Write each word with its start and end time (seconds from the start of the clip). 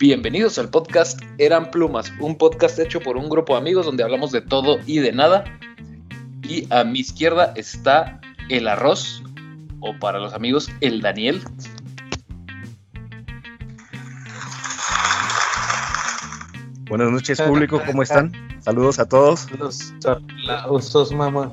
Bienvenidos 0.00 0.58
al 0.58 0.70
podcast 0.70 1.20
Eran 1.36 1.70
Plumas, 1.70 2.10
un 2.20 2.38
podcast 2.38 2.78
hecho 2.78 3.00
por 3.00 3.18
un 3.18 3.28
grupo 3.28 3.52
de 3.52 3.60
amigos 3.60 3.84
donde 3.84 4.02
hablamos 4.02 4.32
de 4.32 4.40
todo 4.40 4.78
y 4.86 4.98
de 4.98 5.12
nada. 5.12 5.44
Y 6.42 6.66
a 6.72 6.84
mi 6.84 7.00
izquierda 7.00 7.52
está 7.54 8.18
el 8.48 8.66
arroz, 8.66 9.22
o 9.80 9.94
para 9.98 10.18
los 10.18 10.32
amigos, 10.32 10.70
el 10.80 11.02
Daniel. 11.02 11.42
Buenas 16.90 17.12
noches, 17.12 17.40
público, 17.46 17.80
¿cómo 17.86 18.02
están? 18.02 18.32
Saludos 18.62 18.98
a 18.98 19.08
todos. 19.08 19.48
Los 19.52 19.94
aplausos, 20.04 21.12
mamá. 21.12 21.52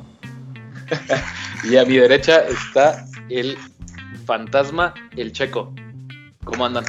y 1.63 1.77
a 1.77 1.85
mi 1.85 1.97
derecha 1.97 2.39
está 2.47 3.05
el 3.29 3.55
fantasma, 4.25 4.95
el 5.15 5.31
checo. 5.31 5.71
¿Cómo 6.43 6.65
andan? 6.65 6.85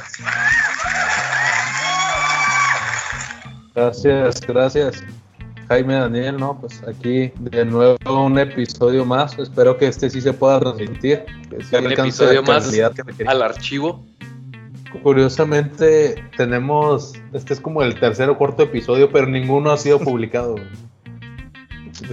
Gracias, 3.75 4.41
gracias. 4.41 5.05
Jaime 5.69 5.97
Daniel, 5.97 6.39
¿no? 6.39 6.59
Pues 6.59 6.83
aquí 6.89 7.31
de 7.41 7.67
nuevo 7.67 7.99
un 8.07 8.39
episodio 8.39 9.05
más. 9.05 9.39
Espero 9.39 9.77
que 9.77 9.89
este 9.89 10.09
sí 10.09 10.23
se 10.23 10.33
pueda 10.33 10.59
transmitir. 10.59 11.27
Que 11.51 11.63
sí 11.63 11.77
un 11.77 11.93
episodio 11.93 12.43
más 12.43 12.71
que 12.71 13.29
al 13.29 13.43
archivo. 13.43 14.07
Curiosamente, 15.03 16.23
tenemos. 16.37 17.15
Este 17.33 17.53
es 17.55 17.61
como 17.61 17.83
el 17.83 17.99
tercer 18.01 18.31
o 18.31 18.39
cuarto 18.39 18.63
episodio, 18.63 19.11
pero 19.11 19.27
ninguno 19.27 19.71
ha 19.71 19.77
sido 19.77 19.99
publicado. 20.01 20.57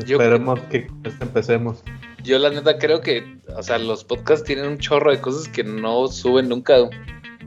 Yo- 0.05 0.17
Esperemos 0.19 0.59
que 0.69 0.87
este 1.03 1.23
empecemos. 1.23 1.83
Yo 2.23 2.39
la 2.39 2.49
neta 2.49 2.77
creo 2.79 3.01
que, 3.01 3.37
o 3.55 3.61
sea, 3.61 3.77
los 3.77 4.03
podcasts 4.03 4.43
tienen 4.45 4.65
un 4.65 4.77
chorro 4.79 5.11
de 5.11 5.21
cosas 5.21 5.47
que 5.47 5.63
no 5.63 6.07
suben 6.07 6.49
nunca, 6.49 6.73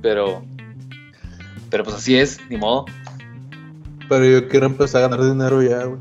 pero, 0.01 0.45
pero 1.69 1.83
pues 1.83 1.97
así 1.97 2.17
es, 2.17 2.39
ni 2.49 2.57
modo. 2.57 2.85
Pero 4.09 4.25
yo 4.25 4.49
quiero 4.49 4.67
empezar 4.67 5.03
a 5.03 5.09
ganar 5.09 5.27
dinero 5.27 5.63
ya, 5.63 5.85
güey. 5.85 6.01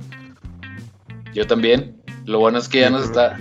Yo 1.33 1.47
también. 1.47 1.95
Lo 2.25 2.39
bueno 2.39 2.59
es 2.59 2.67
que 2.69 2.81
ya 2.81 2.89
nos 2.89 3.05
está, 3.05 3.37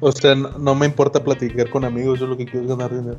O 0.00 0.10
sea, 0.12 0.34
no, 0.34 0.58
no 0.58 0.74
me 0.74 0.86
importa 0.86 1.22
platicar 1.22 1.70
con 1.70 1.84
amigos, 1.84 2.18
yo 2.18 2.26
lo 2.26 2.36
que 2.36 2.44
quiero 2.46 2.62
es 2.62 2.68
ganar 2.68 2.90
dinero. 2.90 3.18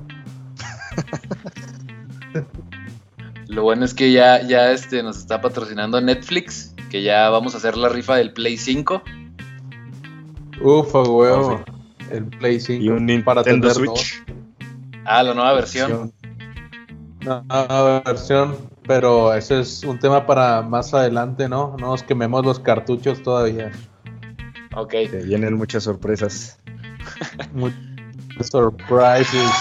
Lo 3.48 3.64
bueno 3.64 3.86
es 3.86 3.94
que 3.94 4.12
ya, 4.12 4.42
ya 4.42 4.72
este, 4.72 5.04
nos 5.04 5.18
está 5.18 5.42
patrocinando 5.42 6.02
Netflix, 6.02 6.74
que 6.90 7.04
ya 7.04 7.30
vamos 7.30 7.54
a 7.54 7.58
hacer 7.58 7.78
la 7.78 7.90
rifa 7.90 8.16
del 8.16 8.34
Play 8.34 8.58
5. 8.58 9.04
Ufa. 10.62 11.00
Oh, 11.00 11.64
El 12.10 12.26
Play 12.26 12.60
5 12.60 12.84
Y 12.84 12.90
un 12.90 13.06
Nintendo 13.06 13.26
para 13.26 13.44
tener 13.44 13.72
Switch. 13.72 14.24
Ah, 15.06 15.24
la 15.24 15.34
nueva 15.34 15.54
versión. 15.54 16.14
Una 17.22 17.44
nueva 17.48 18.02
versión, 18.02 18.56
pero 18.88 19.34
ese 19.34 19.60
es 19.60 19.84
un 19.84 20.00
tema 20.00 20.26
para 20.26 20.62
más 20.62 20.94
adelante, 20.94 21.48
¿no? 21.48 21.76
No 21.80 21.88
nos 21.88 22.04
quememos 22.04 22.46
los 22.46 22.60
cartuchos 22.60 23.22
todavía. 23.22 23.72
Ok. 24.76 24.92
Que 24.92 25.22
vienen 25.26 25.56
muchas 25.56 25.84
sorpresas. 25.84 26.60
Muchos 27.54 27.78
surprises. 28.50 29.52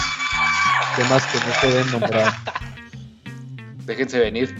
Temas 0.96 1.24
que 1.26 1.38
no 1.38 1.54
se 1.60 1.66
deben 1.68 1.90
nombrar. 1.92 2.32
Déjense 3.86 4.18
venir. 4.18 4.54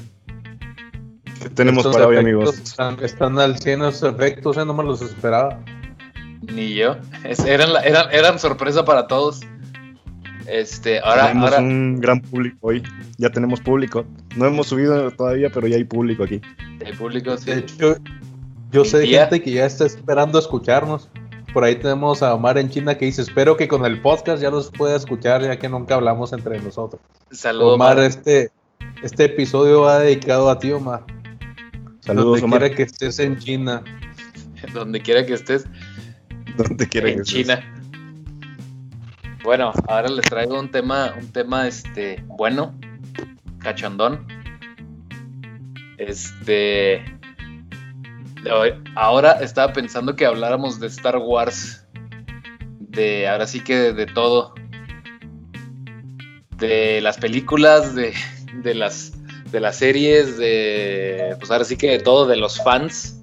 ¿Qué 1.43 1.49
tenemos 1.51 1.85
Estos 1.85 1.97
para 1.97 2.09
hoy, 2.09 2.17
amigos? 2.17 2.57
Están, 2.59 3.03
están 3.03 3.39
al 3.39 3.59
100 3.59 3.83
esos 3.83 4.15
efectos, 4.15 4.57
¿eh? 4.57 4.65
no 4.65 4.75
me 4.75 4.85
los 4.85 5.03
esperaba. 5.03 5.59
Ni 6.53 6.75
yo. 6.75 6.97
Es- 7.25 7.41
eran, 7.45 7.73
la- 7.73 7.81
eran, 7.83 8.07
eran 8.13 8.39
sorpresa 8.39 8.85
para 8.85 9.07
todos. 9.07 9.41
Este, 10.47 10.99
ahora, 11.01 11.29
tenemos 11.29 11.51
ahora, 11.53 11.63
un 11.63 12.01
gran 12.01 12.21
público 12.21 12.59
hoy. 12.63 12.83
Ya 13.19 13.31
tenemos 13.31 13.61
público. 13.61 14.05
No 14.37 14.47
hemos 14.47 14.67
subido 14.69 15.11
todavía, 15.13 15.51
pero 15.51 15.67
ya 15.67 15.77
hay 15.77 15.85
público 15.85 16.25
aquí. 16.25 16.41
el 16.81 16.97
público, 16.97 17.37
sí. 17.37 17.47
De 17.51 17.59
hecho, 17.59 17.97
yo 18.73 18.85
sé 18.85 19.03
Tía. 19.03 19.23
gente 19.29 19.43
que 19.43 19.53
ya 19.53 19.67
está 19.67 19.85
esperando 19.87 20.39
escucharnos. 20.39 21.09
Por 21.53 21.65
ahí 21.65 21.77
tenemos 21.77 22.23
a 22.23 22.35
Omar 22.35 22.57
en 22.57 22.71
China 22.71 22.97
que 22.97 23.05
dice, 23.05 23.23
espero 23.23 23.57
que 23.57 23.69
con 23.69 23.85
el 23.85 24.01
podcast 24.01 24.43
ya 24.43 24.51
los 24.51 24.71
pueda 24.71 24.97
escuchar, 24.97 25.43
ya 25.43 25.59
que 25.59 25.69
nunca 25.69 25.97
hablamos 25.97 26.33
entre 26.33 26.59
nosotros. 26.61 27.01
Saludos, 27.31 27.75
Omar, 27.75 27.99
Omar. 27.99 28.07
este, 28.07 28.51
este 29.03 29.25
episodio 29.25 29.83
va 29.83 29.99
dedicado 29.99 30.49
a 30.49 30.59
ti, 30.59 30.73
Omar. 30.73 31.05
Saludos, 32.01 32.41
Donde 32.41 32.45
Omar. 32.45 32.61
quiera 32.61 32.75
que 32.75 32.83
estés 32.85 33.19
en 33.19 33.39
China. 33.39 33.83
Donde 34.73 35.01
quiera 35.03 35.27
que 35.27 35.35
estés. 35.35 35.67
Donde 36.57 36.89
quiera 36.89 37.11
en 37.11 37.17
que 37.17 37.23
estés. 37.23 37.35
China. 37.43 37.79
Bueno, 39.45 39.73
ahora 39.89 40.09
les 40.09 40.25
traigo 40.25 40.59
un 40.59 40.71
tema, 40.71 41.15
un 41.19 41.33
tema 41.33 41.67
este 41.67 42.25
bueno, 42.29 42.75
cachondón. 43.59 44.27
Este 45.99 47.05
ahora 48.95 49.33
estaba 49.41 49.73
pensando 49.73 50.17
que 50.17 50.27
habláramos 50.27 50.81
de 50.81 50.87
Star 50.89 51.19
Wars. 51.19 51.87
De 52.79 53.29
ahora 53.29 53.47
sí 53.47 53.61
que 53.61 53.93
de, 53.93 54.07
todo. 54.07 54.55
De 56.57 57.01
las 57.01 57.19
películas, 57.19 57.95
de, 57.95 58.15
de 58.63 58.75
las 58.75 59.13
de 59.53 59.61
las 59.61 59.77
series, 59.77 60.39
de 60.39 61.37
pues 61.39 61.51
ahora 61.51 61.65
sí 61.65 61.77
que 61.77 61.91
de 61.91 61.99
todo, 61.99 62.27
de 62.27 62.37
los 62.37 62.63
fans. 62.63 63.23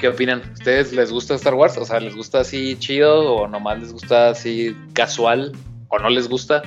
¿Qué 0.00 0.08
opinan? 0.08 0.42
¿Ustedes 0.52 0.92
les 0.92 1.12
gusta 1.12 1.34
Star 1.34 1.54
Wars? 1.54 1.76
O 1.78 1.84
sea, 1.84 2.00
¿les 2.00 2.14
gusta 2.14 2.40
así 2.40 2.76
chido 2.78 3.34
o 3.34 3.48
nomás 3.48 3.80
les 3.80 3.92
gusta 3.92 4.30
así 4.30 4.76
casual? 4.92 5.52
¿O 5.88 5.98
no 5.98 6.10
les 6.10 6.28
gusta? 6.28 6.62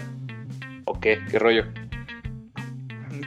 ¿O 0.85 0.99
qué? 0.99 1.19
¿Qué 1.29 1.37
rollo? 1.37 1.65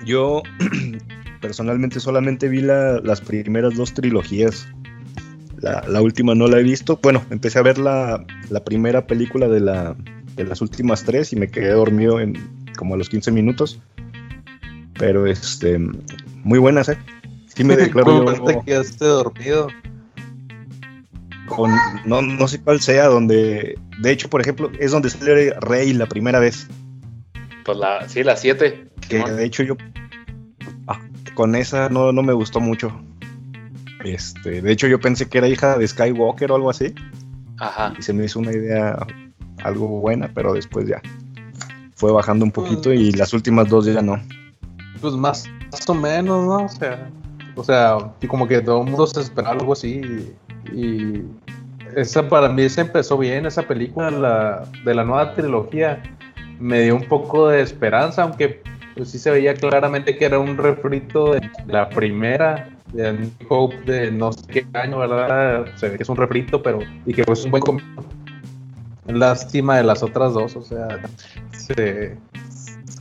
Yo 0.05 0.43
personalmente 1.43 2.01
solamente 2.01 2.49
vi 2.49 2.63
la- 2.63 3.01
las 3.05 3.21
primeras 3.21 3.75
dos 3.75 3.93
trilogías. 3.93 4.67
La, 5.61 5.85
la 5.87 6.01
última 6.01 6.35
no 6.35 6.47
la 6.47 6.59
he 6.59 6.63
visto. 6.63 6.99
Bueno, 7.03 7.23
empecé 7.31 7.59
a 7.59 7.63
ver 7.63 7.77
la, 7.79 8.25
la 8.49 8.65
primera 8.65 9.07
película 9.07 9.49
de, 9.49 9.61
la, 9.61 9.95
de 10.37 10.45
las 10.45 10.61
últimas 10.63 11.05
tres 11.05 11.33
y 11.33 11.37
me 11.37 11.49
quedé 11.49 11.71
dormido 11.73 12.19
en 12.21 12.33
como 12.79 12.95
a 12.95 12.97
los 12.97 13.09
15 13.11 13.31
minutos. 13.31 13.79
Pero 14.99 15.27
este, 15.27 15.79
muy 16.45 16.59
buenas, 16.59 16.89
¿eh? 16.89 16.97
Sí 17.55 17.65
me 17.65 17.77
declaro 17.77 18.25
¿Cómo 18.25 18.45
te 18.45 18.55
yo 18.55 18.63
quedaste 18.65 19.05
dormido? 19.05 19.69
con, 21.47 21.71
no, 22.07 22.23
no 22.23 22.49
sé 22.49 22.61
cuál 22.63 22.81
sea, 22.81 23.07
donde, 23.09 23.79
de 24.01 24.11
hecho, 24.11 24.31
por 24.31 24.41
ejemplo, 24.41 24.71
es 24.79 24.91
donde 24.91 25.11
sale 25.11 25.53
Rey 25.61 25.93
la 25.93 26.07
primera 26.07 26.39
vez. 26.39 26.67
Pues 27.65 27.77
la, 27.79 28.09
sí, 28.09 28.25
las 28.25 28.41
siete. 28.41 28.89
Que 29.09 29.19
Simón. 29.19 29.37
de 29.37 29.45
hecho 29.45 29.63
yo 29.63 29.77
con 31.35 31.55
esa 31.55 31.89
no, 31.89 32.13
no 32.13 32.23
me 32.23 32.33
gustó 32.33 32.61
mucho. 32.61 32.93
Este, 34.05 34.61
de 34.63 34.73
hecho 34.73 34.87
yo 34.89 35.01
pensé 35.01 35.29
que 35.29 35.39
era 35.39 35.49
hija 35.49 35.79
de 35.79 35.87
Skywalker 35.87 36.53
o 36.53 36.57
algo 36.57 36.71
así. 36.71 36.95
Ajá. 37.59 37.95
Y 37.99 38.03
se 38.03 38.13
me 38.13 38.25
hizo 38.25 38.39
una 38.41 38.53
idea 38.53 39.07
algo 39.63 39.87
buena, 39.87 40.31
pero 40.35 40.55
después 40.55 40.87
ya 40.89 41.01
fue 41.95 42.11
bajando 42.11 42.45
un 42.45 42.51
poquito 42.51 42.93
y 42.93 43.13
las 43.13 43.33
últimas 43.33 43.69
dos 43.69 43.87
ya 43.87 44.03
no. 44.03 44.21
Pues 45.01 45.15
más, 45.15 45.49
más 45.71 45.89
o 45.89 45.95
menos, 45.95 46.45
¿no? 46.45 46.65
O 46.65 46.69
sea, 46.69 47.09
o 47.55 47.63
sea, 47.63 47.99
y 48.21 48.27
como 48.27 48.49
que 48.49 48.61
todo 48.61 48.83
el 48.83 48.91
mundo 48.91 49.07
se 49.07 49.21
esperaba 49.21 49.55
algo 49.55 49.73
así. 49.73 50.01
Y, 50.73 50.77
y 50.77 51.25
esa 51.95 52.29
para 52.29 52.49
mí 52.49 52.69
se 52.69 52.81
empezó 52.81 53.19
bien, 53.19 53.47
esa 53.47 53.63
película 53.63 54.11
la, 54.11 54.65
de 54.85 54.95
la 54.95 55.05
nueva 55.05 55.33
trilogía. 55.35 56.03
Me 56.59 56.83
dio 56.83 56.97
un 56.97 57.05
poco 57.05 57.49
de 57.49 57.61
esperanza, 57.61 58.23
aunque 58.25 58.63
pues 58.97 59.11
sí 59.11 59.19
se 59.19 59.31
veía 59.31 59.55
claramente 59.55 60.17
que 60.17 60.25
era 60.25 60.39
un 60.39 60.57
refrito 60.57 61.33
de 61.33 61.51
la 61.67 61.89
primera, 61.89 62.69
de 62.93 63.13
New 63.13 63.31
Hope 63.49 63.77
de 63.91 64.11
no 64.11 64.33
sé 64.33 64.47
qué 64.49 64.67
año, 64.75 64.99
¿verdad? 64.99 65.67
Se 65.77 65.89
ve 65.89 65.97
que 65.97 66.03
es 66.03 66.09
un 66.09 66.17
refrito, 66.17 66.63
pero 66.63 66.81
y 67.07 67.15
que 67.15 67.25
pues 67.25 67.45
un 67.45 67.51
buen 67.51 67.63
comienzo. 67.63 68.05
Lástima 69.07 69.77
de 69.77 69.85
las 69.85 70.03
otras 70.03 70.35
dos, 70.35 70.57
o 70.57 70.63
sea, 70.63 71.01
se 71.53 72.17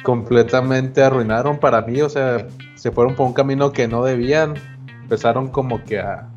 completamente 0.03 1.03
arruinaron 1.03 1.59
para 1.59 1.81
mí, 1.81 2.01
o 2.01 2.09
sea, 2.09 2.47
se 2.75 2.91
fueron 2.91 3.15
por 3.15 3.27
un 3.27 3.33
camino 3.33 3.71
que 3.71 3.87
no 3.87 4.03
debían, 4.03 4.55
empezaron 5.03 5.49
como 5.49 5.83
que 5.83 5.99
a 5.99 6.27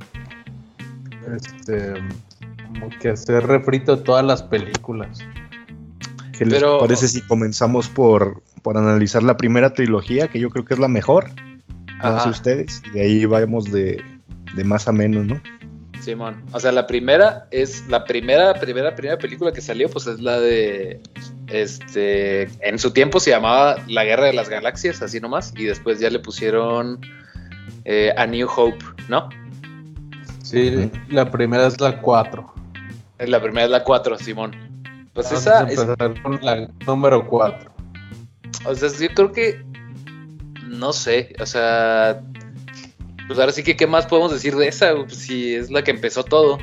este 1.34 1.94
como 2.66 2.90
que 3.00 3.10
hacer 3.10 3.46
refrito 3.46 3.96
de 3.96 4.02
todas 4.02 4.24
las 4.24 4.42
películas. 4.42 5.20
¿Qué 6.38 6.44
les 6.44 6.54
Pero- 6.54 6.78
parece 6.78 7.08
si 7.08 7.20
comenzamos 7.22 7.88
por, 7.88 8.42
por 8.62 8.76
analizar 8.76 9.22
la 9.22 9.36
primera 9.36 9.72
trilogía, 9.72 10.28
que 10.28 10.40
yo 10.40 10.50
creo 10.50 10.64
que 10.64 10.74
es 10.74 10.80
la 10.80 10.88
mejor? 10.88 11.30
No 12.02 12.20
sé 12.20 12.28
ustedes. 12.28 12.82
Y 12.86 12.90
de 12.90 13.00
ahí 13.02 13.24
vamos 13.24 13.70
de, 13.72 14.02
de 14.54 14.64
más 14.64 14.88
a 14.88 14.92
menos, 14.92 15.24
¿no? 15.24 15.40
Simón. 16.00 16.42
O 16.52 16.60
sea, 16.60 16.70
la 16.72 16.86
primera 16.86 17.46
es 17.50 17.86
la 17.88 18.04
primera, 18.04 18.52
primera, 18.54 18.94
primera 18.94 19.16
película 19.16 19.52
que 19.52 19.62
salió, 19.62 19.88
pues 19.88 20.06
es 20.06 20.20
la 20.20 20.38
de. 20.38 21.00
Este. 21.46 22.42
En 22.60 22.78
su 22.78 22.90
tiempo 22.90 23.20
se 23.20 23.30
llamaba 23.30 23.76
La 23.88 24.04
Guerra 24.04 24.26
de 24.26 24.34
las 24.34 24.50
Galaxias, 24.50 25.00
así 25.00 25.18
nomás. 25.20 25.54
Y 25.56 25.64
después 25.64 26.00
ya 26.00 26.10
le 26.10 26.18
pusieron 26.18 27.00
eh, 27.86 28.12
A 28.18 28.26
New 28.26 28.48
Hope, 28.54 28.84
¿no? 29.08 29.30
Sí, 30.42 30.90
la 31.08 31.30
primera 31.30 31.66
es 31.66 31.80
la 31.80 32.00
4. 32.02 32.52
La 33.20 33.40
primera 33.40 33.64
es 33.64 33.70
la 33.70 33.82
4, 33.82 34.18
Simón. 34.18 34.52
Pues 35.14 35.26
Vamos 35.26 35.40
esa 35.40 35.64
a 35.64 35.68
es, 35.68 36.20
con 36.22 36.40
la 36.42 36.68
número 36.86 37.26
4. 37.26 37.70
o 38.66 38.74
sea, 38.74 38.88
yo 38.90 39.14
creo 39.14 39.32
que 39.32 39.64
no 40.66 40.92
sé, 40.92 41.34
o 41.40 41.46
sea, 41.46 42.20
pues 43.26 43.38
ahora 43.38 43.52
sí 43.52 43.62
que 43.62 43.76
qué 43.76 43.86
más 43.86 44.06
podemos 44.06 44.32
decir 44.32 44.54
de 44.56 44.68
esa, 44.68 44.94
Pues 44.94 45.16
si 45.16 45.54
es 45.54 45.70
la 45.70 45.82
que 45.82 45.90
empezó 45.90 46.24
todo. 46.24 46.58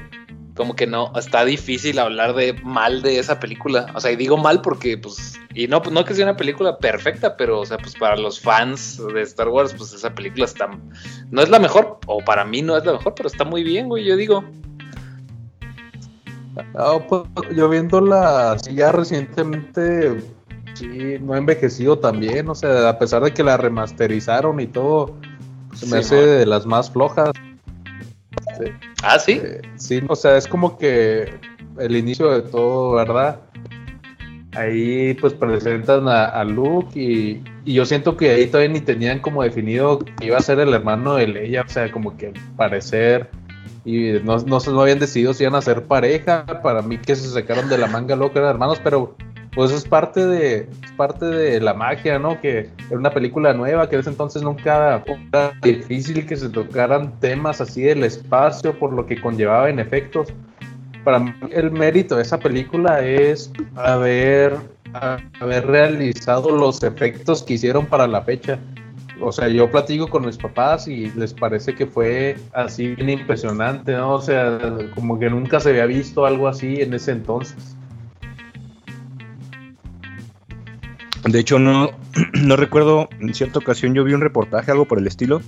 Como 0.53 0.75
que 0.75 0.86
no, 0.86 1.13
está 1.15 1.45
difícil 1.45 1.98
hablar 1.98 2.36
de 2.36 2.51
mal 2.62 3.01
de 3.01 3.19
esa 3.19 3.39
película. 3.39 3.88
O 3.95 4.01
sea, 4.01 4.12
y 4.12 4.18
digo 4.18 4.36
mal 4.36 4.62
porque, 4.62 4.98
pues, 4.98 5.39
y 5.53 5.68
no, 5.68 5.81
no 5.89 6.03
que 6.03 6.13
sea 6.13 6.25
una 6.25 6.36
película 6.36 6.77
perfecta, 6.77 7.38
pero, 7.38 7.62
o 7.62 7.65
sea, 7.65 7.77
pues 7.77 7.95
para 7.95 8.18
los 8.18 8.42
fans 8.42 9.01
de 9.13 9.21
Star 9.21 9.48
Wars, 9.48 9.74
pues 9.74 9.94
esa 9.94 10.13
película 10.13 10.44
está, 10.44 10.69
no 11.31 11.42
es 11.42 11.50
la 11.50 11.57
mejor, 11.57 12.00
o 12.06 12.19
para 12.19 12.44
mí 12.44 12.62
no 12.62 12.75
es 12.75 12.86
la 12.86 12.92
mejor, 12.92 13.15
pero 13.15 13.27
está 13.30 13.45
muy 13.45 13.63
bien, 13.63 13.88
güey, 13.88 14.03
yo 14.03 14.18
digo. 14.18 14.44
Ah, 16.75 16.98
pues, 17.07 17.24
yo 17.56 17.69
viéndola 17.69 18.51
así 18.53 18.74
ya 18.75 18.92
recientemente, 18.92 20.21
sí, 20.74 21.18
no 21.21 21.33
ha 21.33 21.38
envejecido 21.38 21.98
también, 22.00 22.50
o 22.50 22.56
sea, 22.56 22.89
a 22.89 23.00
pesar 23.00 23.24
de 23.24 23.33
que 23.33 23.44
la 23.44 23.57
remasterizaron 23.57 24.59
y 24.59 24.68
todo, 24.68 25.15
se 25.74 25.86
me 25.86 25.92
Sí, 25.92 25.98
hace 25.98 26.15
man. 26.15 26.25
de 26.25 26.45
las 26.45 26.65
más 26.65 26.92
flojas. 26.92 27.31
Sí, 28.57 28.65
Ah, 29.03 29.18
sí. 29.18 29.39
eh, 29.44 29.62
sí, 29.77 30.01
o 30.07 30.15
sea, 30.15 30.38
es 30.38 30.48
como 30.48 30.77
que 30.77 31.33
el 31.80 31.95
inicio 31.95 32.30
de 32.31 32.42
todo, 32.42 32.94
¿verdad? 32.94 33.39
Ahí 34.53 35.13
pues 35.15 35.33
presentan 35.33 36.09
a, 36.09 36.25
a 36.25 36.44
Luke 36.44 37.00
y, 37.00 37.42
y 37.63 37.74
yo 37.74 37.86
siento 37.86 38.18
que 38.18 38.31
ahí 38.31 38.48
todavía 38.48 38.74
ni 38.74 38.81
tenían 38.81 39.19
como 39.19 39.44
definido 39.44 40.00
que 40.00 40.25
iba 40.25 40.38
a 40.38 40.42
ser 40.42 40.59
el 40.59 40.74
hermano 40.74 41.15
de 41.15 41.27
Leia, 41.27 41.62
o 41.62 41.69
sea, 41.69 41.89
como 41.89 42.18
que 42.18 42.33
parecer 42.57 43.30
y 43.83 44.13
no, 44.24 44.38
no, 44.38 44.60
no 44.60 44.81
habían 44.81 45.00
decidido 45.00 45.33
si 45.33 45.44
iban 45.44 45.56
a 45.56 45.62
ser 45.62 45.83
pareja, 45.86 46.45
para 46.62 46.81
mí 46.81 46.98
que 46.98 47.16
se 47.16 47.30
sacaron 47.30 47.69
de 47.69 47.78
la 47.78 47.88
manga 47.88 48.16
loca 48.16 48.39
eran 48.39 48.51
hermanos, 48.51 48.80
pero 48.83 49.16
pues 49.54 49.72
es 49.72 49.86
parte 49.86 50.25
de 50.25 50.60
es 50.60 50.92
parte 50.95 51.25
de 51.25 51.60
la 51.60 51.74
magia, 51.74 52.19
¿no? 52.19 52.39
Que 52.39 52.69
era 52.89 52.98
una 52.98 53.12
película 53.12 53.54
nueva, 53.54 53.89
que 53.89 53.95
en 53.95 54.01
ese 54.01 54.10
entonces 54.10 54.44
nunca 54.44 55.04
era 55.33 55.54
difícil 55.62 56.25
que 56.25 56.38
se 56.38 56.50
tocaran 56.50 57.19
temas 57.19 57.60
así 57.60 57.81
del 57.81 58.04
espacio 58.04 58.78
por 58.78 58.94
lo 58.94 59.06
que 59.06 59.19
conllevaba 59.19 59.69
en 59.69 59.80
efectos. 59.80 60.30
Para 61.04 61.19
mí 61.19 61.34
el 61.51 61.72
mérito 61.72 62.16
de 62.16 62.22
esa 62.22 62.39
película 62.39 63.01
es 63.01 63.51
haber, 63.75 64.56
haber 64.94 65.68
realizado 65.68 66.56
los 66.56 66.84
efectos 66.84 67.44
que 67.44 67.56
hicieron 67.56 67.86
para 67.88 68.07
la 68.07 68.22
fecha. 68.22 68.60
O 69.22 69.32
sea, 69.32 69.48
yo 69.48 69.70
platico 69.70 70.08
con 70.10 70.26
mis 70.26 70.38
papás 70.38 70.88
y 70.88 71.12
les 71.12 71.34
parece 71.34 71.76
que 71.76 71.86
fue 71.86 72.38
así 72.54 72.96
bien 72.96 73.10
impresionante, 73.10 73.94
¿no? 73.94 74.14
O 74.16 74.22
sea, 74.22 74.60
como 74.96 75.20
que 75.20 75.30
nunca 75.30 75.60
se 75.60 75.70
había 75.70 75.86
visto 75.86 76.26
algo 76.26 76.48
así 76.48 76.82
en 76.82 76.94
ese 76.94 77.12
entonces. 77.12 77.76
De 81.24 81.40
hecho, 81.40 81.60
no, 81.60 81.92
no 82.34 82.56
recuerdo, 82.56 83.10
en 83.20 83.34
cierta 83.34 83.60
ocasión 83.60 83.94
yo 83.94 84.04
vi 84.04 84.14
un 84.14 84.22
reportaje, 84.22 84.72
algo 84.72 84.86
por 84.86 84.98
el 84.98 85.08
estilo, 85.08 85.42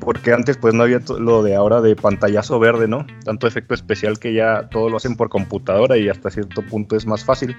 porque 0.00 0.32
antes 0.32 0.56
pues 0.56 0.74
no 0.74 0.82
había 0.82 1.00
lo 1.18 1.42
de 1.42 1.54
ahora 1.54 1.80
de 1.80 1.94
pantallazo 1.96 2.58
verde, 2.58 2.88
¿no? 2.88 3.06
Tanto 3.24 3.46
efecto 3.46 3.74
especial 3.74 4.18
que 4.18 4.34
ya 4.34 4.68
todo 4.68 4.88
lo 4.88 4.96
hacen 4.96 5.16
por 5.16 5.28
computadora 5.28 5.96
y 5.96 6.08
hasta 6.08 6.30
cierto 6.30 6.62
punto 6.62 6.96
es 6.96 7.06
más 7.06 7.24
fácil. 7.24 7.56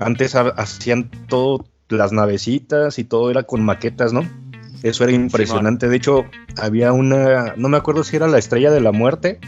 Antes 0.00 0.34
ha- 0.34 0.48
hacían 0.56 1.08
todo, 1.28 1.64
las 1.88 2.12
navecitas 2.12 2.98
y 2.98 3.04
todo 3.04 3.30
era 3.30 3.44
con 3.44 3.62
maquetas, 3.62 4.12
¿no? 4.12 4.22
Eso 4.82 5.04
era 5.04 5.12
impresionante. 5.12 5.88
De 5.88 5.96
hecho, 5.96 6.24
había 6.56 6.92
una, 6.92 7.54
no 7.56 7.68
me 7.68 7.76
acuerdo 7.76 8.04
si 8.04 8.16
era 8.16 8.28
la 8.28 8.38
estrella 8.38 8.70
de 8.70 8.80
la 8.80 8.92
muerte 8.92 9.40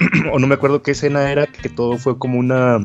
o 0.32 0.38
no 0.38 0.46
me 0.46 0.54
acuerdo 0.54 0.82
qué 0.82 0.92
escena 0.92 1.30
era, 1.30 1.46
que 1.46 1.68
todo 1.68 1.98
fue 1.98 2.18
como 2.18 2.38
una, 2.38 2.84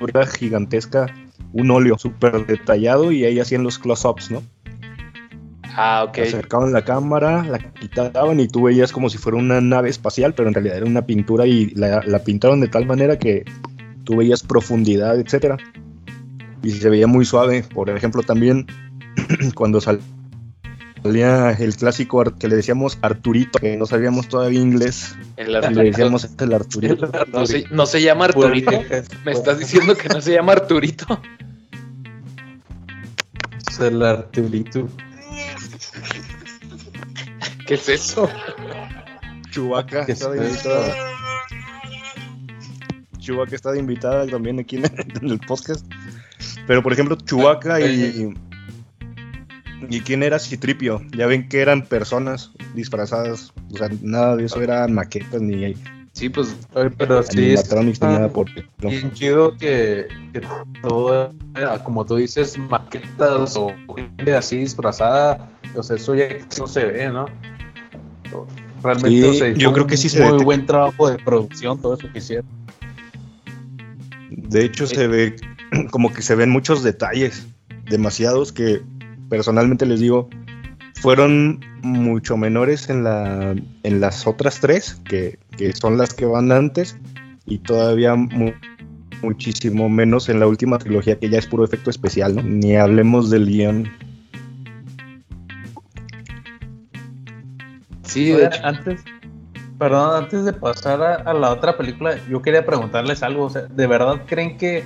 una 0.00 0.26
gigantesca 0.26 1.06
un 1.52 1.70
óleo 1.70 1.96
súper 1.98 2.46
detallado 2.46 3.12
y 3.12 3.24
ahí 3.24 3.40
hacían 3.40 3.62
los 3.62 3.78
close-ups, 3.78 4.30
¿no? 4.30 4.42
Ah, 5.74 6.04
ok. 6.08 6.18
Acercaban 6.18 6.72
la 6.72 6.84
cámara, 6.84 7.44
la 7.44 7.58
quitaban 7.58 8.40
y 8.40 8.48
tú 8.48 8.64
veías 8.64 8.92
como 8.92 9.10
si 9.10 9.18
fuera 9.18 9.38
una 9.38 9.60
nave 9.60 9.90
espacial, 9.90 10.34
pero 10.34 10.48
en 10.48 10.54
realidad 10.54 10.78
era 10.78 10.86
una 10.86 11.06
pintura 11.06 11.46
y 11.46 11.70
la, 11.70 12.02
la 12.02 12.18
pintaron 12.20 12.60
de 12.60 12.68
tal 12.68 12.86
manera 12.86 13.18
que 13.18 13.44
tú 14.04 14.16
veías 14.16 14.42
profundidad, 14.42 15.18
etcétera. 15.18 15.56
Y 16.62 16.70
se 16.70 16.88
veía 16.90 17.06
muy 17.06 17.24
suave. 17.24 17.62
Por 17.62 17.90
ejemplo, 17.90 18.22
también 18.22 18.66
cuando 19.54 19.80
sal- 19.80 20.00
salía 21.02 21.52
el 21.52 21.76
clásico 21.76 22.24
que 22.38 22.48
le 22.48 22.56
decíamos 22.56 22.98
Arturito, 23.02 23.58
que 23.58 23.76
no 23.76 23.86
sabíamos 23.86 24.28
todavía 24.28 24.60
inglés, 24.60 25.14
El 25.36 25.48
y 25.48 25.50
le 25.52 25.58
Arturito. 25.58 25.82
decíamos 25.82 26.28
el 26.40 26.52
Arturito. 26.52 27.10
No 27.32 27.46
se, 27.46 27.64
no 27.70 27.86
se 27.86 28.02
llama 28.02 28.24
Arturito. 28.26 28.70
Me 29.24 29.32
estás 29.32 29.58
diciendo 29.58 29.94
que 29.96 30.08
no 30.08 30.20
se 30.20 30.32
llama 30.32 30.52
Arturito. 30.52 31.20
Es 33.70 33.80
el 33.80 34.02
Arturito. 34.02 34.88
¿Qué 37.66 37.74
es 37.74 37.88
eso? 37.88 38.28
Chubaca 39.50 40.06
¿Qué 40.06 40.12
está 40.12 40.30
de 40.30 40.46
invitada. 40.46 40.94
Chubaca 43.18 43.56
está 43.56 43.72
de 43.72 43.80
invitada 43.80 44.26
también 44.26 44.60
aquí 44.60 44.76
en 44.76 44.84
el 45.30 45.38
podcast. 45.40 45.84
Pero 46.66 46.82
por 46.82 46.92
ejemplo, 46.92 47.16
Chubaca 47.16 47.80
y. 47.80 48.34
¿Y 49.90 50.00
quién 50.00 50.22
era 50.22 50.38
Citripio? 50.38 51.02
Ya 51.16 51.26
ven 51.26 51.48
que 51.48 51.60
eran 51.60 51.84
personas 51.84 52.50
disfrazadas. 52.74 53.52
O 53.72 53.76
sea, 53.76 53.88
nada 54.02 54.36
de 54.36 54.46
eso 54.46 54.62
eran 54.62 54.94
maquetas 54.94 55.40
ni 55.40 55.74
Sí, 56.12 56.30
pues 56.30 56.56
pero 56.96 57.22
sí, 57.22 57.52
es 57.52 57.70
nada 58.00 58.30
por 58.30 58.46
bien 58.80 59.12
chido 59.12 59.54
que, 59.58 60.08
que 60.32 60.40
todo 60.80 61.30
era, 61.54 61.84
como 61.84 62.06
tú 62.06 62.16
dices, 62.16 62.56
maquetas 62.56 63.54
o 63.54 63.70
gente 63.94 64.34
así 64.34 64.56
disfrazada. 64.56 65.50
O 65.74 65.82
sea, 65.82 65.96
eso 65.96 66.14
ya 66.14 66.28
no 66.58 66.66
se 66.66 66.86
ve, 66.86 67.10
¿no? 67.10 67.26
Realmente, 68.82 69.10
Sí, 69.10 69.24
o 69.24 69.34
sea, 69.34 69.52
yo 69.52 69.74
creo 69.74 69.86
que 69.86 69.98
sí 69.98 70.08
se 70.08 70.20
Muy 70.20 70.26
detecta. 70.28 70.44
buen 70.46 70.64
trabajo 70.66 71.10
de 71.10 71.18
producción, 71.18 71.82
todo 71.82 71.98
eso 71.98 72.10
que 72.10 72.18
hicieron. 72.18 72.46
De 74.30 74.64
hecho, 74.64 74.86
se 74.86 75.06
ve 75.06 75.36
como 75.90 76.12
que 76.12 76.22
se 76.22 76.34
ven 76.34 76.50
muchos 76.50 76.82
detalles, 76.82 77.46
demasiados 77.88 78.52
que 78.52 78.82
personalmente 79.28 79.86
les 79.86 80.00
digo, 80.00 80.28
fueron 80.94 81.60
mucho 81.82 82.36
menores 82.36 82.88
en, 82.88 83.04
la, 83.04 83.54
en 83.82 84.00
las 84.00 84.26
otras 84.26 84.60
tres, 84.60 85.00
que, 85.04 85.38
que 85.56 85.72
son 85.72 85.98
las 85.98 86.14
que 86.14 86.24
van 86.26 86.50
antes, 86.52 86.96
y 87.44 87.58
todavía 87.58 88.14
mu- 88.14 88.52
muchísimo 89.22 89.88
menos 89.88 90.28
en 90.28 90.40
la 90.40 90.46
última 90.46 90.78
trilogía, 90.78 91.18
que 91.18 91.28
ya 91.28 91.38
es 91.38 91.46
puro 91.46 91.64
efecto 91.64 91.90
especial, 91.90 92.34
¿no? 92.36 92.42
Ni 92.42 92.76
hablemos 92.76 93.30
del 93.30 93.46
guion. 93.46 93.88
sí, 98.02 98.30
de 98.30 98.46
hecho. 98.46 98.60
antes, 98.64 99.04
perdón, 99.78 100.24
antes 100.24 100.44
de 100.44 100.52
pasar 100.52 101.02
a, 101.02 101.14
a 101.16 101.34
la 101.34 101.50
otra 101.50 101.76
película, 101.76 102.16
yo 102.28 102.40
quería 102.42 102.64
preguntarles 102.64 103.22
algo. 103.22 103.44
O 103.44 103.50
sea, 103.50 103.62
¿de 103.62 103.86
verdad 103.86 104.22
creen 104.26 104.56
que, 104.56 104.84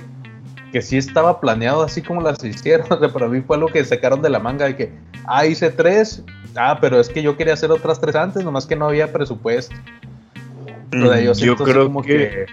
que 0.71 0.81
sí 0.81 0.97
estaba 0.97 1.39
planeado 1.39 1.83
así 1.83 2.01
como 2.01 2.21
las 2.21 2.43
hicieron? 2.43 2.87
O 2.91 2.99
sea, 2.99 3.09
para 3.09 3.27
mí 3.27 3.41
fue 3.41 3.57
algo 3.57 3.67
que 3.69 3.83
sacaron 3.83 4.21
de 4.21 4.29
la 4.29 4.39
manga 4.39 4.65
de 4.65 4.75
que, 4.75 4.91
ah, 5.25 5.45
hice 5.45 5.69
tres, 5.69 6.23
ah, 6.55 6.77
pero 6.81 6.99
es 6.99 7.09
que 7.09 7.21
yo 7.21 7.35
quería 7.37 7.53
hacer 7.53 7.71
otras 7.71 7.99
tres 7.99 8.15
antes, 8.15 8.43
nomás 8.43 8.65
que 8.65 8.75
no 8.75 8.87
había 8.87 9.11
presupuesto. 9.11 9.75
O 10.93 11.07
sea, 11.07 11.21
Mm, 11.21 11.23
yo 11.23 11.35
siento 11.35 11.63
así 11.63 11.71
creo 11.71 11.85
como 11.85 12.01
que, 12.01 12.45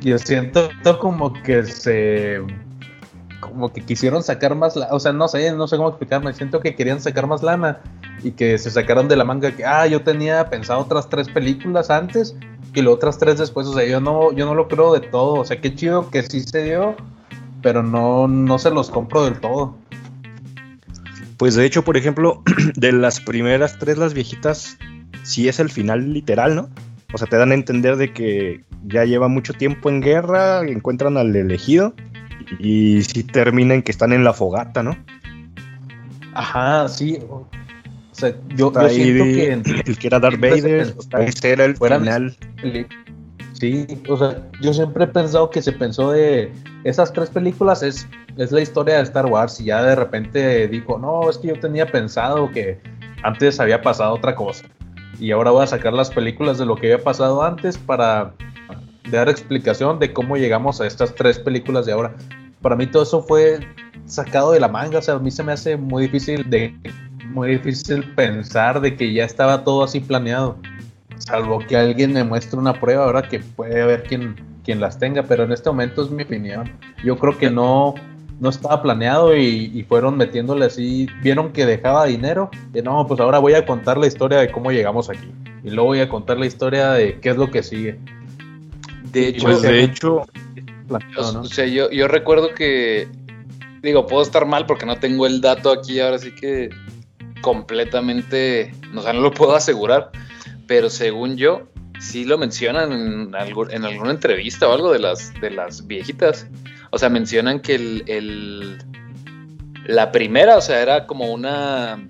Yo 0.00 0.18
siento 0.18 0.70
como 1.00 1.32
que 1.42 1.64
se. 1.64 2.40
Como 3.40 3.72
que 3.72 3.80
quisieron 3.82 4.22
sacar 4.22 4.54
más. 4.54 4.76
la- 4.76 4.88
o 4.92 5.00
sea, 5.00 5.12
no 5.12 5.26
sé, 5.28 5.52
no 5.52 5.66
sé 5.66 5.76
cómo 5.76 5.88
explicarme. 5.88 6.32
Siento 6.32 6.60
que 6.60 6.74
querían 6.76 7.00
sacar 7.00 7.26
más 7.26 7.42
lana 7.42 7.80
y 8.22 8.30
que 8.32 8.56
se 8.58 8.70
sacaron 8.70 9.08
de 9.08 9.16
la 9.16 9.24
manga 9.24 9.50
que, 9.50 9.64
ah, 9.64 9.86
yo 9.86 10.02
tenía 10.02 10.48
pensado 10.48 10.80
otras 10.80 11.08
tres 11.08 11.28
películas 11.28 11.90
antes 11.90 12.34
y 12.74 12.82
las 12.82 12.92
otras 12.94 13.18
tres 13.18 13.38
después. 13.38 13.66
O 13.66 13.74
sea, 13.74 13.84
yo 13.84 14.00
no, 14.00 14.32
yo 14.32 14.46
no 14.46 14.54
lo 14.54 14.68
creo 14.68 14.92
de 14.92 15.00
todo. 15.00 15.34
O 15.34 15.44
sea, 15.44 15.60
qué 15.60 15.74
chido 15.74 16.08
que 16.10 16.22
sí 16.22 16.40
se 16.42 16.62
dio, 16.62 16.94
pero 17.62 17.82
no, 17.82 18.26
no 18.28 18.58
se 18.58 18.70
los 18.70 18.90
compro 18.90 19.24
del 19.24 19.34
todo. 19.40 19.76
pues 21.36 21.54
de 21.54 21.64
hecho, 21.64 21.82
por 21.84 21.96
ejemplo, 21.96 22.42
de 22.76 22.92
las 22.92 23.20
primeras 23.20 23.78
tres, 23.78 23.96
las 23.98 24.14
viejitas, 24.14 24.76
sí 25.22 25.48
es 25.48 25.58
el 25.60 25.70
final 25.70 26.12
literal, 26.12 26.54
¿no? 26.56 26.68
O 27.12 27.18
sea, 27.18 27.26
te 27.26 27.36
dan 27.36 27.50
a 27.50 27.54
entender 27.54 27.96
de 27.96 28.12
que 28.12 28.62
ya 28.86 29.04
lleva 29.04 29.28
mucho 29.28 29.52
tiempo 29.52 29.88
en 29.90 30.00
guerra, 30.00 30.62
encuentran 30.62 31.16
al 31.16 31.34
elegido 31.34 31.94
y 32.58 33.02
sí 33.02 33.22
termina 33.24 33.74
en 33.74 33.82
que 33.82 33.90
están 33.92 34.12
en 34.12 34.22
la 34.24 34.32
fogata, 34.32 34.82
¿no? 34.82 34.96
Ajá, 36.34 36.88
sí. 36.88 37.18
O 37.30 37.48
sea, 38.12 38.30
yo, 38.54 38.72
yo 38.72 38.88
siento 38.88 39.24
de- 39.24 39.32
que 39.34 39.90
el 39.90 39.98
que 39.98 40.06
era 40.06 40.20
Darth 40.20 40.40
Vader, 40.40 40.94
ese 41.20 41.50
era 41.50 41.64
el 41.64 41.76
final. 41.76 42.36
Sí, 43.60 43.86
o 44.08 44.16
sea, 44.16 44.42
yo 44.62 44.72
siempre 44.72 45.04
he 45.04 45.06
pensado 45.06 45.50
que 45.50 45.60
se 45.60 45.72
pensó 45.72 46.12
de 46.12 46.50
esas 46.84 47.12
tres 47.12 47.28
películas 47.28 47.82
es, 47.82 48.08
es 48.38 48.52
la 48.52 48.62
historia 48.62 48.96
de 48.96 49.02
Star 49.02 49.26
Wars 49.26 49.60
y 49.60 49.64
ya 49.66 49.82
de 49.82 49.94
repente 49.94 50.66
dijo, 50.66 50.98
no, 50.98 51.28
es 51.28 51.36
que 51.36 51.48
yo 51.48 51.60
tenía 51.60 51.84
pensado 51.84 52.50
que 52.50 52.80
antes 53.22 53.60
había 53.60 53.82
pasado 53.82 54.14
otra 54.14 54.34
cosa. 54.34 54.64
y 55.18 55.32
ahora 55.32 55.50
voy 55.50 55.64
a 55.64 55.66
sacar 55.66 55.92
las 55.92 56.10
películas 56.10 56.56
de 56.56 56.64
lo 56.64 56.74
que 56.74 56.90
había 56.90 57.04
pasado 57.04 57.42
antes 57.42 57.76
para 57.76 58.32
dar 59.10 59.28
explicación 59.28 59.98
de 59.98 60.10
cómo 60.10 60.38
llegamos 60.38 60.80
a 60.80 60.86
estas 60.86 61.14
tres 61.14 61.38
películas 61.38 61.84
de 61.84 61.92
ahora. 61.92 62.14
Para 62.62 62.76
mí 62.76 62.86
todo 62.86 63.02
eso 63.02 63.22
fue 63.22 63.60
sacado 64.06 64.52
de 64.52 64.60
la 64.60 64.68
manga, 64.68 65.00
o 65.00 65.02
sea, 65.02 65.16
a 65.16 65.18
mí 65.18 65.30
se 65.30 65.42
me 65.42 65.52
hace 65.52 65.76
muy 65.76 66.04
difícil 66.04 66.48
de 66.48 66.74
muy 67.26 67.50
difícil 67.50 68.04
pensar 68.14 68.80
de 68.80 68.96
que 68.96 69.12
ya 69.12 69.24
estaba 69.26 69.64
todo 69.64 69.84
así 69.84 70.00
planeado. 70.00 70.56
Salvo 71.20 71.58
que 71.60 71.76
alguien 71.76 72.12
me 72.12 72.24
muestre 72.24 72.58
una 72.58 72.72
prueba 72.72 73.04
ahora 73.04 73.22
que 73.22 73.40
puede 73.40 73.80
haber 73.80 74.02
quien, 74.04 74.36
quien 74.64 74.80
las 74.80 74.98
tenga, 74.98 75.22
pero 75.22 75.44
en 75.44 75.52
este 75.52 75.70
momento 75.70 76.02
es 76.02 76.10
mi 76.10 76.22
opinión. 76.22 76.72
Yo 77.04 77.16
creo 77.16 77.36
que 77.36 77.50
no, 77.50 77.94
no 78.40 78.48
estaba 78.48 78.82
planeado 78.82 79.36
y, 79.36 79.84
fueron 79.88 80.16
metiéndole 80.16 80.64
así, 80.64 81.06
vieron 81.22 81.52
que 81.52 81.66
dejaba 81.66 82.06
dinero 82.06 82.50
y 82.74 82.80
no, 82.80 83.06
pues 83.06 83.20
ahora 83.20 83.38
voy 83.38 83.54
a 83.54 83.66
contar 83.66 83.98
la 83.98 84.06
historia 84.06 84.38
de 84.38 84.50
cómo 84.50 84.72
llegamos 84.72 85.10
aquí. 85.10 85.30
Y 85.62 85.70
luego 85.70 85.88
voy 85.88 86.00
a 86.00 86.08
contar 86.08 86.38
la 86.38 86.46
historia 86.46 86.92
de 86.92 87.20
qué 87.20 87.30
es 87.30 87.36
lo 87.36 87.50
que 87.50 87.62
sigue. 87.62 88.00
De 89.12 89.28
hecho, 89.28 89.44
Pues 89.44 89.62
de 89.62 89.84
hecho, 89.84 90.26
o 91.18 91.44
sea, 91.44 91.66
yo, 91.66 91.90
yo 91.90 92.08
recuerdo 92.08 92.54
que, 92.54 93.08
digo, 93.82 94.06
puedo 94.06 94.22
estar 94.22 94.46
mal 94.46 94.64
porque 94.64 94.86
no 94.86 94.96
tengo 94.98 95.26
el 95.26 95.42
dato 95.42 95.70
aquí, 95.70 96.00
ahora 96.00 96.18
sí 96.18 96.32
que 96.34 96.70
completamente, 97.42 98.72
o 98.94 99.02
sea, 99.02 99.12
no 99.12 99.20
lo 99.20 99.32
puedo 99.32 99.54
asegurar, 99.54 100.10
pero 100.70 100.88
según 100.88 101.36
yo, 101.36 101.66
sí 101.98 102.24
lo 102.24 102.38
mencionan 102.38 102.92
en, 102.92 103.34
algo, 103.34 103.68
en 103.68 103.84
alguna 103.84 104.12
entrevista 104.12 104.68
o 104.68 104.72
algo 104.72 104.92
de 104.92 105.00
las, 105.00 105.34
de 105.40 105.50
las 105.50 105.84
viejitas. 105.84 106.46
O 106.92 106.98
sea, 106.98 107.08
mencionan 107.08 107.58
que 107.58 107.74
el, 107.74 108.04
el, 108.06 108.78
la 109.86 110.12
primera, 110.12 110.56
o 110.56 110.60
sea, 110.60 110.80
era 110.80 111.08
como 111.08 111.32
una, 111.32 112.08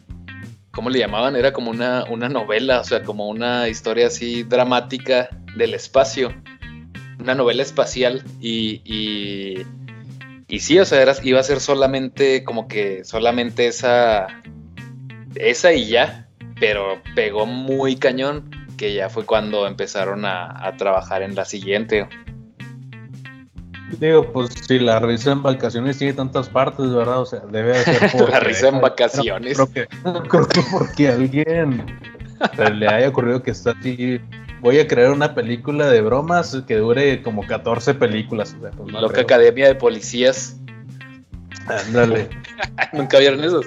¿cómo 0.73 0.90
le 0.90 0.99
llamaban? 0.99 1.37
Era 1.37 1.55
como 1.55 1.71
una, 1.71 2.05
una 2.11 2.29
novela, 2.29 2.81
o 2.81 2.85
sea, 2.85 3.02
como 3.02 3.31
una 3.31 3.67
historia 3.67 4.09
así 4.09 4.43
dramática 4.43 5.31
del 5.57 5.73
espacio, 5.73 6.31
una 7.19 7.35
novela 7.35 7.62
espacial 7.62 8.23
y, 8.43 8.83
y, 8.85 9.67
y 10.49 10.61
sí, 10.61 10.79
o 10.79 10.85
sea, 10.85 11.00
era, 11.00 11.14
iba 11.23 11.40
a 11.40 11.45
ser 11.45 11.61
solamente 11.61 12.45
como 12.45 12.69
que 12.69 13.05
solamente 13.05 13.69
esa, 13.69 14.26
esa 15.35 15.73
y 15.73 15.88
ya, 15.88 16.29
pero 16.61 17.02
pegó 17.14 17.47
muy 17.47 17.97
cañón, 17.97 18.50
que 18.76 18.95
ya 18.95 19.09
fue 19.09 19.26
cuando 19.26 19.67
empezaron 19.67 20.25
a, 20.25 20.67
a 20.67 20.76
trabajar 20.76 21.23
en 21.23 21.35
la 21.35 21.45
siguiente. 21.45 22.07
Digo, 23.99 24.31
pues 24.33 24.50
si 24.67 24.79
la 24.79 25.00
risa 25.00 25.33
en 25.33 25.43
vacaciones 25.43 25.99
tiene 25.99 26.12
tantas 26.12 26.49
partes, 26.49 26.93
¿verdad? 26.93 27.21
O 27.21 27.26
sea, 27.26 27.40
debe 27.40 27.76
de 27.76 27.85
ser 27.85 28.12
por... 28.19 28.31
la 28.31 28.40
risa 28.40 28.69
en 28.69 28.81
vacaciones. 28.81 29.55
Creo 29.55 29.73
que, 29.73 29.87
creo 30.29 30.47
que 30.47 30.61
porque 30.71 31.09
alguien 31.09 31.85
le 32.75 32.88
haya 32.88 33.09
ocurrido 33.09 33.43
que 33.43 33.50
está 33.50 33.73
así. 33.73 34.21
Voy 34.61 34.79
a 34.79 34.87
crear 34.87 35.11
una 35.11 35.35
película 35.35 35.88
de 35.88 36.02
bromas 36.02 36.62
que 36.67 36.76
dure 36.76 37.23
como 37.23 37.47
14 37.47 37.95
películas. 37.95 38.55
O 38.59 38.62
sea, 38.62 38.71
pues 38.71 38.93
no 38.93 39.00
Loca 39.00 39.14
creo. 39.14 39.25
Academia 39.25 39.67
de 39.67 39.75
Policías. 39.75 40.61
Ándale. 41.67 42.29
¿Nunca 42.93 43.19
vieron 43.19 43.43
esos? 43.43 43.67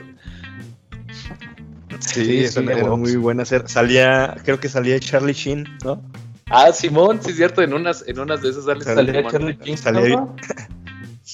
Sí, 2.13 2.25
Sí, 2.25 2.47
sí, 2.47 2.59
era 2.69 2.95
muy 2.95 3.15
buena. 3.15 3.45
ser- 3.45 3.67
Salía, 3.67 4.35
creo 4.43 4.59
que 4.59 4.69
salía 4.69 4.99
Charlie 4.99 5.33
Sheen, 5.33 5.67
¿no? 5.83 6.01
Ah, 6.49 6.71
Simón, 6.71 7.19
sí 7.23 7.31
es 7.31 7.37
cierto, 7.37 7.61
en 7.61 7.73
unas, 7.73 8.03
en 8.07 8.19
unas 8.19 8.41
de 8.41 8.49
esas 8.49 8.65
sale 8.83 9.11
Salía. 9.11 9.29
Charlie 9.31 9.57
King, 9.57 9.75
Salía- 9.77 10.15
¿no? 10.17 10.35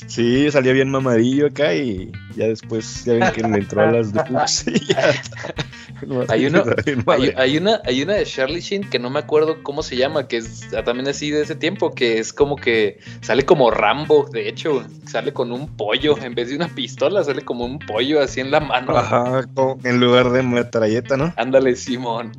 Sí, 0.07 0.49
salía 0.51 0.73
bien 0.73 0.89
mamadillo 0.89 1.47
acá 1.47 1.73
y 1.75 2.11
ya 2.35 2.47
después 2.47 3.03
ya 3.05 3.13
ven 3.13 3.31
que 3.33 3.41
le 3.43 3.57
entró 3.59 3.81
a 3.87 3.91
las 3.91 4.13
de 4.13 4.23
Pugs 4.23 4.67
y 4.67 4.85
ya. 4.85 5.11
Hay 6.29 6.45
uno- 6.45 6.63
Hay, 7.37 7.57
una, 7.57 7.81
hay 7.85 8.03
una 8.03 8.13
de 8.13 8.23
Charlie 8.25 8.61
Sheen 8.61 8.89
que 8.89 8.99
no 8.99 9.09
me 9.09 9.19
acuerdo 9.19 9.61
cómo 9.63 9.83
se 9.83 9.97
llama, 9.97 10.27
que 10.27 10.37
es 10.37 10.61
ah, 10.77 10.83
también 10.83 11.07
así 11.09 11.29
de 11.31 11.41
ese 11.41 11.55
tiempo, 11.55 11.93
que 11.93 12.19
es 12.19 12.31
como 12.31 12.55
que 12.55 12.99
sale 13.21 13.45
como 13.45 13.71
Rambo, 13.71 14.29
de 14.31 14.47
hecho, 14.47 14.85
sale 15.05 15.33
con 15.33 15.51
un 15.51 15.67
pollo, 15.75 16.17
en 16.21 16.35
vez 16.35 16.49
de 16.49 16.55
una 16.55 16.67
pistola, 16.69 17.23
sale 17.23 17.41
como 17.41 17.65
un 17.65 17.79
pollo 17.79 18.21
así 18.21 18.39
en 18.39 18.51
la 18.51 18.59
mano. 18.59 18.95
Ajá, 18.95 19.41
en 19.83 19.99
lugar 19.99 20.29
de 20.31 20.43
metralleta, 20.43 21.17
¿no? 21.17 21.33
Ándale, 21.35 21.75
Simón. 21.75 22.31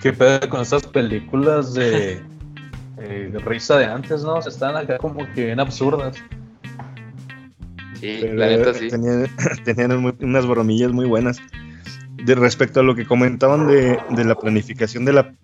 ¿Qué 0.00 0.12
pedo 0.12 0.48
con 0.48 0.60
esas 0.60 0.82
películas 0.86 1.72
de, 1.74 2.20
eh, 2.98 3.30
de 3.32 3.38
risa 3.40 3.78
de 3.78 3.86
antes, 3.86 4.22
no? 4.22 4.40
Se 4.42 4.50
están 4.50 4.76
acá 4.76 4.98
como 4.98 5.26
que 5.32 5.46
bien 5.46 5.60
absurdas. 5.60 6.16
Sí, 8.04 8.18
Pero 8.20 8.34
la 8.34 8.48
neta 8.48 8.74
sí. 8.74 8.88
Tenían, 8.88 9.26
tenían 9.64 10.00
muy- 10.00 10.14
unas 10.20 10.46
bromillas 10.46 10.92
muy 10.92 11.06
buenas. 11.06 11.38
De 12.22 12.34
respecto 12.34 12.80
a 12.80 12.82
lo 12.82 12.94
que 12.94 13.06
comentaban 13.06 13.66
de, 13.66 13.98
de 14.10 14.24
la 14.24 14.34
planificación 14.34 15.04
de 15.04 15.12
la... 15.14 15.34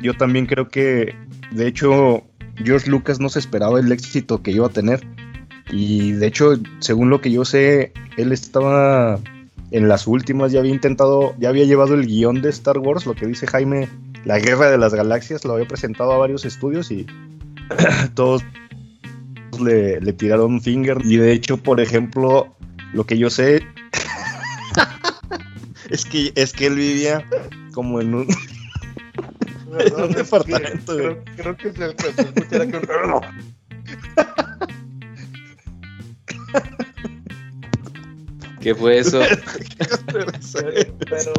Yo 0.00 0.14
también 0.14 0.46
creo 0.46 0.68
que, 0.68 1.14
de 1.50 1.66
hecho, 1.66 2.22
George 2.56 2.88
Lucas 2.90 3.18
no 3.18 3.28
se 3.28 3.40
esperaba 3.40 3.80
el 3.80 3.90
éxito 3.90 4.40
que 4.42 4.52
iba 4.52 4.66
a 4.66 4.70
tener. 4.70 5.04
Y 5.70 6.12
de 6.12 6.26
hecho, 6.28 6.54
según 6.78 7.10
lo 7.10 7.20
que 7.20 7.32
yo 7.32 7.44
sé, 7.44 7.92
él 8.16 8.30
estaba 8.32 9.18
en 9.72 9.88
las 9.88 10.06
últimas, 10.06 10.52
ya 10.52 10.60
había 10.60 10.72
intentado, 10.72 11.34
ya 11.38 11.48
había 11.48 11.64
llevado 11.64 11.94
el 11.94 12.06
guion 12.06 12.40
de 12.42 12.50
Star 12.50 12.78
Wars, 12.78 13.06
lo 13.06 13.14
que 13.14 13.26
dice 13.26 13.46
Jaime, 13.48 13.88
la 14.24 14.38
guerra 14.38 14.70
de 14.70 14.78
las 14.78 14.94
galaxias, 14.94 15.44
lo 15.44 15.54
había 15.54 15.66
presentado 15.66 16.12
a 16.12 16.18
varios 16.18 16.44
estudios 16.44 16.92
y 16.92 17.06
todos 18.14 18.44
le, 19.60 20.00
le 20.00 20.12
tiraron 20.12 20.60
finger. 20.60 20.98
Y 21.04 21.16
de 21.16 21.32
hecho, 21.32 21.56
por 21.56 21.80
ejemplo, 21.80 22.56
lo 22.92 23.04
que 23.04 23.18
yo 23.18 23.30
sé 23.30 23.66
es 25.90 26.04
que 26.04 26.32
es 26.34 26.52
que 26.52 26.66
él 26.66 26.74
vivía 26.76 27.26
como 27.72 28.00
en 28.00 28.14
un 28.14 28.28
en 29.78 29.94
un 29.94 30.12
departamento, 30.12 30.94
güey. 30.94 31.16
Creo, 31.36 31.36
creo 31.36 31.56
que 31.56 31.72
se, 31.72 31.94
que 31.96 32.12
¿Qué 38.60 38.74
fue 38.74 38.98
eso? 38.98 39.20
pero, 40.06 40.26
Pero 41.10 41.32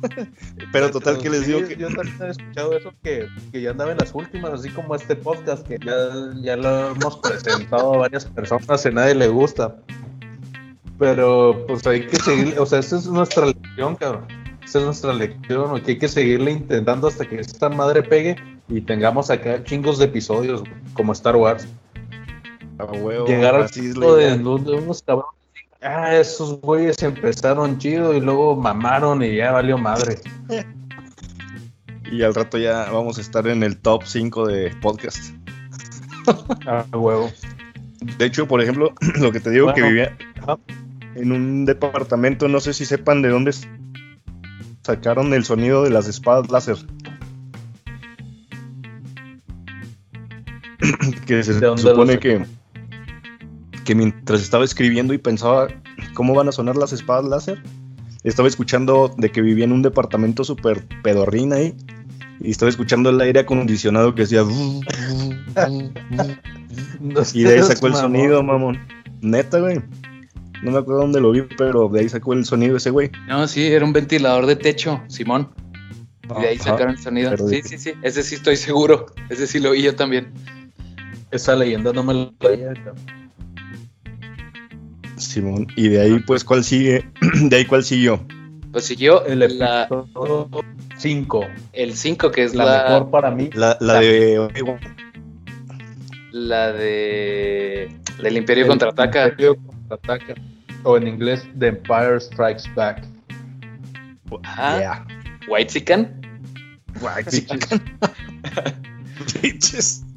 total 0.92 1.18
que 1.18 1.30
les 1.30 1.40
sí, 1.44 1.52
digo 1.52 1.66
que 1.66 1.76
Yo 1.76 1.88
también 1.88 2.16
he 2.20 2.30
escuchado 2.30 2.76
eso 2.76 2.92
que, 3.02 3.28
que 3.52 3.60
ya 3.60 3.70
andaba 3.70 3.92
en 3.92 3.98
las 3.98 4.14
últimas, 4.14 4.52
así 4.52 4.70
como 4.70 4.94
este 4.94 5.16
podcast, 5.16 5.66
que 5.66 5.78
ya, 5.78 5.94
ya 6.40 6.56
lo 6.56 6.90
hemos 6.92 7.16
presentado 7.18 7.94
a 7.94 7.98
varias 7.98 8.24
personas 8.24 8.84
y 8.84 8.88
a 8.88 8.90
nadie 8.92 9.14
le 9.14 9.28
gusta. 9.28 9.76
Pero 10.98 11.64
pues 11.66 11.86
hay 11.86 12.06
que 12.06 12.16
seguir, 12.16 12.58
o 12.58 12.66
sea, 12.66 12.80
esa 12.80 12.96
es 12.96 13.06
nuestra 13.06 13.46
lección, 13.46 13.94
cabrón. 13.96 14.26
Esa 14.64 14.80
es 14.80 14.84
nuestra 14.84 15.12
lección, 15.14 15.80
que 15.80 15.92
hay 15.92 15.98
que 15.98 16.08
seguirle 16.08 16.50
intentando 16.50 17.08
hasta 17.08 17.26
que 17.26 17.40
esta 17.40 17.68
madre 17.68 18.02
pegue 18.02 18.36
y 18.68 18.80
tengamos 18.80 19.30
acá 19.30 19.62
chingos 19.64 19.98
de 19.98 20.06
episodios 20.06 20.62
como 20.92 21.12
Star 21.12 21.36
Wars. 21.36 21.66
a 22.78 22.84
huevo, 22.84 23.26
Llegar 23.26 23.54
al 23.54 23.68
punto 23.68 24.16
de, 24.16 24.36
de 24.36 24.44
unos 24.44 25.02
cabrones. 25.02 25.37
Ah, 25.80 26.16
esos 26.16 26.60
güeyes 26.60 27.00
empezaron 27.02 27.78
chido 27.78 28.12
y 28.12 28.20
luego 28.20 28.56
mamaron 28.56 29.22
y 29.22 29.36
ya 29.36 29.52
valió 29.52 29.78
madre. 29.78 30.20
y 32.10 32.22
al 32.22 32.34
rato 32.34 32.58
ya 32.58 32.90
vamos 32.90 33.18
a 33.18 33.20
estar 33.20 33.46
en 33.46 33.62
el 33.62 33.78
top 33.78 34.02
5 34.04 34.46
de 34.46 34.74
podcast. 34.80 35.34
Ah, 36.66 36.84
huevo. 36.92 37.32
De 38.18 38.26
hecho, 38.26 38.46
por 38.46 38.60
ejemplo, 38.60 38.92
lo 39.18 39.32
que 39.32 39.40
te 39.40 39.48
digo 39.48 39.72
que 39.72 39.80
vivía 39.80 40.14
en 41.14 41.32
un 41.32 41.64
departamento, 41.64 42.48
no 42.48 42.60
sé 42.60 42.74
si 42.74 42.84
sepan 42.84 43.22
de 43.22 43.30
dónde 43.30 43.52
sacaron 44.82 45.32
el 45.32 45.46
sonido 45.46 45.84
de 45.84 45.90
las 45.90 46.06
espadas 46.06 46.50
láser. 46.50 46.76
que 51.26 51.42
se 51.42 51.54
¿De 51.54 51.66
dónde 51.66 51.82
supone 51.82 52.18
que, 52.18 52.44
que 53.88 53.94
mientras 53.94 54.42
estaba 54.42 54.66
escribiendo 54.66 55.14
y 55.14 55.18
pensaba 55.18 55.68
cómo 56.12 56.34
van 56.34 56.46
a 56.46 56.52
sonar 56.52 56.76
las 56.76 56.92
espadas 56.92 57.24
láser, 57.24 57.62
estaba 58.22 58.46
escuchando 58.46 59.10
de 59.16 59.30
que 59.30 59.40
vivía 59.40 59.64
en 59.64 59.72
un 59.72 59.80
departamento 59.80 60.44
súper 60.44 60.86
pedorrín 61.02 61.54
ahí. 61.54 61.74
Y 62.38 62.50
estaba 62.50 62.68
escuchando 62.68 63.08
el 63.08 63.18
aire 63.18 63.40
acondicionado 63.40 64.14
que 64.14 64.22
decía. 64.22 64.42
Y 67.32 67.42
de 67.44 67.54
ahí 67.54 67.62
sacó 67.62 67.86
el 67.86 67.92
Mamón. 67.94 68.12
sonido, 68.12 68.42
mamón. 68.42 68.78
Neta, 69.20 69.58
güey. 69.58 69.80
No 70.62 70.70
me 70.70 70.78
acuerdo 70.78 71.00
dónde 71.00 71.20
lo 71.20 71.30
vi, 71.30 71.42
pero 71.56 71.88
de 71.88 72.00
ahí 72.00 72.08
sacó 72.08 72.34
el 72.34 72.44
sonido 72.44 72.76
ese 72.76 72.90
güey. 72.90 73.10
No, 73.26 73.48
sí, 73.48 73.66
era 73.66 73.84
un 73.84 73.92
ventilador 73.92 74.46
de 74.46 74.56
techo, 74.56 75.00
Simón. 75.08 75.48
Y 76.36 76.42
de 76.42 76.48
ahí 76.48 76.58
sacaron 76.58 76.94
el 76.94 77.00
sonido. 77.00 77.36
Sí, 77.48 77.62
sí, 77.64 77.78
sí. 77.78 77.92
Ese 78.02 78.22
sí 78.22 78.34
estoy 78.34 78.56
seguro. 78.56 79.06
Ese 79.30 79.46
sí 79.46 79.60
lo 79.60 79.70
vi 79.70 79.82
yo 79.82 79.96
también. 79.96 80.32
Esa 81.30 81.56
leyenda 81.56 81.92
no 81.92 82.02
me 82.02 82.14
la. 82.14 82.32
Simón. 85.20 85.66
Y 85.76 85.88
de 85.88 86.00
ahí, 86.00 86.18
pues, 86.20 86.44
¿cuál 86.44 86.64
sigue? 86.64 87.04
de 87.42 87.56
ahí, 87.56 87.64
¿cuál 87.64 87.84
siguió? 87.84 88.24
Pues 88.72 88.84
siguió 88.84 89.24
El 89.24 89.58
la, 89.58 89.84
episodio 89.84 90.48
5. 90.98 91.46
el 91.72 91.94
5, 91.94 92.30
que 92.30 92.44
es 92.44 92.54
La, 92.54 92.64
la, 92.64 92.82
mejor 92.84 93.10
para 93.10 93.30
mí. 93.30 93.50
La, 93.54 93.76
la 93.80 93.94
La- 93.94 94.00
de 94.00 94.38
Obi-Wan. 94.38 94.78
la 96.32 96.72
de 96.72 97.88
del 98.22 98.36
Imperio 98.36 98.64
El 98.64 98.68
contraataca. 98.68 99.28
Imperio 99.28 99.56
contraataca. 99.56 100.34
O 100.84 100.96
en 100.96 101.08
inglés, 101.08 101.46
The 101.58 101.68
Empire 101.68 102.20
Strikes 102.20 102.64
Back. 102.74 103.02
Ajá. 104.42 104.78
Yeah. 104.78 105.06
White 105.48 105.70
Sican. 105.72 106.20
White 107.00 107.30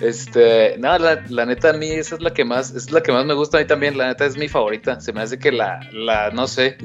Este, 0.00 0.76
no, 0.78 0.98
la, 0.98 1.22
la, 1.28 1.44
neta 1.44 1.70
a 1.70 1.72
mí 1.74 1.90
esa 1.90 2.14
es 2.14 2.22
la 2.22 2.32
que 2.32 2.44
más, 2.44 2.74
es 2.74 2.90
la 2.90 3.02
que 3.02 3.12
más 3.12 3.26
me 3.26 3.34
gusta 3.34 3.58
a 3.58 3.60
mí 3.60 3.66
también, 3.66 3.98
la 3.98 4.08
neta 4.08 4.24
es 4.24 4.36
mi 4.36 4.48
favorita. 4.48 4.98
Se 5.00 5.12
me 5.12 5.20
hace 5.20 5.38
que 5.38 5.52
la, 5.52 5.80
la, 5.92 6.30
no 6.30 6.46
sé, 6.46 6.78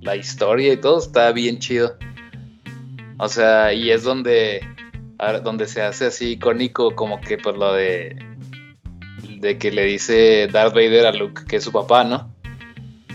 la 0.00 0.14
historia 0.14 0.74
y 0.74 0.76
todo 0.76 0.98
está 0.98 1.32
bien 1.32 1.58
chido. 1.58 1.96
O 3.18 3.28
sea, 3.28 3.72
y 3.72 3.90
es 3.90 4.04
donde, 4.04 4.60
donde 5.42 5.66
se 5.66 5.82
hace 5.82 6.06
así 6.06 6.32
icónico 6.32 6.94
como 6.94 7.20
que 7.20 7.38
pues 7.38 7.56
lo 7.56 7.72
de, 7.72 8.16
de 9.40 9.58
que 9.58 9.72
le 9.72 9.84
dice 9.84 10.48
Darth 10.52 10.74
Vader 10.74 11.06
a 11.06 11.12
Luke 11.12 11.42
que 11.48 11.56
es 11.56 11.64
su 11.64 11.72
papá, 11.72 12.04
¿no? 12.04 12.30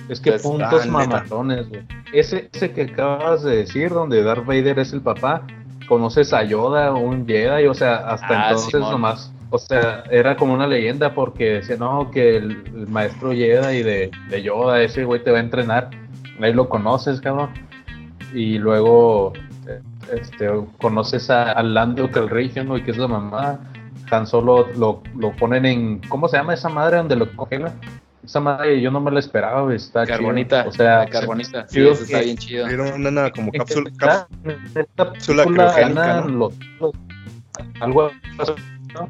Es 0.09 0.19
que 0.19 0.33
puntos 0.33 0.81
ah, 0.83 0.89
mamatones, 0.89 1.69
güey. 1.69 1.83
Ese, 2.11 2.49
ese 2.51 2.71
que 2.71 2.81
acabas 2.81 3.43
de 3.43 3.57
decir, 3.57 3.89
donde 3.89 4.21
Darth 4.21 4.45
Vader 4.45 4.79
es 4.79 4.91
el 4.91 5.01
papá, 5.01 5.47
conoces 5.87 6.33
a 6.33 6.43
Yoda, 6.43 6.93
un 6.93 7.27
Jedi, 7.27 7.67
o 7.67 7.73
sea, 7.73 7.95
hasta 7.95 8.27
ah, 8.29 8.49
entonces 8.49 8.81
nomás, 8.81 9.33
o 9.49 9.57
sea, 9.57 10.03
era 10.09 10.35
como 10.35 10.53
una 10.53 10.67
leyenda 10.67 11.13
porque 11.13 11.55
decía, 11.55 11.77
no, 11.77 12.11
que 12.11 12.37
el, 12.37 12.87
maestro 12.87 13.31
Jedi 13.31 13.83
de, 13.83 14.11
de 14.29 14.43
Yoda, 14.43 14.81
ese 14.81 15.03
güey 15.03 15.23
te 15.23 15.31
va 15.31 15.37
a 15.37 15.41
entrenar, 15.41 15.89
ahí 16.41 16.53
lo 16.53 16.69
conoces, 16.69 17.21
cabrón, 17.21 17.49
y 18.33 18.57
luego 18.57 19.33
este, 20.11 20.49
conoces 20.81 21.29
a, 21.29 21.51
a 21.51 21.63
Lando 21.63 22.09
Calrissian, 22.09 22.67
güey, 22.67 22.83
que 22.83 22.91
es 22.91 22.97
la 22.97 23.07
mamá, 23.07 23.59
tan 24.09 24.27
solo 24.27 24.67
lo, 24.75 25.01
lo 25.15 25.31
ponen 25.31 25.65
en, 25.65 25.99
¿cómo 26.09 26.27
se 26.27 26.37
llama 26.37 26.53
esa 26.53 26.69
madre 26.69 26.97
donde 26.97 27.15
lo 27.15 27.35
congelan? 27.35 27.73
Esa 28.23 28.39
madre 28.39 28.79
yo 28.81 28.89
no 28.89 29.01
me 29.01 29.11
la 29.11 29.19
esperaba, 29.19 29.63
güey. 29.63 29.75
Está 29.75 30.05
carbonita. 30.05 30.65
O 30.67 30.71
sea, 30.71 31.05
carbonita. 31.07 31.67
Sí, 31.67 31.85
eso 31.85 32.03
está 32.03 32.21
bien 32.21 32.37
chido. 32.37 32.67
Era 32.67 32.95
una 32.95 33.31
como 33.31 33.51
cápsula. 33.51 33.91
cápsula 34.95 35.45
criogénica, 35.45 36.21
¿no? 36.21 36.29
Los, 36.29 36.53
los, 36.79 36.91
algo 37.81 38.11
¿no? 38.93 39.09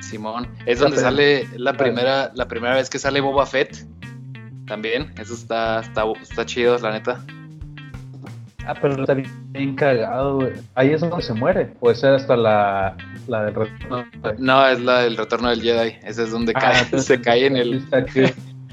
Simón, 0.00 0.48
es 0.66 0.78
donde 0.78 0.98
sale 0.98 1.48
la 1.56 1.72
primera, 1.72 2.30
la 2.34 2.46
primera 2.46 2.74
vez 2.76 2.88
que 2.90 2.98
sale 2.98 3.20
Boba 3.20 3.46
Fett. 3.46 3.86
También, 4.66 5.12
eso 5.18 5.34
está, 5.34 5.80
está, 5.80 6.04
está 6.20 6.44
chido, 6.44 6.78
la 6.78 6.92
neta. 6.92 7.24
Ah, 8.66 8.74
pero 8.80 9.00
está 9.00 9.14
bien, 9.14 9.76
cagado, 9.76 10.36
güey. 10.36 10.52
Ahí 10.74 10.90
es 10.90 11.00
donde 11.00 11.22
se 11.22 11.32
muere. 11.32 11.66
Puede 11.66 11.94
ser 11.94 12.14
hasta 12.14 12.36
la, 12.36 12.96
la 13.28 13.44
del 13.44 13.54
retorno. 13.54 14.04
No, 14.38 14.66
es 14.66 14.80
la 14.80 15.02
del 15.02 15.16
retorno 15.16 15.50
del 15.50 15.62
Jedi. 15.62 15.96
Ese 16.02 16.24
es 16.24 16.30
donde 16.32 16.52
ah, 16.56 16.60
cae, 16.60 17.00
se 17.00 17.20
cae 17.20 17.46
en 17.46 17.56
el. 17.56 17.84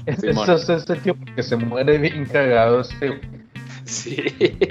Eso 0.05 0.55
es 0.55 0.69
ese 0.69 0.95
tío 0.95 1.15
porque 1.15 1.43
se 1.43 1.55
muere 1.55 1.99
bien 1.99 2.25
cagado. 2.25 2.81
Ese. 2.81 3.21
Sí. 3.85 4.17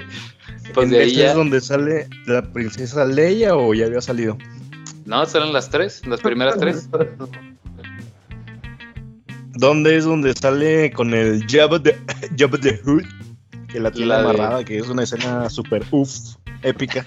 Pues 0.73 0.89
de 0.89 0.99
ahí 1.01 1.21
es 1.21 1.33
donde 1.33 1.59
sale 1.59 2.07
la 2.25 2.41
princesa 2.41 3.05
Leia 3.05 3.55
o 3.55 3.73
ya 3.73 3.85
había 3.85 4.01
salido? 4.01 4.37
No, 5.05 5.25
salen 5.25 5.51
las 5.51 5.69
tres, 5.69 6.05
las 6.07 6.21
primeras 6.21 6.57
tres. 6.57 6.89
¿Dónde 9.55 9.97
es 9.97 10.05
donde 10.05 10.33
sale 10.33 10.91
con 10.91 11.13
el 11.13 11.45
Jabba 11.47 11.79
de, 11.79 11.95
Jabba 12.37 12.57
de 12.57 12.77
Hood? 12.77 13.03
Que 13.73 13.79
la 13.79 13.91
tiene 13.91 14.13
amarrada, 14.13 14.63
que 14.63 14.77
es 14.77 14.87
una 14.87 15.01
escena 15.03 15.49
súper 15.49 15.83
uff, 15.89 16.35
épica. 16.61 17.05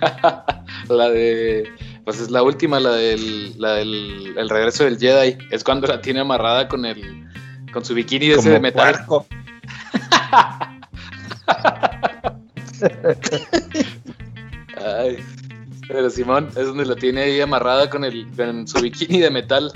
la 0.88 1.10
de. 1.10 1.68
Pues 2.04 2.20
es 2.20 2.30
la 2.30 2.42
última, 2.42 2.78
la 2.78 2.92
del, 2.92 3.58
la 3.60 3.74
del 3.74 4.34
el 4.38 4.48
regreso 4.48 4.84
del 4.84 4.98
Jedi. 4.98 5.36
Es 5.50 5.64
cuando 5.64 5.88
la 5.88 6.00
tiene 6.00 6.20
amarrada 6.20 6.68
con 6.68 6.86
el. 6.86 7.28
con 7.72 7.84
su 7.84 7.94
bikini 7.94 8.28
de 8.28 8.34
ese 8.36 8.50
de 8.50 8.60
metal. 8.60 9.04
Ay, 14.76 15.18
pero 15.88 16.10
Simón 16.10 16.48
es 16.56 16.66
donde 16.66 16.86
la 16.86 16.94
tiene 16.94 17.22
ahí 17.22 17.40
amarrada 17.40 17.90
con 17.90 18.04
el 18.04 18.30
con 18.36 18.68
su 18.68 18.80
bikini 18.80 19.18
de 19.18 19.30
metal. 19.30 19.72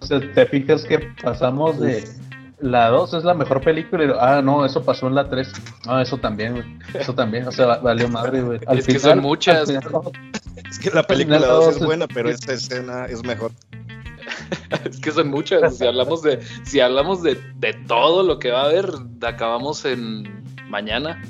O 0.00 0.06
sea, 0.06 0.20
te 0.32 0.46
fijas 0.46 0.84
que 0.84 1.00
pasamos 1.22 1.78
de 1.80 2.08
la 2.60 2.88
2 2.88 3.14
es 3.14 3.24
la 3.24 3.34
mejor 3.34 3.60
película. 3.60 4.04
Y, 4.04 4.08
ah, 4.18 4.40
no, 4.42 4.64
eso 4.64 4.82
pasó 4.82 5.06
en 5.06 5.14
la 5.14 5.28
3. 5.28 5.52
Ah, 5.86 6.02
eso 6.02 6.18
también, 6.18 6.78
Eso 6.94 7.14
también. 7.14 7.46
O 7.46 7.52
sea, 7.52 7.78
valió 7.78 8.08
madre, 8.08 8.42
güey. 8.42 8.60
es 8.70 8.86
que 8.86 8.98
son 8.98 9.20
muchas. 9.20 9.68
es 9.68 10.78
que 10.78 10.90
la 10.90 11.02
película 11.02 11.38
2 11.38 11.76
es 11.76 11.84
buena, 11.84 12.06
pero 12.06 12.30
esta 12.30 12.52
escena 12.52 13.06
es 13.06 13.24
mejor. 13.24 13.52
es 14.84 15.00
que 15.00 15.10
son 15.10 15.28
muchas. 15.28 15.78
Si 15.78 15.86
hablamos 15.86 16.22
de, 16.22 16.40
si 16.64 16.80
hablamos 16.80 17.22
de, 17.22 17.40
de 17.56 17.72
todo 17.86 18.22
lo 18.22 18.38
que 18.38 18.50
va 18.50 18.62
a 18.62 18.64
haber, 18.66 18.90
acabamos 19.22 19.84
en 19.84 20.44
mañana. 20.68 21.20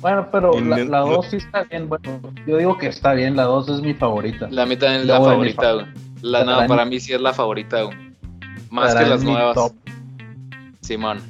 Bueno, 0.00 0.28
pero 0.32 0.58
la 0.60 1.00
2 1.00 1.26
sí 1.30 1.36
está 1.36 1.64
bien. 1.64 1.88
Bueno, 1.88 2.20
yo 2.46 2.56
digo 2.56 2.78
que 2.78 2.86
está 2.86 3.12
bien. 3.14 3.36
La 3.36 3.44
2 3.44 3.68
es 3.68 3.80
mi 3.82 3.94
favorita. 3.94 4.48
La 4.50 4.66
mitad 4.66 4.94
es 4.96 5.06
la 5.06 5.20
favorita, 5.20 5.72
güey. 5.74 5.86
La, 6.22 6.44
nada, 6.44 6.66
para 6.66 6.84
mí 6.84 7.00
sí 7.00 7.12
es 7.12 7.20
la 7.20 7.32
favorita, 7.32 7.82
güey. 7.82 8.09
Más 8.70 8.94
que 8.94 9.04
las 9.04 9.22
nuevas. 9.22 9.72
Simón. 10.80 11.20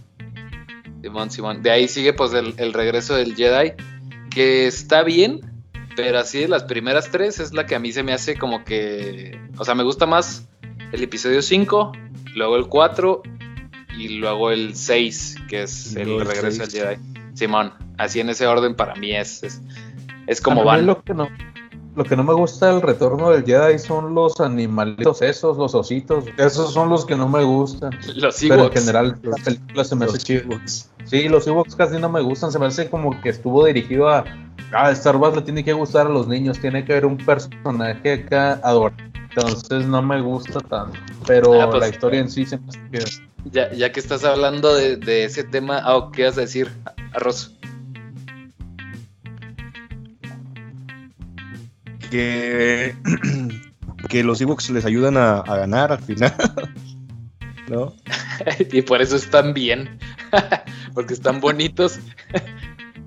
Simón, 1.03 1.31
Simón. 1.31 1.63
De 1.63 1.71
ahí 1.71 1.89
sigue 1.89 2.13
pues 2.13 2.33
el, 2.35 2.73
regreso 2.73 3.15
del 3.15 3.35
Jedi. 3.35 3.73
Que 4.31 4.67
está 4.67 5.03
bien. 5.03 5.41
Pero 5.97 6.21
así 6.21 6.39
de 6.39 6.49
las 6.49 6.65
primeras 6.65 7.11
tres 7.11 7.41
es 7.41 7.53
la 7.53 7.67
que 7.67 7.75
a 7.75 7.79
mí 7.79 7.93
se 7.93 8.03
me 8.03 8.13
hace 8.13 8.37
como 8.37 8.65
que. 8.65 9.41
O 9.59 9.65
sea, 9.65 9.75
me 9.75 9.83
gusta 9.83 10.07
más 10.07 10.49
el 10.93 11.03
episodio 11.03 11.43
5, 11.43 11.93
luego 12.35 12.57
el 12.57 12.69
4 12.69 13.23
y 13.99 14.09
luego 14.09 14.51
el 14.51 14.77
6, 14.77 15.37
que 15.49 15.63
es 15.65 15.97
el 15.97 16.25
regreso 16.25 16.63
del 16.63 16.71
Jedi. 16.71 16.97
Simón, 17.35 17.73
así 17.99 18.21
en 18.21 18.31
ese 18.31 18.47
orden 18.47 18.75
para 18.75 18.95
mí 18.95 19.15
es, 19.15 19.43
es, 19.43 19.61
es 20.27 20.41
como 20.41 20.65
van. 20.65 20.87
Lo 20.87 21.03
que 21.03 21.13
no, 21.13 21.29
lo 21.97 22.05
que 22.05 22.17
no 22.17 22.23
me 22.23 22.33
gusta 22.35 22.73
del 22.73 22.83
retorno 22.83 23.31
del 23.31 23.45
Jedi 23.45 23.79
son 23.79 24.15
los 24.15 24.41
animalitos 24.41 25.23
esos, 25.23 25.57
los 25.57 25.75
ositos. 25.75 26.25
Esos 26.37 26.73
son 26.73 26.89
los 26.89 27.05
que 27.05 27.17
no 27.17 27.29
me 27.29 27.43
gustan. 27.43 27.91
Los 28.15 28.43
Ewoks. 28.43 28.49
Pero 28.49 28.67
en 28.67 28.73
general, 28.73 29.19
las 29.23 29.41
películas 29.41 29.89
se 29.89 29.97
me 29.97 30.05
hacen 30.05 30.21
chidos. 30.21 30.89
Sí, 31.05 31.29
los 31.29 31.47
Ewoks 31.47 31.75
casi 31.75 31.99
no 31.99 32.09
me 32.09 32.21
gustan. 32.21 32.53
Se 32.53 32.59
me 32.59 32.67
hace 32.67 32.89
como 32.89 33.21
que 33.21 33.31
estuvo 33.31 33.65
dirigido 33.65 34.09
a. 34.09 34.25
Ah, 34.73 34.93
Star 34.93 35.17
Wars 35.17 35.35
le 35.35 35.43
tiene 35.43 35.65
que 35.65 35.73
gustar 35.73 36.07
a 36.07 36.11
los 36.11 36.29
niños. 36.29 36.59
Tiene 36.61 36.85
que 36.85 36.93
haber 36.93 37.07
un 37.07 37.17
personaje 37.17 38.13
acá 38.13 38.61
adorado. 38.63 39.03
Entonces 39.35 39.87
no 39.87 40.01
me 40.01 40.21
gusta 40.21 40.61
tanto. 40.61 40.99
Pero 41.27 41.61
ah, 41.61 41.71
pues, 41.71 41.81
la 41.81 41.89
historia 41.89 42.21
en 42.21 42.31
sí 42.31 42.47
se 42.47 42.59
me 42.59 42.69
hace 42.69 42.81
que. 42.91 43.05
Ya, 43.51 43.73
ya 43.73 43.91
que 43.91 44.01
estás 44.01 44.23
hablando 44.25 44.75
de, 44.75 44.97
de 44.97 45.25
ese 45.25 45.45
tema, 45.45 45.81
ah, 45.83 46.11
¿qué 46.13 46.25
vas 46.25 46.39
a 46.39 46.43
decir, 46.43 46.71
Arroz? 47.15 47.57
Que, 52.11 52.95
que 54.09 54.25
los 54.25 54.41
Ewoks 54.41 54.71
les 54.71 54.85
ayudan 54.85 55.17
a, 55.17 55.43
ganar 55.43 55.93
al 55.93 56.01
final. 56.01 56.35
¿No? 57.69 57.95
y 58.73 58.83
por 58.83 59.01
eso 59.01 59.17
están 59.17 59.55
bien. 59.55 59.99
Porque 60.95 61.15
están 61.15 61.41
bonitos. 61.41 62.01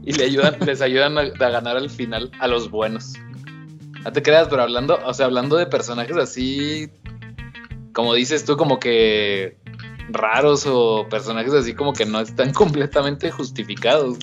y 0.03 0.13
le 0.13 0.25
ayudan, 0.25 0.55
les 0.65 0.81
ayudan 0.81 1.17
a, 1.17 1.23
ganar 1.23 1.77
al 1.77 1.89
final 1.89 2.31
a 2.39 2.47
los 2.47 2.71
buenos. 2.71 3.13
No 4.03 4.11
te 4.11 4.21
creas, 4.21 4.47
pero 4.49 4.63
hablando, 4.63 4.99
o 5.05 5.13
sea, 5.13 5.27
hablando 5.27 5.55
de 5.55 5.65
personajes 5.65 6.17
así, 6.17 6.89
como 7.93 8.13
dices 8.13 8.43
tú, 8.43 8.57
como 8.57 8.79
que 8.79 9.57
raros 10.09 10.65
o 10.67 11.07
personajes 11.09 11.53
así 11.53 11.73
como 11.73 11.93
que 11.93 12.05
no 12.05 12.19
están 12.19 12.51
completamente 12.51 13.31
justificados 13.31 14.17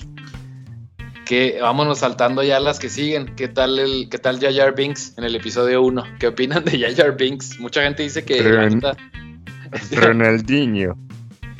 que 1.25 1.59
vámonos 1.61 1.99
saltando 1.99 2.43
ya 2.43 2.59
las 2.59 2.79
que 2.79 2.89
siguen. 2.89 3.35
¿Qué 3.35 3.47
tal 3.47 3.79
el 3.79 4.09
qué 4.09 4.17
tal 4.17 4.39
Jar 4.39 4.53
Jar 4.53 4.75
Binks 4.75 5.17
en 5.17 5.23
el 5.23 5.35
episodio 5.35 5.81
1? 5.83 6.03
¿Qué 6.19 6.27
opinan 6.27 6.63
de 6.65 6.79
Jar 6.79 6.95
Jar 6.95 7.17
Binks? 7.17 7.59
Mucha 7.59 7.83
gente 7.83 8.03
dice 8.03 8.23
que 8.23 8.41
Ronaldinho. 9.91 10.97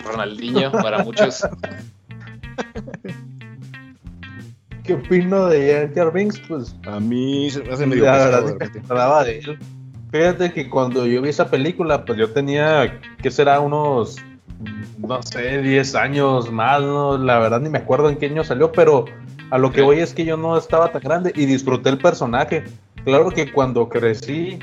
Ronaldinho 0.04 0.72
para 0.72 1.04
muchos. 1.04 1.44
¿Qué 4.84 4.94
opino 4.96 5.48
de 5.48 5.74
Jar 5.74 5.94
Jar 5.94 6.14
Binks? 6.14 6.40
Pues 6.48 6.76
a 6.86 7.00
mí 7.00 7.50
se 7.50 7.64
me 7.64 7.74
hace 7.74 7.86
medio 7.86 8.04
pesado, 8.04 9.24
de 9.24 9.40
él. 9.40 9.60
Fíjate 10.12 10.52
que 10.52 10.70
cuando 10.70 11.06
yo 11.08 11.22
vi 11.22 11.30
esa 11.30 11.50
película, 11.50 12.04
pues 12.04 12.20
yo 12.20 12.30
tenía, 12.32 13.00
¿qué 13.22 13.32
será? 13.32 13.62
Unos, 13.62 14.18
no 14.98 15.24
sé, 15.24 15.62
10 15.62 15.96
años 15.96 16.52
más, 16.52 16.82
¿no? 16.82 17.18
La 17.18 17.40
verdad 17.40 17.62
ni 17.62 17.70
me 17.70 17.78
acuerdo 17.78 18.10
en 18.10 18.18
qué 18.18 18.26
año 18.26 18.44
salió, 18.44 18.74
pero 18.74 19.06
a 19.52 19.58
lo 19.58 19.72
que 19.72 19.82
voy 19.82 20.00
es 20.00 20.14
que 20.14 20.24
yo 20.24 20.38
no 20.38 20.58
estaba 20.58 20.92
tan 20.92 21.02
grande 21.02 21.34
y 21.36 21.46
disfruté 21.46 21.90
el 21.90 21.98
personaje. 21.98 22.64
Claro 23.04 23.30
que 23.30 23.52
cuando 23.52 23.90
crecí, 23.90 24.60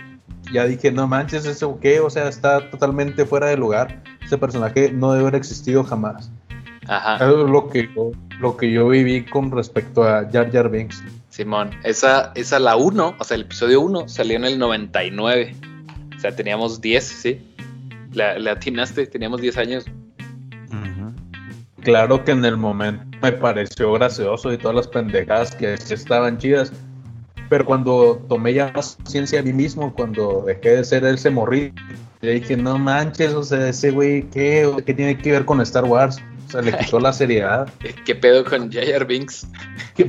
ya 0.50 0.64
dije, 0.64 0.90
no 0.90 1.06
manches, 1.06 1.44
¿eso 1.44 1.78
qué? 1.78 2.00
O 2.00 2.08
sea, 2.08 2.28
está 2.28 2.70
totalmente 2.70 3.26
fuera 3.26 3.48
de 3.48 3.58
lugar. 3.58 4.02
Ese 4.24 4.38
personaje 4.38 4.90
no 4.90 5.12
debe 5.12 5.28
haber 5.28 5.34
existido 5.34 5.84
jamás. 5.84 6.30
Ajá. 6.86 7.16
Es 7.16 7.30
lo 7.30 7.68
que, 7.68 7.90
yo, 7.94 8.12
lo 8.40 8.56
que 8.56 8.72
yo 8.72 8.88
viví 8.88 9.26
con 9.26 9.50
respecto 9.50 10.04
a 10.04 10.26
Jar 10.32 10.50
Jar 10.50 10.70
Binks. 10.70 11.04
Simón, 11.28 11.70
esa, 11.84 12.32
esa 12.34 12.58
la 12.58 12.76
1, 12.76 13.16
o 13.18 13.24
sea, 13.24 13.34
el 13.34 13.42
episodio 13.42 13.82
1 13.82 14.08
salió 14.08 14.38
en 14.38 14.46
el 14.46 14.58
99. 14.58 15.54
O 16.16 16.18
sea, 16.18 16.34
teníamos 16.34 16.80
10, 16.80 17.04
¿sí? 17.04 17.54
La, 18.14 18.52
atinaste, 18.52 19.06
teníamos 19.06 19.42
10 19.42 19.58
años. 19.58 19.84
claro 21.82 22.24
que 22.24 22.32
en 22.32 22.44
el 22.46 22.56
momento 22.56 23.07
me 23.22 23.32
pareció 23.32 23.92
gracioso 23.92 24.52
y 24.52 24.58
todas 24.58 24.76
las 24.76 24.88
pendejadas 24.88 25.54
que 25.54 25.74
estaban 25.74 26.38
chidas. 26.38 26.72
Pero 27.48 27.64
cuando 27.64 28.22
tomé 28.28 28.52
ya 28.54 28.72
más 28.74 28.96
conciencia 28.96 29.40
a 29.40 29.42
mí 29.42 29.52
mismo, 29.52 29.94
cuando 29.94 30.42
dejé 30.46 30.76
de 30.76 30.84
ser 30.84 31.04
ese 31.04 31.30
morrillo, 31.30 31.72
le 32.20 32.34
dije, 32.34 32.56
no 32.56 32.78
manches, 32.78 33.32
o 33.32 33.42
sea, 33.42 33.68
ese 33.68 33.90
güey, 33.90 34.28
¿qué, 34.30 34.70
¿qué 34.84 34.92
tiene 34.92 35.16
que 35.16 35.32
ver 35.32 35.44
con 35.44 35.60
Star 35.62 35.84
Wars? 35.84 36.20
O 36.48 36.50
sea, 36.50 36.62
le 36.62 36.72
quitó 36.78 37.00
la 37.00 37.12
seriedad. 37.12 37.72
¿Qué 38.04 38.14
pedo 38.14 38.44
con 38.44 38.72
J.R. 38.72 39.04
Binks? 39.04 39.46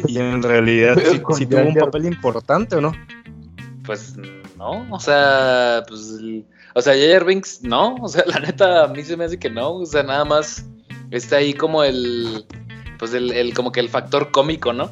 Y 0.08 0.20
en 0.20 0.44
realidad 0.44 1.00
sí, 1.04 1.48
tuvo 1.48 1.62
un 1.64 1.74
papel 1.74 2.06
importante, 2.06 2.76
¿o 2.76 2.82
no? 2.82 2.92
Pues 3.86 4.16
no, 4.56 4.86
o 4.92 5.00
sea, 5.00 5.84
pues, 5.88 6.20
o 6.76 6.82
sea, 6.82 6.94
J.R. 6.94 7.26
Binks 7.26 7.64
no, 7.64 7.96
o 7.96 8.08
sea, 8.08 8.24
la 8.28 8.40
neta 8.40 8.84
a 8.84 8.88
mí 8.88 9.02
se 9.04 9.18
me 9.18 9.26
hace 9.26 9.40
que 9.40 9.50
no, 9.50 9.78
o 9.78 9.86
sea, 9.88 10.04
nada 10.04 10.26
más 10.26 10.64
está 11.10 11.38
ahí 11.38 11.56
como 11.56 11.84
el, 11.84 12.46
pues 13.00 13.14
el, 13.14 13.32
el 13.32 13.54
como 13.54 13.72
que 13.72 13.80
el 13.80 13.90
factor 13.90 14.30
cómico, 14.30 14.74
¿no? 14.74 14.92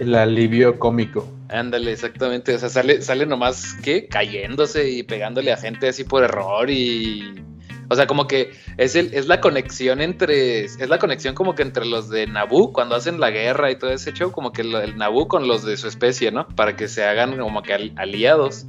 El 0.00 0.14
alivio 0.16 0.78
cómico. 0.78 1.26
Ándale, 1.48 1.92
exactamente. 1.92 2.54
O 2.54 2.58
sea, 2.58 2.68
sale, 2.68 3.00
sale 3.00 3.26
nomás, 3.26 3.76
¿qué? 3.82 4.08
Cayéndose 4.08 4.90
y 4.90 5.04
pegándole 5.04 5.52
a 5.52 5.56
gente 5.56 5.88
así 5.88 6.04
por 6.04 6.24
error 6.24 6.68
y... 6.68 7.42
O 7.90 7.94
sea, 7.94 8.06
como 8.06 8.26
que 8.26 8.52
es, 8.76 8.96
el, 8.96 9.14
es 9.14 9.26
la 9.26 9.40
conexión 9.40 10.00
entre... 10.00 10.64
Es 10.64 10.88
la 10.88 10.98
conexión 10.98 11.34
como 11.34 11.54
que 11.54 11.62
entre 11.62 11.84
los 11.84 12.08
de 12.08 12.26
Naboo, 12.26 12.72
cuando 12.72 12.96
hacen 12.96 13.20
la 13.20 13.30
guerra 13.30 13.70
y 13.70 13.78
todo 13.78 13.90
ese 13.90 14.12
show, 14.12 14.32
como 14.32 14.52
que 14.52 14.62
el, 14.62 14.74
el 14.74 14.96
Naboo 14.96 15.28
con 15.28 15.46
los 15.46 15.64
de 15.64 15.76
su 15.76 15.86
especie, 15.86 16.32
¿no? 16.32 16.48
Para 16.48 16.74
que 16.74 16.88
se 16.88 17.04
hagan 17.04 17.38
como 17.38 17.62
que 17.62 17.92
aliados. 17.96 18.66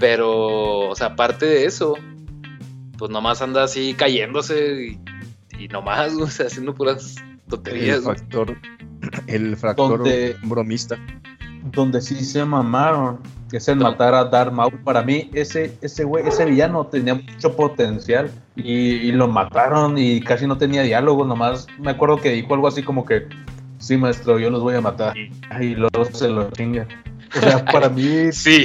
Pero, 0.00 0.88
o 0.88 0.94
sea, 0.96 1.08
aparte 1.08 1.46
de 1.46 1.66
eso, 1.66 1.96
pues 2.98 3.10
nomás 3.10 3.40
anda 3.40 3.62
así 3.62 3.94
cayéndose 3.94 4.86
y, 4.86 5.09
y 5.60 5.68
nomás, 5.68 6.12
o 6.20 6.26
sea, 6.26 6.46
haciendo 6.46 6.74
puras 6.74 7.16
tonterías. 7.48 7.98
El 7.98 8.02
factor, 8.02 8.56
el 9.26 9.56
factor 9.56 10.02
bromista 10.42 10.98
donde 11.72 12.00
sí 12.00 12.24
se 12.24 12.44
mamaron, 12.44 13.18
que 13.50 13.58
es 13.58 13.68
el 13.68 13.76
matar 13.78 14.14
a 14.14 14.24
Darth 14.24 14.52
Maul. 14.52 14.78
Para 14.82 15.02
mí, 15.02 15.30
ese, 15.34 15.76
ese 15.82 16.04
güey, 16.04 16.26
ese 16.26 16.44
villano 16.46 16.86
tenía 16.86 17.14
mucho 17.14 17.54
potencial 17.54 18.30
y, 18.56 19.12
lo 19.12 19.28
mataron 19.28 19.98
y 19.98 20.20
casi 20.20 20.46
no 20.46 20.56
tenía 20.56 20.82
diálogo, 20.82 21.24
nomás 21.24 21.66
me 21.78 21.90
acuerdo 21.90 22.16
que 22.16 22.30
dijo 22.30 22.54
algo 22.54 22.68
así 22.68 22.82
como 22.82 23.04
que, 23.04 23.28
sí, 23.78 23.96
maestro, 23.96 24.38
yo 24.38 24.50
los 24.50 24.62
voy 24.62 24.74
a 24.74 24.80
matar. 24.80 25.16
Y 25.16 25.74
luego 25.74 26.04
se 26.12 26.28
lo 26.28 26.50
chinga. 26.52 26.86
O 27.36 27.40
sea, 27.40 27.64
para 27.64 27.88
mí, 27.88 28.30
sí. 28.32 28.64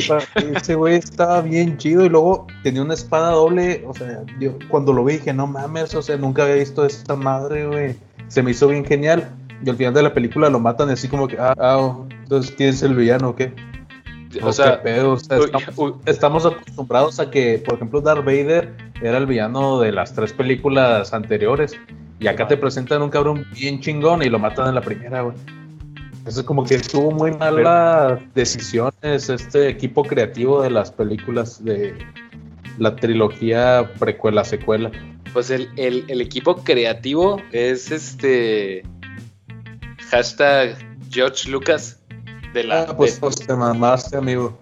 ese 0.55 0.75
güey 0.75 0.95
estaba 0.95 1.41
bien 1.41 1.77
chido 1.77 2.05
y 2.05 2.09
luego 2.09 2.47
tenía 2.63 2.81
una 2.81 2.93
espada 2.93 3.31
doble. 3.31 3.83
O 3.87 3.93
sea, 3.93 4.23
yo 4.39 4.57
cuando 4.69 4.93
lo 4.93 5.03
vi 5.03 5.13
dije, 5.13 5.33
no 5.33 5.47
mames, 5.47 5.93
o 5.95 6.01
sea, 6.01 6.17
nunca 6.17 6.43
había 6.43 6.55
visto 6.55 6.85
esta 6.85 7.15
madre, 7.15 7.67
güey. 7.67 7.95
Se 8.27 8.41
me 8.41 8.51
hizo 8.51 8.67
bien 8.67 8.85
genial. 8.85 9.29
Y 9.63 9.69
al 9.69 9.77
final 9.77 9.93
de 9.93 10.03
la 10.03 10.13
película 10.13 10.49
lo 10.49 10.59
matan 10.59 10.89
así 10.89 11.07
como 11.07 11.27
que, 11.27 11.37
ah, 11.39 11.55
ah 11.57 11.97
entonces 12.23 12.53
¿quién 12.55 12.69
es 12.69 12.83
el 12.83 12.93
villano 12.93 13.29
o 13.29 13.35
qué? 13.35 13.53
O, 14.43 14.51
sea, 14.51 14.81
estamos, 16.05 16.45
acostumbrados 16.45 17.19
a 17.19 17.31
que, 17.31 17.61
por 17.65 17.75
ejemplo, 17.75 18.01
Darth 18.01 18.25
Vader 18.25 18.73
era 19.01 19.17
el 19.17 19.25
villano 19.25 19.79
de 19.79 19.93
las 19.93 20.13
tres 20.13 20.33
películas 20.33 21.13
anteriores. 21.13 21.79
Y 22.19 22.27
acá 22.27 22.47
te 22.47 22.57
presentan 22.57 23.01
un 23.01 23.09
cabrón 23.09 23.45
bien 23.53 23.79
chingón 23.79 24.23
y 24.23 24.29
lo 24.29 24.39
matan 24.39 24.69
en 24.69 24.75
la 24.75 24.81
primera, 24.81 25.21
güey. 25.21 25.35
Eso 26.25 26.39
es 26.39 26.45
como 26.45 26.63
que 26.63 26.79
tuvo 26.79 27.11
muy 27.11 27.31
malas 27.31 28.19
decisiones 28.33 29.29
este 29.29 29.69
equipo 29.69 30.03
creativo 30.03 30.61
de 30.61 30.71
las 30.71 30.91
películas 30.91 31.63
de 31.63 31.95
la 32.77 32.95
trilogía 32.95 33.91
precuela-secuela. 33.99 34.91
Pues 35.33 35.49
el, 35.49 35.69
el 35.75 36.21
equipo 36.21 36.55
creativo 36.63 37.41
es 37.51 37.91
este 37.91 38.83
Hashtag 40.09 40.77
George 41.09 41.49
Lucas 41.49 41.99
de 42.53 42.63
la. 42.63 42.83
Ah, 42.83 42.95
pues, 42.97 43.19
pues, 43.19 43.35
te 43.35 43.53
mamaste, 43.53 44.17
amigo. 44.17 44.57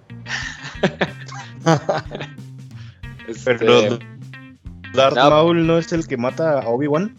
este... 3.28 3.56
Pero 3.56 4.00
Darth 4.94 5.16
Maul 5.16 5.66
no 5.66 5.78
es 5.78 5.92
el 5.94 6.08
que 6.08 6.18
mata 6.18 6.60
a 6.60 6.68
Obi-Wan. 6.68 7.18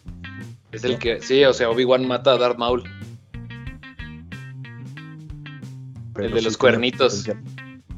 Es 0.73 0.85
el 0.85 0.99
que, 0.99 1.21
sí, 1.21 1.45
o 1.45 1.53
sea, 1.53 1.71
Obi-Wan 1.71 2.07
mata 2.07 2.33
a 2.33 2.39
Darth 2.39 2.59
Maul. 2.59 2.83
El 6.17 6.33
de 6.33 6.43
los 6.43 6.57
cuernitos. 6.57 7.29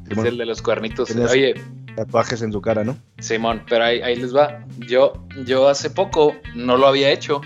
Es 0.08 0.18
el 0.18 0.38
de 0.38 0.46
los 0.46 0.62
cuernitos. 0.62 1.10
Oye. 1.14 1.54
Tatuajes 1.96 2.42
en 2.42 2.52
su 2.52 2.60
cara, 2.60 2.84
¿no? 2.84 2.96
Simón, 3.18 3.62
pero 3.68 3.84
ahí, 3.84 4.02
ahí 4.02 4.16
les 4.16 4.34
va. 4.36 4.64
Yo, 4.78 5.14
yo 5.46 5.68
hace 5.68 5.88
poco 5.88 6.34
no 6.54 6.76
lo 6.76 6.86
había 6.86 7.10
hecho 7.10 7.40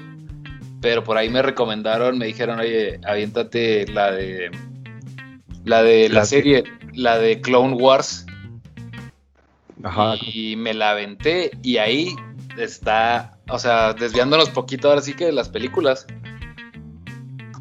pero 0.80 1.04
por 1.04 1.16
ahí 1.18 1.28
me 1.28 1.42
recomendaron, 1.42 2.18
me 2.18 2.26
dijeron, 2.26 2.59
oye, 2.59 3.00
aviéntate 3.04 3.87
la 3.88 4.11
de 4.12 4.50
la 5.64 5.83
de 5.83 6.09
la, 6.09 6.24
serie, 6.24 6.64
la 6.94 7.18
de 7.18 7.40
Clone 7.40 7.74
Wars. 7.74 8.26
Ajá. 9.83 10.14
Y 10.20 10.56
me 10.56 10.74
la 10.74 10.90
aventé 10.90 11.50
y 11.62 11.76
ahí 11.76 12.14
está, 12.56 13.38
o 13.48 13.59
sea, 13.59 13.92
desviándonos 13.92 14.50
poquito 14.50 14.88
ahora 14.88 15.02
sí 15.02 15.14
que 15.14 15.26
de 15.26 15.33
las 15.33 15.48
películas. 15.48 16.06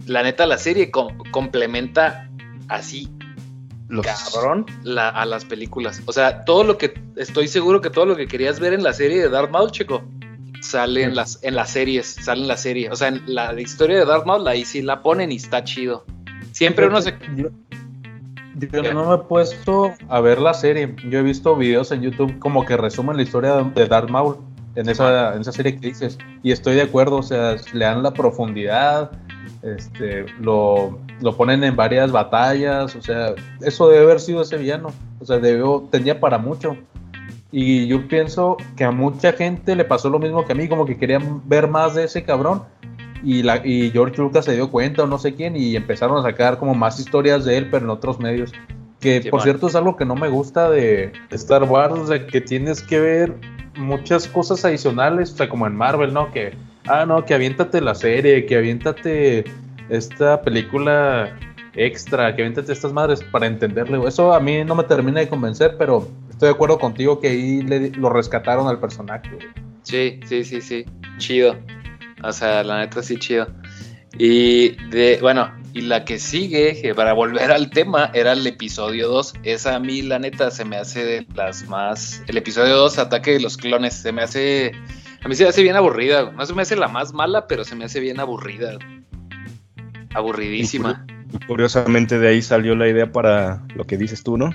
La 0.05 0.23
neta, 0.23 0.45
la 0.47 0.57
serie 0.57 0.89
complementa 1.31 2.28
así, 2.69 3.09
cabrón, 4.33 4.65
a 4.97 5.25
las 5.25 5.45
películas. 5.45 6.01
O 6.05 6.13
sea, 6.13 6.45
todo 6.45 6.63
lo 6.63 6.77
que, 6.77 6.93
estoy 7.15 7.47
seguro 7.47 7.81
que 7.81 7.89
todo 7.89 8.05
lo 8.05 8.15
que 8.15 8.27
querías 8.27 8.59
ver 8.59 8.73
en 8.73 8.83
la 8.83 8.93
serie 8.93 9.21
de 9.21 9.29
Darth 9.29 9.51
Maul, 9.51 9.71
chico, 9.71 10.03
sale 10.61 11.03
en 11.03 11.15
las, 11.15 11.43
en 11.43 11.55
las 11.55 11.71
series, 11.71 12.07
sale 12.07 12.41
en 12.41 12.47
la 12.47 12.57
serie. 12.57 12.89
O 12.91 12.95
sea, 12.95 13.09
en 13.09 13.21
la 13.27 13.59
historia 13.59 13.97
de 13.97 14.05
Darth 14.05 14.25
Maul, 14.25 14.47
ahí 14.47 14.65
sí 14.65 14.81
la 14.81 15.01
ponen 15.01 15.31
y 15.31 15.37
está 15.37 15.63
chido. 15.63 16.05
Siempre 16.51 16.87
uno 16.87 17.01
se... 17.01 17.15
Yo, 17.35 17.49
no 18.93 19.09
me 19.09 19.15
he 19.15 19.17
puesto 19.19 19.93
a 20.09 20.19
ver 20.19 20.39
la 20.39 20.53
serie. 20.53 20.95
Yo 21.09 21.19
he 21.19 21.23
visto 21.23 21.55
videos 21.55 21.91
en 21.91 22.01
YouTube 22.01 22.39
como 22.39 22.65
que 22.65 22.75
resumen 22.75 23.15
la 23.15 23.23
historia 23.23 23.55
de 23.63 23.87
Darth 23.87 24.09
Maul 24.09 24.37
en 24.75 24.89
esa, 24.89 25.33
en 25.35 25.41
esa 25.41 25.51
serie 25.51 25.79
que 25.79 25.87
dices. 25.87 26.17
Y 26.43 26.51
estoy 26.51 26.75
de 26.75 26.81
acuerdo, 26.83 27.17
o 27.17 27.23
sea, 27.23 27.55
le 27.73 27.85
dan 27.85 28.03
la 28.03 28.11
profundidad, 28.11 29.11
este, 29.61 30.25
lo, 30.41 30.99
lo 31.21 31.35
ponen 31.35 31.63
en 31.63 31.75
varias 31.75 32.11
batallas, 32.11 32.95
o 32.95 33.01
sea, 33.01 33.33
eso 33.61 33.89
debe 33.89 34.03
haber 34.03 34.19
sido 34.19 34.41
ese 34.41 34.57
villano. 34.57 34.91
O 35.19 35.25
sea, 35.25 35.39
debió, 35.39 35.87
tenía 35.91 36.19
para 36.19 36.37
mucho. 36.37 36.77
Y 37.51 37.87
yo 37.87 38.07
pienso 38.07 38.57
que 38.77 38.83
a 38.83 38.91
mucha 38.91 39.33
gente 39.33 39.75
le 39.75 39.83
pasó 39.85 40.09
lo 40.09 40.19
mismo 40.19 40.45
que 40.45 40.53
a 40.53 40.55
mí, 40.55 40.67
como 40.67 40.85
que 40.85 40.97
querían 40.97 41.41
ver 41.47 41.67
más 41.67 41.95
de 41.95 42.03
ese 42.05 42.23
cabrón. 42.23 42.63
Y, 43.23 43.43
la, 43.43 43.65
y 43.65 43.91
George 43.91 44.21
Lucas 44.21 44.45
se 44.45 44.53
dio 44.53 44.69
cuenta 44.71 45.03
o 45.03 45.07
no 45.07 45.17
sé 45.17 45.35
quién 45.35 45.57
y 45.57 45.75
empezaron 45.75 46.17
a 46.19 46.21
sacar 46.21 46.57
como 46.57 46.73
más 46.73 46.99
historias 46.99 47.43
de 47.43 47.57
él, 47.57 47.67
pero 47.69 47.85
en 47.85 47.89
otros 47.89 48.19
medios. 48.19 48.53
Que 48.99 49.27
por 49.29 49.41
cierto 49.41 49.67
es 49.67 49.75
algo 49.75 49.95
que 49.95 50.05
no 50.05 50.15
me 50.15 50.29
gusta 50.29 50.69
de 50.69 51.11
Star 51.31 51.63
Wars, 51.63 51.93
o 51.97 52.07
sea, 52.07 52.25
que 52.27 52.41
tienes 52.41 52.81
que 52.81 52.99
ver 52.99 53.35
muchas 53.77 54.27
cosas 54.27 54.63
adicionales, 54.65 55.31
o 55.33 55.37
sea, 55.37 55.49
como 55.49 55.67
en 55.67 55.75
Marvel, 55.75 56.13
¿no? 56.13 56.31
Que, 56.31 56.53
ah, 56.87 57.05
no, 57.05 57.25
que 57.25 57.33
aviéntate 57.33 57.81
la 57.81 57.95
serie, 57.95 58.45
que 58.45 58.57
aviéntate 58.57 59.45
esta 59.89 60.41
película 60.41 61.37
extra, 61.75 62.35
que 62.35 62.41
aviéntate 62.41 62.73
estas 62.73 62.93
madres 62.93 63.23
para 63.23 63.47
entenderle. 63.47 63.99
Eso 64.07 64.33
a 64.33 64.39
mí 64.39 64.63
no 64.63 64.75
me 64.75 64.83
termina 64.83 65.19
de 65.19 65.27
convencer, 65.27 65.75
pero 65.77 66.07
estoy 66.29 66.47
de 66.47 66.55
acuerdo 66.55 66.79
contigo 66.79 67.19
que 67.19 67.29
ahí 67.29 67.61
lo 67.61 68.09
rescataron 68.09 68.67
al 68.67 68.79
personaje. 68.79 69.29
Sí, 69.83 70.19
sí, 70.25 70.43
sí, 70.43 70.61
sí. 70.61 70.85
Chido. 71.17 71.57
O 72.23 72.31
sea, 72.31 72.63
la 72.63 72.79
neta 72.79 73.01
sí, 73.01 73.17
chido. 73.17 73.47
Y 74.17 74.69
de, 74.89 75.19
bueno, 75.21 75.51
y 75.73 75.81
la 75.81 76.03
que 76.03 76.19
sigue, 76.19 76.93
para 76.95 77.13
volver 77.13 77.51
al 77.51 77.69
tema, 77.69 78.11
era 78.13 78.33
el 78.33 78.45
episodio 78.45 79.07
2. 79.07 79.35
Esa 79.43 79.75
a 79.75 79.79
mí, 79.79 80.01
la 80.01 80.19
neta, 80.19 80.51
se 80.51 80.65
me 80.65 80.77
hace 80.77 81.05
de 81.05 81.27
las 81.35 81.67
más. 81.67 82.23
El 82.27 82.37
episodio 82.37 82.75
2, 82.77 82.97
Ataque 82.97 83.31
de 83.33 83.39
los 83.39 83.55
Clones, 83.57 83.93
se 83.93 84.11
me 84.11 84.23
hace. 84.23 84.71
A 85.23 85.27
mí 85.27 85.35
se 85.35 85.43
me 85.43 85.49
hace 85.49 85.63
bien 85.63 85.75
aburrida. 85.75 86.31
No 86.31 86.45
se 86.45 86.53
me 86.53 86.63
hace 86.63 86.75
la 86.75 86.87
más 86.87 87.13
mala, 87.13 87.47
pero 87.47 87.63
se 87.63 87.75
me 87.75 87.85
hace 87.85 87.99
bien 87.99 88.19
aburrida. 88.19 88.77
Aburridísima. 90.13 91.05
curiosamente 91.47 92.17
de 92.17 92.27
ahí 92.27 92.41
salió 92.41 92.75
la 92.75 92.87
idea 92.87 93.11
para 93.11 93.63
lo 93.75 93.85
que 93.85 93.97
dices 93.97 94.23
tú, 94.23 94.37
¿no? 94.37 94.51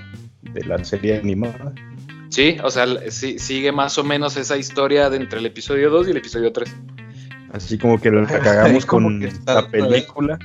de 0.53 0.63
la 0.63 0.83
serie 0.83 1.17
animada. 1.17 1.73
Sí, 2.29 2.57
o 2.63 2.71
sea, 2.71 2.85
sí, 3.11 3.39
sigue 3.39 3.71
más 3.71 3.97
o 3.97 4.03
menos 4.03 4.35
esa 4.37 4.57
historia 4.57 5.09
de 5.09 5.17
entre 5.17 5.39
el 5.39 5.45
episodio 5.45 5.89
2 5.89 6.07
y 6.07 6.11
el 6.11 6.17
episodio 6.17 6.51
3. 6.51 6.75
Así 7.53 7.77
como 7.77 7.99
que 7.99 8.11
la 8.11 8.25
cagamos 8.25 8.85
con 8.85 9.21
la 9.45 9.67
película. 9.69 10.39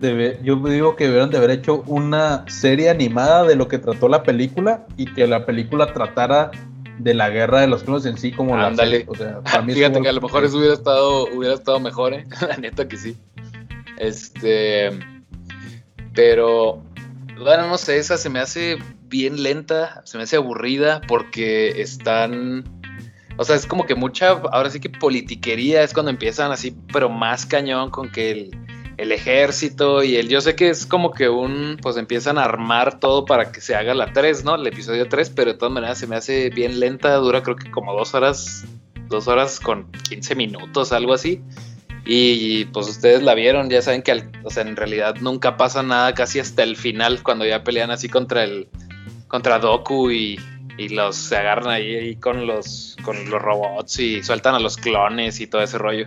Debe, 0.00 0.38
yo 0.44 0.56
digo 0.56 0.94
que 0.94 1.04
deberían 1.04 1.30
de 1.30 1.38
haber 1.38 1.50
hecho 1.50 1.82
una 1.86 2.44
serie 2.48 2.88
animada 2.88 3.44
de 3.44 3.56
lo 3.56 3.66
que 3.66 3.78
trató 3.78 4.08
la 4.08 4.22
película 4.22 4.86
y 4.96 5.06
que 5.06 5.26
la 5.26 5.44
película 5.44 5.92
tratara 5.92 6.52
de 6.98 7.14
la 7.14 7.30
guerra 7.30 7.60
de 7.60 7.66
los 7.66 7.84
clones 7.84 8.06
en 8.06 8.18
sí 8.18 8.32
como 8.32 8.56
Ándale. 8.56 9.04
la 9.04 9.10
o 9.10 9.14
sea, 9.14 9.40
para 9.42 9.62
mí 9.62 9.72
Fíjate 9.72 10.00
que 10.00 10.08
a 10.08 10.12
lo 10.12 10.20
mejor 10.20 10.44
eso 10.44 10.58
hubiera 10.58 10.74
estado 10.74 11.26
hubiera 11.34 11.54
estado 11.54 11.80
mejor, 11.80 12.14
¿eh? 12.14 12.26
la 12.48 12.56
neta 12.56 12.88
que 12.88 12.96
sí. 12.96 13.16
Este 13.98 14.90
pero 16.14 16.82
bueno, 17.38 17.68
no 17.68 17.78
sé, 17.78 17.98
esa 17.98 18.18
se 18.18 18.28
me 18.28 18.40
hace 18.40 18.78
bien 19.08 19.42
lenta, 19.42 20.02
se 20.04 20.18
me 20.18 20.24
hace 20.24 20.36
aburrida 20.36 21.00
porque 21.06 21.80
están, 21.80 22.64
O 23.36 23.44
sea, 23.44 23.56
es 23.56 23.66
como 23.66 23.86
que 23.86 23.94
mucha, 23.94 24.30
ahora 24.30 24.70
sí 24.70 24.80
que 24.80 24.90
politiquería 24.90 25.82
es 25.82 25.94
cuando 25.94 26.10
empiezan 26.10 26.50
así, 26.50 26.76
pero 26.92 27.08
más 27.08 27.46
cañón 27.46 27.90
con 27.90 28.10
que 28.10 28.30
el, 28.30 28.67
el 28.98 29.12
ejército 29.12 30.02
y 30.02 30.16
el. 30.16 30.28
Yo 30.28 30.40
sé 30.40 30.54
que 30.54 30.68
es 30.68 30.84
como 30.84 31.12
que 31.12 31.28
un. 31.28 31.78
Pues 31.80 31.96
empiezan 31.96 32.36
a 32.36 32.44
armar 32.44 33.00
todo 33.00 33.24
para 33.24 33.50
que 33.50 33.60
se 33.60 33.74
haga 33.74 33.94
la 33.94 34.12
3, 34.12 34.44
¿no? 34.44 34.56
El 34.56 34.66
episodio 34.66 35.08
3, 35.08 35.30
pero 35.30 35.52
de 35.52 35.58
todas 35.58 35.72
maneras 35.72 35.98
se 35.98 36.06
me 36.06 36.16
hace 36.16 36.50
bien 36.50 36.78
lenta, 36.80 37.14
dura 37.14 37.42
creo 37.42 37.56
que 37.56 37.70
como 37.70 37.94
dos 37.94 38.14
horas, 38.14 38.64
dos 39.08 39.28
horas 39.28 39.60
con 39.60 39.90
15 40.08 40.34
minutos, 40.34 40.92
algo 40.92 41.14
así. 41.14 41.40
Y 42.04 42.64
pues 42.66 42.88
ustedes 42.88 43.22
la 43.22 43.34
vieron, 43.34 43.70
ya 43.70 43.82
saben 43.82 44.02
que 44.02 44.24
o 44.42 44.50
sea, 44.50 44.62
en 44.62 44.76
realidad 44.76 45.16
nunca 45.20 45.56
pasa 45.56 45.82
nada 45.82 46.14
casi 46.14 46.40
hasta 46.40 46.62
el 46.64 46.76
final, 46.76 47.22
cuando 47.22 47.46
ya 47.46 47.62
pelean 47.62 47.90
así 47.90 48.08
contra 48.08 48.44
el. 48.44 48.68
contra 49.28 49.58
Doku 49.58 50.10
y. 50.10 50.38
Y 50.76 50.90
los 50.90 51.16
se 51.16 51.36
agarran 51.36 51.70
ahí, 51.70 51.96
ahí 51.96 52.16
con 52.16 52.46
los 52.46 52.96
con 53.02 53.28
los 53.30 53.42
robots 53.42 53.98
y 53.98 54.22
sueltan 54.22 54.54
a 54.54 54.60
los 54.60 54.76
clones 54.76 55.40
y 55.40 55.48
todo 55.48 55.60
ese 55.60 55.76
rollo. 55.76 56.06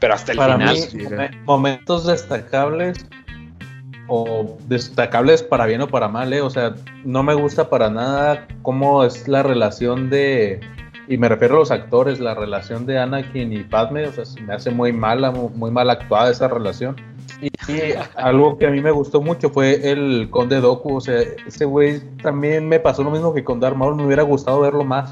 Pero 0.00 0.14
hasta 0.14 0.32
el 0.32 0.38
Para 0.38 0.56
final. 0.58 0.74
mí, 0.74 0.80
momen- 1.04 1.44
momentos 1.44 2.06
destacables 2.06 3.04
o 4.06 4.56
destacables 4.68 5.42
para 5.42 5.66
bien 5.66 5.80
o 5.82 5.88
para 5.88 6.08
mal, 6.08 6.32
¿eh? 6.32 6.40
o 6.40 6.48
sea, 6.50 6.74
no 7.04 7.22
me 7.22 7.34
gusta 7.34 7.68
para 7.68 7.90
nada 7.90 8.46
cómo 8.62 9.04
es 9.04 9.28
la 9.28 9.42
relación 9.42 10.08
de, 10.08 10.60
y 11.08 11.18
me 11.18 11.28
refiero 11.28 11.56
a 11.56 11.58
los 11.58 11.70
actores, 11.70 12.18
la 12.18 12.34
relación 12.34 12.86
de 12.86 12.98
Anakin 12.98 13.52
y 13.52 13.64
Padme, 13.64 14.06
o 14.06 14.12
sea, 14.12 14.24
se 14.24 14.40
me 14.40 14.54
hace 14.54 14.70
muy 14.70 14.92
mala, 14.92 15.30
mu- 15.30 15.50
muy 15.50 15.70
mal 15.70 15.90
actuada 15.90 16.30
esa 16.30 16.48
relación. 16.48 16.96
Y, 17.42 17.48
y 17.70 17.80
algo 18.16 18.56
que 18.56 18.66
a 18.66 18.70
mí 18.70 18.80
me 18.80 18.92
gustó 18.92 19.20
mucho 19.20 19.50
fue 19.50 19.90
el 19.90 20.28
Conde 20.30 20.60
Doku, 20.60 20.96
o 20.96 21.00
sea, 21.02 21.20
ese 21.46 21.66
güey 21.66 22.00
también 22.22 22.66
me 22.66 22.80
pasó 22.80 23.02
lo 23.04 23.10
mismo 23.10 23.34
que 23.34 23.44
con 23.44 23.60
Darth 23.60 23.76
Maul, 23.76 23.96
me 23.96 24.06
hubiera 24.06 24.22
gustado 24.22 24.60
verlo 24.60 24.84
más. 24.84 25.10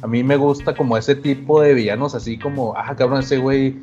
A 0.00 0.06
mí 0.06 0.22
me 0.22 0.36
gusta 0.36 0.74
como 0.74 0.96
ese 0.96 1.14
tipo 1.14 1.60
de 1.60 1.74
villanos, 1.74 2.14
así 2.14 2.38
como, 2.38 2.74
ah, 2.76 2.94
cabrón, 2.96 3.20
ese 3.20 3.38
güey 3.38 3.76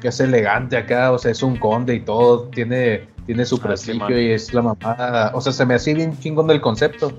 que 0.00 0.08
es 0.08 0.20
elegante 0.20 0.76
acá, 0.76 1.12
o 1.12 1.18
sea, 1.18 1.30
es 1.30 1.42
un 1.42 1.56
conde 1.56 1.94
y 1.94 2.00
todo, 2.00 2.44
tiene, 2.48 3.06
tiene 3.26 3.44
su 3.44 3.56
Ah, 3.56 3.58
sí, 3.58 3.64
prestigio 3.66 4.20
y 4.20 4.30
es 4.30 4.52
la 4.54 4.62
mamá, 4.62 5.30
o 5.34 5.40
sea, 5.40 5.52
se 5.52 5.66
me 5.66 5.74
hacía 5.74 5.94
bien 5.94 6.18
chingón 6.18 6.46
del 6.46 6.60
concepto. 6.60 7.12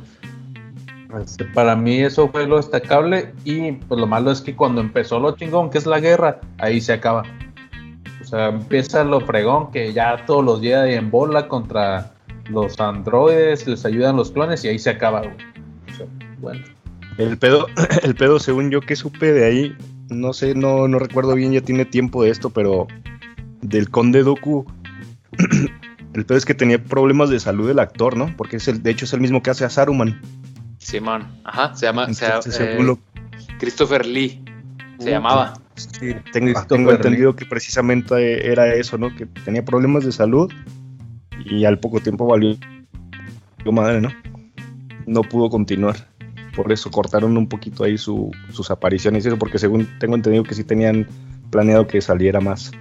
Este, 1.24 1.44
para 1.46 1.76
mí 1.76 2.02
eso 2.02 2.30
fue 2.30 2.46
lo 2.46 2.58
destacable 2.58 3.34
y 3.44 3.72
pues 3.72 4.00
lo 4.00 4.06
malo 4.06 4.30
es 4.32 4.42
que 4.42 4.56
cuando 4.56 4.80
empezó 4.80 5.20
lo 5.20 5.36
chingón, 5.36 5.70
que 5.72 5.80
es 5.80 5.88
la 5.88 6.00
guerra, 6.00 6.40
ahí 6.60 6.80
se 6.80 6.94
acaba. 6.94 7.24
O 8.22 8.24
sea, 8.24 8.50
empieza 8.50 9.04
lo 9.04 9.20
fregón 9.22 9.72
que 9.72 9.92
ya 9.92 10.24
todos 10.28 10.46
los 10.46 10.62
días 10.62 10.88
en 10.88 11.10
bola 11.10 11.48
contra 11.48 12.12
los 12.52 12.80
androides, 12.80 13.68
les 13.68 13.86
ayudan 13.86 14.18
los 14.18 14.32
clones 14.32 14.64
y 14.64 14.68
ahí 14.68 14.78
se 14.78 14.92
acaba. 14.92 15.22
güey. 15.22 15.34
O 15.92 15.96
sea, 15.96 16.06
bueno. 16.40 16.62
El 17.18 17.38
pedo, 17.40 17.66
el 18.04 18.14
pedo, 18.16 18.40
según 18.40 18.70
yo 18.70 18.80
que 18.82 18.96
supe 18.96 19.34
de 19.34 19.46
ahí, 19.46 19.76
no 20.10 20.34
sé, 20.34 20.56
no, 20.56 20.88
no 20.88 21.00
recuerdo 21.00 21.36
bien, 21.36 21.52
ya 21.52 21.62
tiene 21.62 21.86
tiempo 21.86 22.24
de 22.24 22.30
esto, 22.30 22.50
pero 22.50 22.88
del 23.62 23.90
Conde 23.90 24.24
Doku, 24.24 24.66
el 26.14 26.26
pedo 26.26 26.38
es 26.38 26.46
que 26.46 26.54
tenía 26.54 26.84
problemas 26.84 27.30
de 27.30 27.40
salud 27.40 27.70
el 27.70 27.80
actor, 27.80 28.18
¿no? 28.18 28.34
Porque 28.38 28.58
es 28.58 28.68
el, 28.68 28.82
de 28.84 28.92
hecho 28.92 29.06
es 29.06 29.14
el 29.14 29.22
mismo 29.22 29.42
que 29.42 29.50
hace 29.52 29.66
a 29.66 29.70
Saruman. 29.70 30.20
Simón, 30.78 31.28
ajá, 31.44 31.76
se 31.76 31.86
llama, 31.86 32.12
se 32.14 32.26
eh, 32.28 32.98
Christopher 33.60 34.06
Lee, 34.06 34.44
se 35.00 35.10
Uh, 35.10 35.12
llamaba. 35.12 35.54
sí, 35.76 36.14
tengo, 36.34 36.62
tengo 36.66 36.92
entendido 36.92 37.36
que 37.36 37.46
precisamente 37.46 38.52
era 38.52 38.74
eso, 38.74 38.98
¿no? 38.98 39.16
Que 39.16 39.26
tenía 39.26 39.64
problemas 39.64 40.04
de 40.04 40.12
salud 40.12 40.52
y 41.46 41.64
al 41.66 41.80
poco 41.80 42.02
tiempo 42.02 42.28
valió 42.28 42.58
madre, 43.72 44.02
¿no? 44.02 44.10
No 45.06 45.22
pudo 45.22 45.50
continuar. 45.50 45.96
Por 46.56 46.72
eso 46.72 46.90
cortaron 46.92 47.38
un 47.38 47.48
poquito 47.48 47.84
ahí 47.84 47.98
su- 47.98 48.32
sus 48.52 48.72
apariciones 48.72 49.24
y 49.26 49.28
eso, 49.30 49.38
porque 49.38 49.60
según 49.60 49.88
tengo 50.00 50.16
entendido 50.16 50.44
que 50.44 50.56
sí 50.56 50.64
tenían 50.64 51.08
planeado 51.52 51.88
que 51.88 52.02
saliera 52.02 52.40
más. 52.42 52.72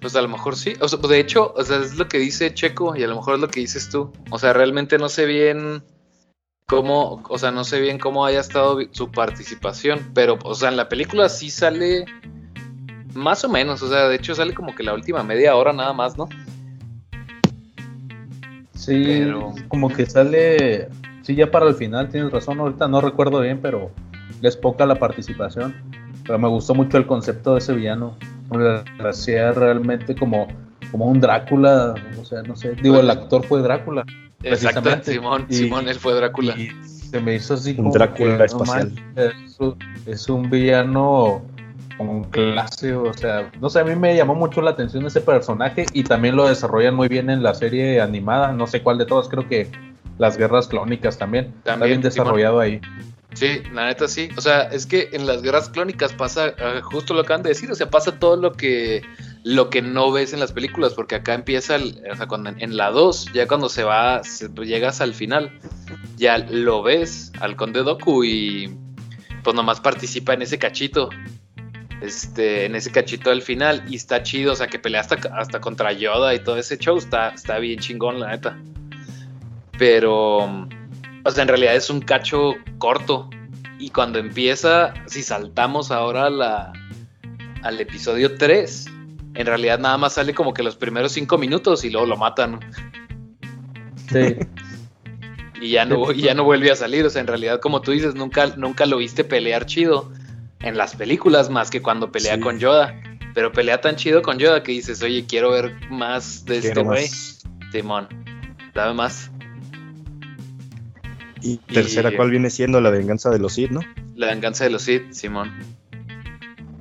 Pues 0.00 0.16
a 0.16 0.22
lo 0.22 0.28
mejor 0.28 0.56
sí. 0.56 0.74
O 0.80 0.88
sea, 0.88 0.98
pues, 0.98 1.10
de 1.10 1.20
hecho, 1.20 1.52
o 1.54 1.62
sea, 1.62 1.78
es 1.78 1.96
lo 1.96 2.08
que 2.08 2.18
dice 2.18 2.54
Checo 2.54 2.96
y 2.96 3.02
a 3.02 3.06
lo 3.06 3.16
mejor 3.16 3.34
es 3.34 3.40
lo 3.40 3.48
que 3.48 3.60
dices 3.60 3.90
tú. 3.90 4.10
O 4.30 4.38
sea, 4.38 4.52
realmente 4.54 4.96
no 4.96 5.08
sé 5.10 5.26
bien 5.26 5.82
cómo, 6.66 7.22
o 7.28 7.36
sea, 7.38 7.50
no 7.50 7.64
sé 7.64 7.80
bien 7.80 7.98
cómo 7.98 8.24
haya 8.24 8.40
estado 8.40 8.78
su 8.92 9.10
participación, 9.10 10.10
pero, 10.14 10.38
o 10.44 10.54
sea, 10.54 10.68
en 10.70 10.76
la 10.76 10.88
película 10.88 11.28
sí 11.28 11.50
sale 11.50 12.04
más 13.12 13.44
o 13.44 13.48
menos, 13.48 13.82
o 13.82 13.88
sea, 13.88 14.08
de 14.08 14.14
hecho 14.16 14.34
sale 14.36 14.54
como 14.54 14.74
que 14.74 14.84
la 14.84 14.94
última 14.94 15.22
media 15.24 15.56
hora 15.56 15.72
nada 15.72 15.92
más, 15.92 16.16
¿no? 16.16 16.28
Sí, 18.74 19.02
Pero- 19.04 19.52
como 19.68 19.88
que 19.90 20.06
sale, 20.06 20.88
sí, 21.30 21.36
ya 21.36 21.50
para 21.50 21.66
el 21.68 21.74
final, 21.74 22.08
tienes 22.08 22.32
razón, 22.32 22.58
ahorita 22.60 22.88
no 22.88 23.00
recuerdo 23.00 23.40
bien, 23.40 23.60
pero 23.62 23.90
es 24.42 24.56
poca 24.56 24.86
la 24.86 24.96
participación. 24.96 25.74
Pero 26.26 26.38
me 26.38 26.48
gustó 26.48 26.74
mucho 26.74 26.96
el 26.98 27.06
concepto 27.06 27.52
de 27.54 27.58
ese 27.58 27.72
villano. 27.72 28.16
Lo 28.50 28.82
hacía 29.08 29.52
realmente 29.52 30.14
como, 30.14 30.48
como 30.90 31.06
un 31.06 31.20
Drácula, 31.20 31.94
o 32.20 32.24
sea, 32.24 32.42
no 32.42 32.56
sé, 32.56 32.74
digo, 32.82 32.98
el 33.00 33.10
actor 33.10 33.44
fue 33.44 33.62
Drácula. 33.62 34.02
Exacto, 34.42 34.80
Precisamente. 34.82 35.12
Simón, 35.12 35.46
Y- 35.48 35.54
Simón, 35.54 35.88
él 35.88 35.98
fue 35.98 36.14
Drácula. 36.14 36.54
Y 36.56 36.70
se 36.84 37.20
me 37.20 37.34
hizo 37.34 37.54
así 37.54 37.70
Un 37.70 37.76
como 37.76 37.92
Drácula 37.92 38.38
que, 38.38 38.44
espacial. 38.44 38.92
manches, 39.16 39.34
es, 40.06 40.06
es 40.06 40.28
un 40.28 40.50
villano 40.50 41.42
con 41.96 42.24
clase, 42.24 42.94
o 42.94 43.12
sea, 43.12 43.50
no 43.60 43.68
sé, 43.68 43.80
a 43.80 43.84
mí 43.84 43.94
me 43.94 44.16
llamó 44.16 44.34
mucho 44.34 44.62
la 44.62 44.70
atención 44.70 45.04
ese 45.06 45.20
personaje 45.20 45.84
y 45.92 46.02
también 46.04 46.34
lo 46.34 46.48
desarrollan 46.48 46.94
muy 46.94 47.08
bien 47.08 47.28
en 47.28 47.42
la 47.42 47.52
serie 47.52 48.00
animada, 48.00 48.52
no 48.52 48.66
sé 48.66 48.82
cuál 48.82 48.96
de 48.96 49.04
todas, 49.04 49.28
creo 49.28 49.46
que 49.46 49.70
las 50.20 50.36
guerras 50.36 50.68
clónicas 50.68 51.16
también, 51.18 51.54
está 51.64 51.76
bien 51.76 52.02
desarrollado 52.02 52.60
ahí. 52.60 52.80
Sí, 53.32 53.62
la 53.72 53.86
neta 53.86 54.06
sí. 54.08 54.28
O 54.36 54.40
sea, 54.40 54.62
es 54.64 54.86
que 54.86 55.08
en 55.12 55.26
las 55.26 55.40
guerras 55.40 55.68
clónicas 55.70 56.12
pasa 56.12 56.48
eh, 56.48 56.80
justo 56.82 57.14
lo 57.14 57.22
que 57.22 57.26
acaban 57.26 57.42
de 57.42 57.50
decir. 57.50 57.70
O 57.70 57.74
sea, 57.74 57.88
pasa 57.88 58.18
todo 58.18 58.36
lo 58.36 58.52
que 58.52 59.02
lo 59.44 59.70
que 59.70 59.80
no 59.80 60.12
ves 60.12 60.32
en 60.34 60.40
las 60.40 60.52
películas, 60.52 60.92
porque 60.92 61.14
acá 61.14 61.32
empieza, 61.32 61.76
el- 61.76 62.02
o 62.12 62.16
sea, 62.16 62.26
cuando 62.26 62.50
en, 62.50 62.76
la 62.76 62.90
2, 62.90 63.32
ya 63.32 63.46
cuando 63.46 63.68
se 63.70 63.84
va, 63.84 64.22
se- 64.24 64.48
llegas 64.66 65.00
al 65.00 65.14
final, 65.14 65.58
ya 66.18 66.36
lo 66.38 66.82
ves 66.82 67.32
al 67.40 67.56
Conde 67.56 67.82
Doku 67.82 68.24
y 68.24 68.76
pues 69.42 69.56
nomás 69.56 69.80
participa 69.80 70.34
en 70.34 70.42
ese 70.42 70.58
cachito. 70.58 71.08
Este, 72.02 72.64
en 72.64 72.74
ese 72.74 72.90
cachito 72.90 73.30
del 73.30 73.42
final 73.42 73.84
y 73.88 73.96
está 73.96 74.22
chido, 74.22 74.52
o 74.52 74.56
sea, 74.56 74.66
que 74.68 74.78
pelea 74.78 75.02
hasta, 75.02 75.16
hasta 75.38 75.60
contra 75.60 75.92
Yoda 75.92 76.34
y 76.34 76.40
todo 76.42 76.56
ese 76.56 76.78
show, 76.78 76.96
está, 76.96 77.28
está 77.30 77.58
bien 77.58 77.78
chingón, 77.78 78.18
la 78.20 78.28
neta. 78.28 78.58
Pero, 79.80 80.40
o 81.24 81.30
sea, 81.30 81.40
en 81.42 81.48
realidad 81.48 81.74
es 81.74 81.88
un 81.88 82.02
cacho 82.02 82.54
corto. 82.76 83.30
Y 83.78 83.88
cuando 83.88 84.18
empieza, 84.18 84.92
si 85.06 85.22
saltamos 85.22 85.90
ahora 85.90 86.26
a 86.26 86.30
la, 86.30 86.72
al 87.62 87.80
episodio 87.80 88.36
3, 88.36 88.84
en 89.36 89.46
realidad 89.46 89.78
nada 89.78 89.96
más 89.96 90.12
sale 90.12 90.34
como 90.34 90.52
que 90.52 90.62
los 90.62 90.76
primeros 90.76 91.12
5 91.12 91.38
minutos 91.38 91.82
y 91.82 91.88
luego 91.88 92.06
lo 92.06 92.18
matan. 92.18 92.60
Sí, 94.12 94.36
Y 95.62 95.70
ya 95.70 95.84
no, 95.86 96.12
y 96.12 96.20
ya 96.22 96.34
no 96.34 96.44
vuelve 96.44 96.70
a 96.70 96.76
salir. 96.76 97.06
O 97.06 97.10
sea, 97.10 97.22
en 97.22 97.26
realidad, 97.26 97.58
como 97.60 97.80
tú 97.80 97.92
dices, 97.92 98.14
nunca, 98.14 98.48
nunca 98.58 98.84
lo 98.84 98.98
viste 98.98 99.24
pelear 99.24 99.64
chido 99.64 100.12
en 100.60 100.76
las 100.76 100.94
películas 100.94 101.48
más 101.48 101.70
que 101.70 101.80
cuando 101.80 102.12
pelea 102.12 102.34
Sí. 102.34 102.40
con 102.40 102.58
Yoda. 102.58 103.00
Pero 103.34 103.50
pelea 103.52 103.80
tan 103.80 103.96
chido 103.96 104.20
con 104.20 104.38
Yoda 104.38 104.62
que 104.62 104.72
dices, 104.72 105.02
oye, 105.02 105.24
quiero 105.26 105.52
ver 105.52 105.74
más 105.90 106.44
de 106.44 106.58
este 106.58 106.82
güey. 106.82 107.02
más. 107.04 107.46
Simón, 107.72 108.08
dame 108.74 108.92
más. 108.94 109.30
Y 111.42 111.56
tercera, 111.58 112.12
Y- 112.12 112.16
¿cuál 112.16 112.30
viene 112.30 112.50
siendo? 112.50 112.80
La 112.80 112.90
venganza 112.90 113.30
de 113.30 113.38
los 113.38 113.54
Sith, 113.54 113.70
¿no? 113.70 113.80
La 114.14 114.26
venganza 114.28 114.64
de 114.64 114.70
los 114.70 114.82
Sith, 114.82 115.12
Simón. 115.12 115.50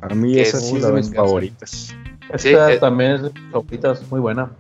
A 0.02 0.14
mí 0.14 0.34
Que 0.34 0.42
esa 0.42 0.58
es 0.58 0.70
sí 0.70 0.76
es 0.78 0.84
de 0.86 0.92
mis 0.94 1.14
favoritas. 1.14 1.96
Esta 2.34 2.80
también 2.80 3.12
es 3.14 3.22
de 3.24 3.32
mis 3.32 3.52
favoritas, 3.52 4.04
muy 4.10 4.20
buena. 4.20 4.52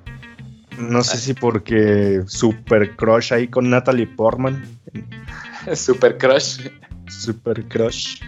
No 0.77 1.03
sé 1.03 1.17
si 1.17 1.33
porque 1.33 2.23
super 2.27 2.95
crush 2.95 3.33
ahí 3.33 3.47
con 3.47 3.69
Natalie 3.69 4.07
Portman. 4.07 4.63
Super 5.75 6.17
crush. 6.17 6.67
Super 7.07 7.67
crush. 7.67 8.21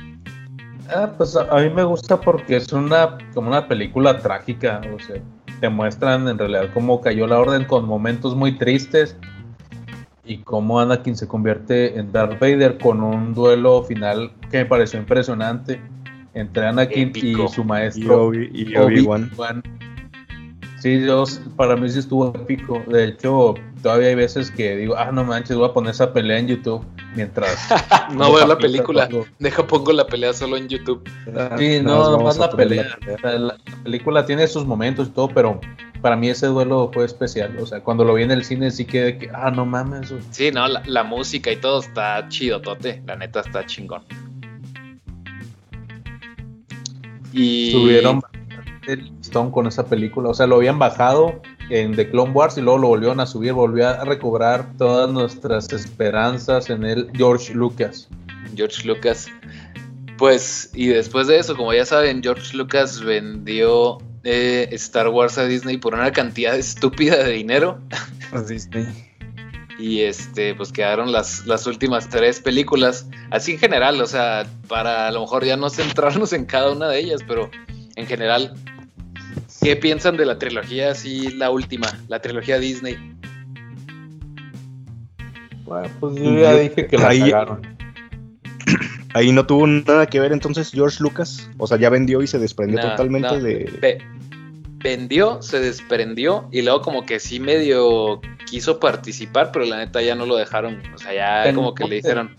Ah, 0.94 1.14
pues 1.18 1.36
a, 1.38 1.44
a 1.44 1.62
mí 1.62 1.70
me 1.70 1.84
gusta 1.84 2.20
porque 2.20 2.58
es 2.58 2.72
una 2.74 3.18
como 3.34 3.48
una 3.48 3.68
película 3.68 4.20
trágica, 4.20 4.82
o 4.94 5.00
sea, 5.00 5.22
te 5.62 5.70
muestran 5.70 6.28
en 6.28 6.38
realidad 6.38 6.70
cómo 6.74 7.00
cayó 7.00 7.26
la 7.28 7.40
orden 7.40 7.64
con 7.64 7.86
momentos 7.86 8.36
muy 8.36 8.58
tristes 8.58 9.16
y 10.32 10.38
cómo 10.44 10.80
Anakin 10.80 11.16
se 11.16 11.28
convierte 11.28 12.00
en 12.00 12.12
Darth 12.12 12.40
Vader 12.40 12.78
con 12.78 13.02
un 13.04 13.34
duelo 13.34 13.84
final 13.84 14.32
que 14.50 14.60
me 14.60 14.66
pareció 14.66 15.00
impresionante 15.00 15.82
entre 16.34 16.68
Anakin 16.68 17.10
Épico. 17.10 17.46
y 17.46 17.48
su 17.50 17.64
maestro 17.66 18.28
Obi- 18.28 18.50
y 18.54 18.76
Obi-Wan. 18.76 19.24
Obi-Wan. 19.34 19.64
Sí, 20.82 21.06
yo, 21.06 21.26
para 21.56 21.76
mí 21.76 21.88
sí 21.90 22.00
estuvo 22.00 22.30
épico. 22.30 22.82
De 22.88 23.10
hecho, 23.10 23.54
todavía 23.84 24.08
hay 24.08 24.16
veces 24.16 24.50
que 24.50 24.76
digo, 24.76 24.96
ah, 24.98 25.12
no 25.12 25.24
manches, 25.24 25.56
voy 25.56 25.70
a 25.70 25.74
poner 25.74 25.92
esa 25.92 26.12
pelea 26.12 26.40
en 26.40 26.48
YouTube. 26.48 26.84
mientras... 27.16 27.70
no 28.16 28.34
veo 28.34 28.48
la 28.48 28.58
película. 28.58 29.08
Deja 29.38 29.68
pongo 29.68 29.94
la 29.94 30.08
pelea 30.08 30.34
solo 30.34 30.58
en 30.58 30.68
YouTube. 30.68 31.08
Sí, 31.60 31.80
no, 31.84 32.18
no 32.18 32.24
más 32.24 32.40
la 32.40 32.50
pelea. 32.50 32.98
la 33.22 33.58
película 33.84 34.26
tiene 34.26 34.48
sus 34.48 34.66
momentos 34.66 35.10
y 35.10 35.12
todo, 35.12 35.28
pero 35.28 35.62
para 36.02 36.16
mí 36.16 36.30
ese 36.30 36.48
duelo 36.48 36.90
fue 36.92 37.06
especial. 37.06 37.56
O 37.60 37.68
sea, 37.68 37.82
cuando 37.82 38.04
lo 38.04 38.16
vi 38.16 38.24
en 38.24 38.32
el 38.32 38.44
cine 38.44 38.72
sí 38.72 38.86
que, 38.86 39.20
que 39.20 39.30
ah, 39.36 39.52
no 39.52 39.68
mames. 39.68 40.12
Sí, 40.32 40.50
no, 40.50 40.68
la, 40.68 41.04
música 41.04 41.52
y 41.52 41.58
todo 41.58 41.82
está 41.82 42.28
chido, 42.30 42.60
tote. 42.60 43.04
La 43.06 43.16
neta 43.16 43.42
está 43.42 43.68
chingón. 43.68 44.02
Y 47.34 47.72
subieron 47.72 48.20
el 48.88 49.16
listón 49.18 49.52
con 49.52 49.68
esa 49.68 49.86
película. 49.86 50.30
O 50.30 50.34
sea, 50.34 50.48
lo 50.48 50.58
habían 50.58 50.80
bajado 50.80 51.42
en 51.70 51.96
The 51.96 52.10
Clone 52.10 52.32
Wars 52.32 52.58
y 52.58 52.62
luego 52.62 52.80
lo 52.80 52.88
volvieron 52.88 53.20
a 53.20 53.26
subir, 53.26 53.54
volvió 53.54 53.88
a 53.88 54.04
recobrar 54.04 54.74
todas 54.78 55.10
nuestras 55.10 55.72
esperanzas 55.72 56.70
en 56.70 56.86
el 56.86 57.10
George 57.14 57.54
Lucas. 57.54 58.10
George 58.56 58.88
Lucas. 58.88 59.28
Pues, 60.18 60.70
y 60.74 60.88
después 60.88 61.28
de 61.28 61.40
eso, 61.40 61.56
como 61.56 61.74
ya 61.74 61.86
saben, 61.86 62.22
George 62.22 62.56
Lucas 62.56 63.02
vendió 63.02 63.98
eh, 64.24 64.70
Star 64.72 65.08
Wars 65.10 65.38
a 65.38 65.46
Disney 65.46 65.78
por 65.78 65.94
una 65.94 66.12
cantidad 66.12 66.56
estúpida 66.58 67.24
de 67.24 67.32
dinero. 67.32 67.80
A 68.32 68.42
Disney. 68.42 68.88
Y 69.80 70.02
este, 70.02 70.54
pues 70.54 70.72
quedaron 70.72 71.12
las, 71.12 71.48
las 71.48 71.66
últimas 71.66 72.08
tres 72.08 72.40
películas. 72.40 73.08
Así 73.32 73.54
en 73.54 73.58
general, 73.58 74.00
o 74.00 74.06
sea, 74.06 74.46
para 74.68 75.08
a 75.08 75.12
lo 75.12 75.22
mejor 75.22 75.44
ya 75.44 75.58
no 75.58 75.72
centrarnos 75.72 76.34
en 76.34 76.46
cada 76.46 76.72
una 76.72 76.88
de 76.90 77.00
ellas, 77.00 77.22
pero 77.28 77.50
en 77.96 78.06
general, 78.08 78.54
¿qué 79.62 79.76
piensan 79.76 80.18
de 80.18 80.26
la 80.26 80.38
trilogía 80.38 80.92
así, 80.92 81.32
la 81.32 81.50
última, 81.50 81.88
la 82.08 82.20
trilogía 82.22 82.60
Disney? 82.60 82.98
Bueno, 85.66 85.90
pues 86.00 86.16
yo 86.16 86.38
ya 86.38 86.56
dije 86.56 86.88
que 86.88 86.98
la 86.98 87.10
cagaron. 87.10 87.62
Ahí 89.14 89.32
no 89.32 89.46
tuvo 89.46 89.68
nada 89.68 90.06
que 90.06 90.20
ver 90.20 90.32
entonces 90.32 90.72
George 90.72 90.98
Lucas. 91.02 91.50
O 91.58 91.68
sea, 91.68 91.78
ya 91.78 91.90
vendió 91.90 92.22
y 92.22 92.28
se 92.28 92.40
desprendió 92.40 92.82
totalmente 92.82 93.40
de. 93.40 94.02
vendió, 94.78 95.42
se 95.42 95.60
desprendió 95.60 96.48
y 96.52 96.62
luego 96.62 96.82
como 96.82 97.06
que 97.06 97.20
sí 97.20 97.40
medio 97.40 98.22
quiso 98.46 98.80
participar, 98.80 99.52
pero 99.52 99.66
la 99.66 99.78
neta 99.78 100.02
ya 100.02 100.16
no 100.16 100.26
lo 100.26 100.36
dejaron. 100.36 100.82
O 100.94 100.98
sea, 100.98 101.14
ya 101.14 101.54
como 101.54 101.74
que 101.74 101.86
le 101.86 101.96
dijeron. 101.96 102.38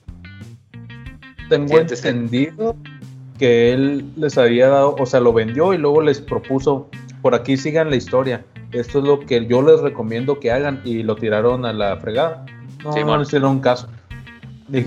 Tengo 1.49 1.79
entendido 1.79 2.77
que 3.39 3.73
él 3.73 4.05
les 4.17 4.39
había 4.39 4.69
dado, 4.69 4.97
o 4.99 5.07
sea, 5.07 5.21
lo 5.21 5.33
vendió 5.33 5.75
y 5.75 5.79
luego 5.79 6.03
les 6.03 6.21
propuso, 6.21 6.89
por 7.21 7.35
aquí 7.35 7.57
sigan 7.57 7.91
la 7.91 7.97
historia. 7.97 8.45
Esto 8.73 9.01
es 9.01 9.05
lo 9.05 9.21
que 9.21 9.47
yo 9.47 9.63
les 9.63 9.81
recomiendo 9.81 10.41
que 10.41 10.51
hagan 10.51 10.81
y 10.85 11.03
lo 11.03 11.17
tiraron 11.17 11.67
a 11.67 11.73
la 11.73 11.97
fregada. 11.99 12.45
No, 12.83 12.93
sí, 12.93 13.05
no 13.05 13.21
hicieron 13.21 13.61
caso. 13.61 13.89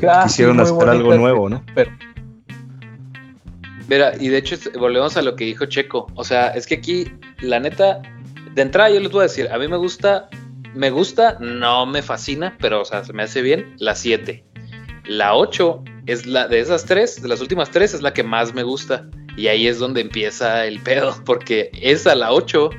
Ah, 0.07 0.23
Quisieron 0.25 0.59
hacer 0.59 0.89
algo 0.89 1.13
nuevo, 1.15 1.49
¿no? 1.49 1.63
Pero... 1.75 1.91
Mira, 3.87 4.13
y 4.19 4.29
de 4.29 4.39
hecho 4.39 4.55
volvemos 4.79 5.15
a 5.15 5.21
lo 5.21 5.35
que 5.35 5.45
dijo 5.45 5.65
Checo. 5.67 6.07
O 6.15 6.23
sea, 6.23 6.49
es 6.49 6.65
que 6.65 6.75
aquí, 6.75 7.11
la 7.41 7.59
neta, 7.59 8.01
de 8.55 8.61
entrada 8.61 8.89
yo 8.89 8.99
les 8.99 9.11
voy 9.11 9.19
a 9.19 9.23
decir, 9.23 9.47
a 9.51 9.59
mí 9.59 9.67
me 9.67 9.77
gusta, 9.77 10.27
me 10.73 10.89
gusta, 10.89 11.37
no 11.39 11.85
me 11.85 12.01
fascina, 12.01 12.57
pero 12.59 12.81
o 12.81 12.85
sea, 12.85 13.03
se 13.03 13.13
me 13.13 13.23
hace 13.23 13.43
bien, 13.43 13.75
la 13.77 13.93
7. 13.93 14.43
La 15.07 15.35
8 15.35 15.83
es 16.07 16.25
la 16.25 16.47
de 16.47 16.59
esas 16.59 16.85
tres, 16.85 17.21
de 17.21 17.27
las 17.27 17.41
últimas 17.41 17.71
tres, 17.71 17.93
es 17.93 18.01
la 18.01 18.13
que 18.13 18.23
más 18.23 18.53
me 18.53 18.63
gusta. 18.63 19.07
Y 19.37 19.47
ahí 19.47 19.67
es 19.67 19.79
donde 19.79 20.01
empieza 20.01 20.65
el 20.65 20.79
pedo, 20.79 21.15
porque 21.25 21.69
esa, 21.81 22.15
la 22.15 22.31
8, 22.31 22.69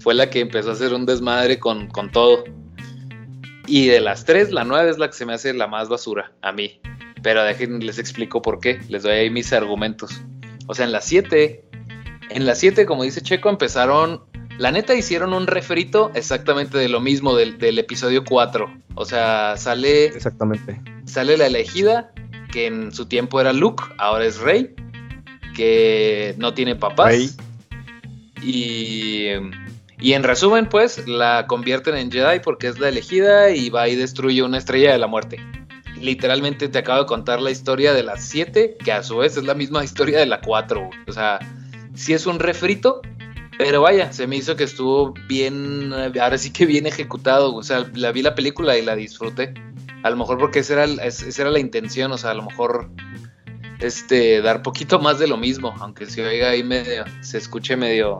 fue 0.00 0.14
la 0.14 0.30
que 0.30 0.40
empezó 0.40 0.70
a 0.70 0.72
hacer 0.72 0.94
un 0.94 1.06
desmadre 1.06 1.58
con, 1.58 1.88
con 1.88 2.10
todo. 2.10 2.44
Y 3.66 3.88
de 3.88 4.00
las 4.00 4.24
tres, 4.24 4.52
la 4.52 4.64
nueve 4.64 4.90
es 4.90 4.98
la 4.98 5.08
que 5.08 5.14
se 5.14 5.26
me 5.26 5.34
hace 5.34 5.52
la 5.52 5.66
más 5.66 5.88
basura 5.88 6.32
a 6.42 6.52
mí. 6.52 6.80
Pero 7.22 7.42
déjenme 7.42 7.84
les 7.84 7.98
explico 7.98 8.40
por 8.40 8.60
qué. 8.60 8.80
Les 8.88 9.02
doy 9.02 9.12
ahí 9.12 9.30
mis 9.30 9.52
argumentos. 9.52 10.22
O 10.68 10.74
sea, 10.74 10.86
en 10.86 10.92
las 10.92 11.04
siete, 11.04 11.64
en 12.30 12.46
las 12.46 12.58
siete, 12.58 12.86
como 12.86 13.02
dice 13.02 13.20
Checo, 13.20 13.48
empezaron. 13.50 14.22
La 14.58 14.72
neta 14.72 14.94
hicieron 14.94 15.32
un 15.34 15.46
refrito 15.46 16.10
exactamente 16.14 16.78
de 16.78 16.88
lo 16.88 17.00
mismo 17.00 17.36
del, 17.36 17.78
episodio 17.78 18.24
4. 18.24 18.72
O 18.94 19.04
sea, 19.04 19.56
sale. 19.56 20.06
Exactamente. 20.06 20.80
Sale 21.04 21.36
la 21.36 21.46
elegida, 21.46 22.12
que 22.50 22.66
en 22.66 22.92
su 22.92 23.06
tiempo 23.06 23.40
era 23.40 23.52
Luke, 23.52 23.84
ahora 23.98 24.24
es 24.24 24.38
Rey, 24.38 24.74
que 25.54 26.34
no 26.38 26.54
tiene 26.54 26.74
papás. 26.74 27.36
Y 28.42 29.30
y 29.98 30.12
en 30.12 30.22
resumen, 30.22 30.68
pues, 30.68 31.08
la 31.08 31.46
convierten 31.46 31.96
en 31.96 32.12
Jedi 32.12 32.40
porque 32.40 32.68
es 32.68 32.78
la 32.78 32.88
elegida 32.88 33.50
y 33.50 33.70
va 33.70 33.88
y 33.88 33.96
destruye 33.96 34.42
una 34.42 34.58
estrella 34.58 34.92
de 34.92 34.98
la 34.98 35.06
muerte. 35.06 35.40
Literalmente 36.00 36.68
te 36.68 36.78
acabo 36.78 37.00
de 37.00 37.06
contar 37.06 37.40
la 37.40 37.50
historia 37.50 37.94
de 37.94 38.02
las 38.02 38.22
7, 38.24 38.76
que 38.84 38.92
a 38.92 39.02
su 39.02 39.16
vez 39.16 39.38
es 39.38 39.44
la 39.44 39.54
misma 39.54 39.82
historia 39.82 40.18
de 40.18 40.26
la 40.26 40.42
4. 40.42 40.90
O 41.06 41.12
sea, 41.12 41.38
sí 41.94 42.12
es 42.12 42.26
un 42.26 42.38
refrito, 42.38 43.00
pero 43.58 43.82
vaya, 43.82 44.12
se 44.12 44.26
me 44.26 44.36
hizo 44.36 44.56
que 44.56 44.64
estuvo 44.64 45.14
bien, 45.28 45.92
ahora 45.92 46.38
sí 46.38 46.52
que 46.52 46.66
bien 46.66 46.86
ejecutado. 46.86 47.54
O 47.54 47.62
sea, 47.62 47.86
la 47.94 48.12
vi 48.12 48.22
la 48.22 48.34
película 48.34 48.76
y 48.76 48.82
la 48.82 48.96
disfruté. 48.96 49.54
A 50.02 50.10
lo 50.10 50.16
mejor 50.16 50.38
porque 50.38 50.60
esa 50.60 50.84
era, 50.84 51.04
esa 51.04 51.42
era 51.42 51.50
la 51.50 51.58
intención, 51.58 52.12
o 52.12 52.18
sea, 52.18 52.30
a 52.30 52.34
lo 52.34 52.44
mejor 52.44 52.90
este, 53.80 54.40
dar 54.40 54.62
poquito 54.62 54.98
más 54.98 55.18
de 55.18 55.26
lo 55.26 55.36
mismo, 55.36 55.74
aunque 55.80 56.06
se 56.06 56.24
oiga 56.24 56.50
ahí 56.50 56.62
medio, 56.62 57.04
se 57.20 57.38
escuche 57.38 57.76
medio 57.76 58.18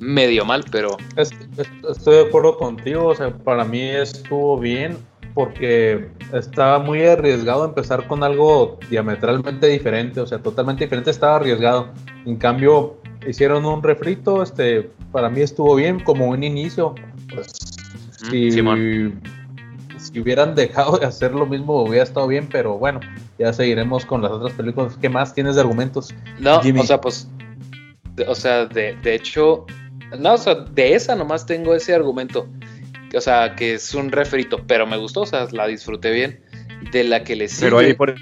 medio 0.00 0.44
mal, 0.44 0.64
pero... 0.70 0.96
Estoy 1.16 2.14
de 2.14 2.22
acuerdo 2.22 2.56
contigo, 2.56 3.06
o 3.06 3.14
sea, 3.14 3.36
para 3.36 3.64
mí 3.64 3.80
estuvo 3.80 4.58
bien 4.58 4.96
porque 5.34 6.08
estaba 6.32 6.78
muy 6.78 7.04
arriesgado 7.04 7.64
empezar 7.64 8.06
con 8.06 8.24
algo 8.24 8.78
diametralmente 8.90 9.66
diferente, 9.68 10.20
o 10.20 10.26
sea, 10.26 10.38
totalmente 10.38 10.84
diferente, 10.84 11.10
estaba 11.10 11.36
arriesgado. 11.36 11.88
En 12.26 12.36
cambio, 12.36 12.96
hicieron 13.26 13.64
un 13.64 13.82
refrito, 13.82 14.42
este, 14.42 14.90
para 15.12 15.28
mí 15.28 15.40
estuvo 15.40 15.74
bien 15.74 16.00
como 16.00 16.28
un 16.28 16.42
inicio. 16.42 16.94
Pues, 17.32 17.52
si, 18.30 18.50
si 18.50 20.20
hubieran 20.20 20.54
dejado 20.54 20.98
de 20.98 21.06
hacer 21.06 21.32
lo 21.32 21.46
mismo 21.46 21.82
hubiera 21.82 22.04
estado 22.04 22.26
bien, 22.26 22.48
pero 22.50 22.78
bueno, 22.78 23.00
ya 23.38 23.52
seguiremos 23.52 24.04
con 24.04 24.22
las 24.22 24.32
otras 24.32 24.52
películas. 24.52 24.96
¿Qué 25.00 25.08
más 25.08 25.34
tienes 25.34 25.54
de 25.54 25.60
argumentos? 25.62 26.14
No, 26.38 26.58
o 26.58 26.84
sea, 26.84 27.00
pues, 27.00 27.28
o 28.26 28.34
sea, 28.34 28.66
de, 28.66 28.96
de 29.02 29.14
hecho, 29.14 29.66
no, 30.18 30.34
o 30.34 30.38
sea, 30.38 30.54
de 30.54 30.94
esa 30.94 31.14
nomás 31.14 31.46
tengo 31.46 31.74
ese 31.74 31.94
argumento. 31.94 32.48
O 33.16 33.20
sea, 33.20 33.54
que 33.54 33.74
es 33.74 33.94
un 33.94 34.12
refrito, 34.12 34.64
pero 34.66 34.86
me 34.86 34.98
gustó, 34.98 35.22
o 35.22 35.26
sea, 35.26 35.46
la 35.52 35.66
disfruté 35.66 36.10
bien. 36.10 36.40
De 36.92 37.02
la 37.04 37.24
que 37.24 37.34
le 37.34 37.48
sigue. 37.48 37.66
Pero 37.66 37.78
ahí, 37.78 37.94
por 37.94 38.14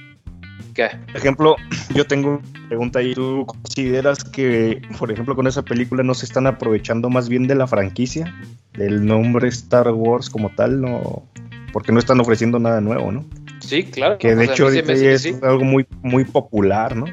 ejemplo, 1.15 1.57
yo 1.95 2.07
tengo 2.07 2.41
una 2.43 2.69
pregunta 2.69 2.99
ahí. 2.99 3.15
¿Tú 3.15 3.47
consideras 3.47 4.23
que, 4.25 4.83
por 4.99 5.11
ejemplo, 5.11 5.35
con 5.35 5.47
esa 5.47 5.63
película 5.63 6.03
no 6.03 6.15
se 6.15 6.27
están 6.27 6.47
aprovechando 6.47 7.11
más 7.11 7.29
bien 7.29 7.47
de 7.47 7.55
la 7.55 7.67
franquicia? 7.67 8.35
Del 8.75 9.05
nombre 9.05 9.49
Star 9.49 9.91
Wars 9.91 10.31
como 10.31 10.51
tal, 10.55 10.81
no. 10.81 11.23
Porque 11.73 11.93
no 11.93 11.99
están 11.99 12.21
ofreciendo 12.21 12.59
nada 12.59 12.81
nuevo, 12.81 13.13
¿no? 13.13 13.25
Sí, 13.61 13.85
claro. 13.85 14.19
Que 14.19 14.35
de 14.35 14.45
hecho 14.45 14.69
es 14.69 15.43
algo 15.43 15.65
muy, 15.65 15.87
muy 16.03 16.25
popular, 16.25 16.97
¿no? 16.97 17.07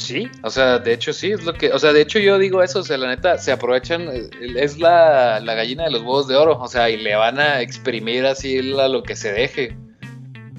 Sí, 0.00 0.30
o 0.42 0.48
sea, 0.48 0.78
de 0.78 0.94
hecho 0.94 1.12
sí, 1.12 1.30
es 1.30 1.44
lo 1.44 1.52
que, 1.52 1.72
o 1.72 1.78
sea, 1.78 1.92
de 1.92 2.00
hecho 2.00 2.18
yo 2.18 2.38
digo 2.38 2.62
eso, 2.62 2.80
o 2.80 2.82
sea, 2.82 2.96
la 2.96 3.08
neta, 3.08 3.36
se 3.36 3.52
aprovechan, 3.52 4.08
eh, 4.08 4.30
es 4.56 4.78
la, 4.78 5.40
gallina 5.44 5.84
de 5.84 5.90
los 5.90 6.00
huevos 6.00 6.26
de 6.26 6.36
oro, 6.36 6.58
o 6.58 6.68
sea, 6.68 6.88
y 6.88 6.96
le 6.96 7.14
van 7.16 7.38
a 7.38 7.60
exprimir 7.60 8.24
así 8.24 8.58
a 8.58 8.88
lo 8.88 9.02
que 9.02 9.14
se 9.14 9.30
deje. 9.32 9.76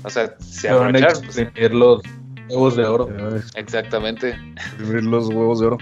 O 0.03 0.09
sea, 0.09 0.35
se 0.39 0.69
aprovechan. 0.69 0.93
Van 0.93 1.03
a 1.03 1.07
pues. 1.07 1.37
exprimir 1.37 1.73
los 1.73 2.01
huevos 2.49 2.75
de 2.75 2.85
oro. 2.85 3.09
Exactamente. 3.55 4.35
Exprimir 4.55 5.03
los 5.03 5.27
huevos 5.29 5.59
de 5.59 5.67
oro. 5.67 5.77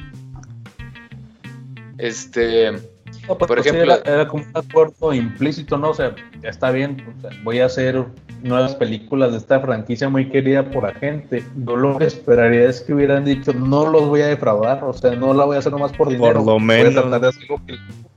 Este, 1.98 2.72
pues, 2.72 3.38
por 3.38 3.48
pues, 3.48 3.66
ejemplo, 3.66 3.96
era, 4.06 4.28
como 4.28 4.44
un 4.44 4.52
acuerdo 4.54 5.14
implícito, 5.14 5.78
¿no? 5.78 5.90
O 5.90 5.94
sea, 5.94 6.16
ya 6.42 6.50
está 6.50 6.72
bien, 6.72 7.04
voy 7.44 7.60
a 7.60 7.66
hacer 7.66 8.06
nuevas 8.42 8.76
películas 8.76 9.32
de 9.32 9.38
esta 9.38 9.60
franquicia 9.60 10.10
muy 10.10 10.30
querida 10.30 10.70
por 10.72 10.84
la 10.84 10.94
gente. 10.94 11.44
Yo 11.58 11.76
lo 11.76 11.98
que 11.98 12.06
esperaría 12.06 12.70
es 12.70 12.82
que 12.82 12.94
hubieran 12.94 13.26
dicho, 13.26 13.54
no 13.54 13.90
los 13.90 14.08
voy 14.08 14.22
a 14.22 14.28
defraudar, 14.28 14.84
o 14.84 14.94
sea, 14.94 15.12
no 15.12 15.34
la 15.34 15.46
voy 15.46 15.58
a 15.58 15.60
hacer 15.60 15.72
nomás 15.72 15.92
por 15.92 16.10
dinero. 16.10 16.36
Por 16.36 16.46
lo 16.46 16.60
menos. 16.60 16.94
Voy 16.94 16.98
a 16.98 17.02
tratar 17.02 17.22
de 17.22 17.28
hacer 17.28 17.50
lo 17.50 17.62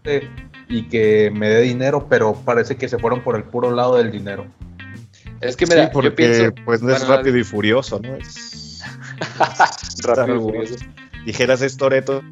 que 0.05 0.29
y 0.69 0.85
que 0.85 1.31
me 1.31 1.49
dé 1.49 1.61
dinero, 1.61 2.07
pero 2.09 2.35
parece 2.35 2.77
que 2.77 2.89
se 2.89 2.99
fueron 2.99 3.23
por 3.23 3.37
el 3.37 3.45
puro 3.45 3.71
lado 3.71 3.97
del 3.97 4.11
dinero. 4.11 4.47
Es 5.43 5.57
que 5.57 5.67
mira, 5.67 5.91
porque, 5.91 6.11
yo 6.11 6.15
pienso, 6.15 6.55
pues 6.65 6.83
no 6.83 6.95
es 6.95 7.07
rápido 7.07 7.37
y 7.37 7.45
furioso, 7.45 8.01
¿no? 8.01 8.15
Es, 8.17 8.83
rápido 10.03 10.37
y 10.37 10.41
furioso. 10.41 10.75
Dijeras 11.27 11.63
es 11.63 11.77
Toreto 11.77 12.23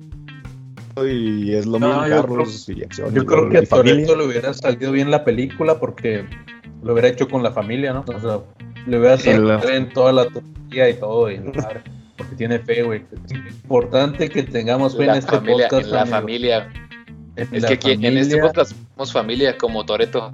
y 0.96 1.54
es 1.54 1.66
lo 1.66 1.78
mismo, 1.78 2.06
yo 2.06 2.26
creo, 2.26 3.10
Yo 3.10 3.26
creo 3.26 3.48
que 3.48 3.58
a 3.58 3.62
Toreto 3.62 4.16
le 4.16 4.26
hubiera 4.26 4.52
salido 4.54 4.92
bien 4.92 5.10
la 5.10 5.24
película 5.24 5.78
porque 5.78 6.24
lo 6.82 6.92
hubiera 6.92 7.08
hecho 7.08 7.28
con 7.28 7.42
la 7.42 7.52
familia, 7.52 7.92
¿no? 7.92 8.04
O 8.06 8.20
sea, 8.20 8.40
le 8.86 8.98
hubiera 8.98 9.18
salido 9.18 9.68
en 9.68 9.88
toda 9.92 10.12
la 10.12 10.24
tecnología 10.24 10.90
y 10.90 10.94
todo, 10.94 11.30
y, 11.30 11.38
porque 12.16 12.36
tiene 12.36 12.58
fe, 12.58 12.82
güey. 12.82 13.04
Es 13.26 13.32
importante 13.32 14.28
que 14.28 14.42
tengamos 14.42 14.96
fe 14.96 15.04
en 15.04 15.10
este 15.10 15.38
podcast. 15.38 15.86
En 15.86 15.90
la 15.90 16.06
familia. 16.06 16.72
es 17.36 17.64
que 17.64 17.74
aquí, 17.74 17.92
en 17.92 18.16
este 18.16 18.38
podcast 18.38 18.72
somos 18.94 19.12
familia 19.12 19.56
como 19.56 19.84
Toreto. 19.84 20.30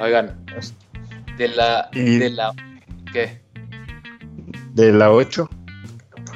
Oigan, 0.00 0.44
De 1.36 1.48
la. 1.48 1.88
Y- 1.92 2.18
De 2.18 2.30
la. 2.30 2.52
¿Qué? 3.12 3.40
De 4.74 4.92
la 4.92 5.10
8. 5.12 5.48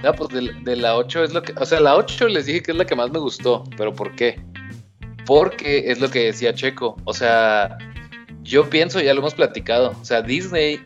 No, 0.03 0.12
pues 0.12 0.29
de, 0.31 0.53
de 0.65 0.77
la 0.77 0.97
8 0.97 1.25
es 1.25 1.33
lo 1.33 1.43
que. 1.43 1.53
O 1.57 1.65
sea, 1.65 1.81
la 1.81 1.97
8 1.97 2.29
les 2.29 2.47
dije 2.47 2.62
que 2.62 2.73
es 2.73 2.77
la 2.77 2.85
que 2.85 2.95
más 2.97 3.11
me 3.11 3.19
gustó. 3.19 3.65
¿Pero 3.77 3.95
por 3.95 4.15
qué? 4.15 4.41
Porque 5.27 5.91
es 5.91 6.01
lo 6.01 6.11
que 6.11 6.25
decía 6.27 6.53
Checo. 6.55 6.97
O 7.05 7.15
sea, 7.15 7.79
yo 8.43 8.69
pienso, 8.69 9.01
ya 9.01 9.15
lo 9.15 9.21
hemos 9.21 9.35
platicado. 9.35 9.97
O 10.01 10.05
sea, 10.05 10.21
Disney 10.21 10.81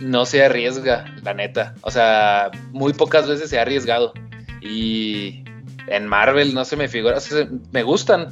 no 0.00 0.26
se 0.26 0.44
arriesga, 0.44 1.04
la 1.22 1.34
neta. 1.34 1.74
O 1.82 1.90
sea, 1.90 2.50
muy 2.72 2.92
pocas 2.92 3.28
veces 3.28 3.50
se 3.50 3.58
ha 3.58 3.62
arriesgado. 3.62 4.12
Y 4.60 5.44
en 5.86 6.06
Marvel 6.08 6.54
no 6.54 6.64
se 6.64 6.76
me 6.76 6.88
figura. 6.88 7.18
o 7.18 7.20
sea, 7.20 7.46
me 7.70 7.82
gustan. 7.84 8.28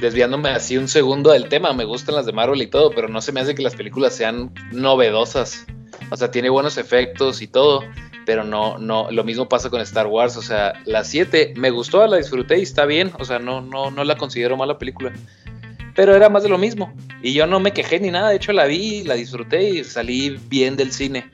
Desviándome 0.00 0.50
así 0.50 0.76
un 0.76 0.88
segundo 0.88 1.30
del 1.30 1.48
tema, 1.48 1.72
me 1.72 1.84
gustan 1.84 2.14
las 2.14 2.26
de 2.26 2.32
Marvel 2.32 2.62
y 2.62 2.68
todo, 2.68 2.90
pero 2.90 3.08
no 3.08 3.20
se 3.20 3.32
me 3.32 3.40
hace 3.40 3.54
que 3.54 3.62
las 3.62 3.74
películas 3.74 4.14
sean 4.14 4.52
novedosas. 4.70 5.66
O 6.10 6.16
sea, 6.16 6.30
tiene 6.30 6.48
buenos 6.50 6.78
efectos 6.78 7.42
y 7.42 7.48
todo, 7.48 7.82
pero 8.24 8.44
no, 8.44 8.78
no, 8.78 9.10
lo 9.10 9.24
mismo 9.24 9.48
pasa 9.48 9.70
con 9.70 9.80
Star 9.80 10.06
Wars. 10.06 10.36
O 10.36 10.42
sea, 10.42 10.74
la 10.84 11.02
7 11.02 11.54
me 11.56 11.70
gustó, 11.70 12.06
la 12.06 12.18
disfruté 12.18 12.58
y 12.58 12.62
está 12.62 12.84
bien. 12.84 13.10
O 13.18 13.24
sea, 13.24 13.38
no, 13.38 13.60
no, 13.60 13.90
no 13.90 14.04
la 14.04 14.16
considero 14.16 14.56
mala 14.56 14.78
película. 14.78 15.12
Pero 15.94 16.14
era 16.14 16.28
más 16.28 16.44
de 16.44 16.48
lo 16.48 16.58
mismo. 16.58 16.94
Y 17.22 17.32
yo 17.32 17.46
no 17.46 17.58
me 17.58 17.72
quejé 17.72 17.98
ni 17.98 18.10
nada. 18.10 18.28
De 18.28 18.36
hecho, 18.36 18.52
la 18.52 18.66
vi, 18.66 19.02
la 19.02 19.14
disfruté 19.14 19.70
y 19.70 19.84
salí 19.84 20.38
bien 20.48 20.76
del 20.76 20.92
cine. 20.92 21.28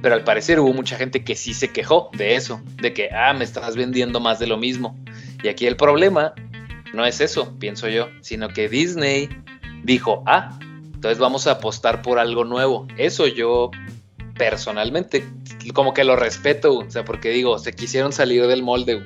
Pero 0.00 0.14
al 0.14 0.24
parecer 0.24 0.58
hubo 0.60 0.72
mucha 0.72 0.96
gente 0.96 1.22
que 1.22 1.34
sí 1.34 1.52
se 1.52 1.68
quejó 1.68 2.10
de 2.14 2.34
eso. 2.34 2.62
De 2.76 2.94
que, 2.94 3.10
ah, 3.10 3.34
me 3.34 3.44
estás 3.44 3.76
vendiendo 3.76 4.20
más 4.20 4.38
de 4.38 4.46
lo 4.46 4.56
mismo. 4.56 4.96
Y 5.42 5.48
aquí 5.48 5.66
el 5.66 5.76
problema 5.76 6.32
no 6.94 7.04
es 7.04 7.20
eso, 7.20 7.54
pienso 7.58 7.88
yo. 7.88 8.08
Sino 8.20 8.48
que 8.48 8.68
Disney 8.68 9.28
dijo, 9.82 10.22
ah, 10.26 10.58
entonces 10.94 11.18
vamos 11.18 11.46
a 11.46 11.52
apostar 11.52 12.02
por 12.02 12.18
algo 12.18 12.44
nuevo. 12.44 12.86
Eso 12.96 13.26
yo 13.26 13.70
personalmente 14.36 15.24
como 15.72 15.94
que 15.94 16.04
lo 16.04 16.16
respeto, 16.16 16.78
o 16.78 16.90
sea, 16.90 17.04
porque 17.04 17.30
digo, 17.30 17.58
se 17.58 17.72
quisieron 17.72 18.12
salir 18.12 18.46
del 18.46 18.62
molde 18.62 19.02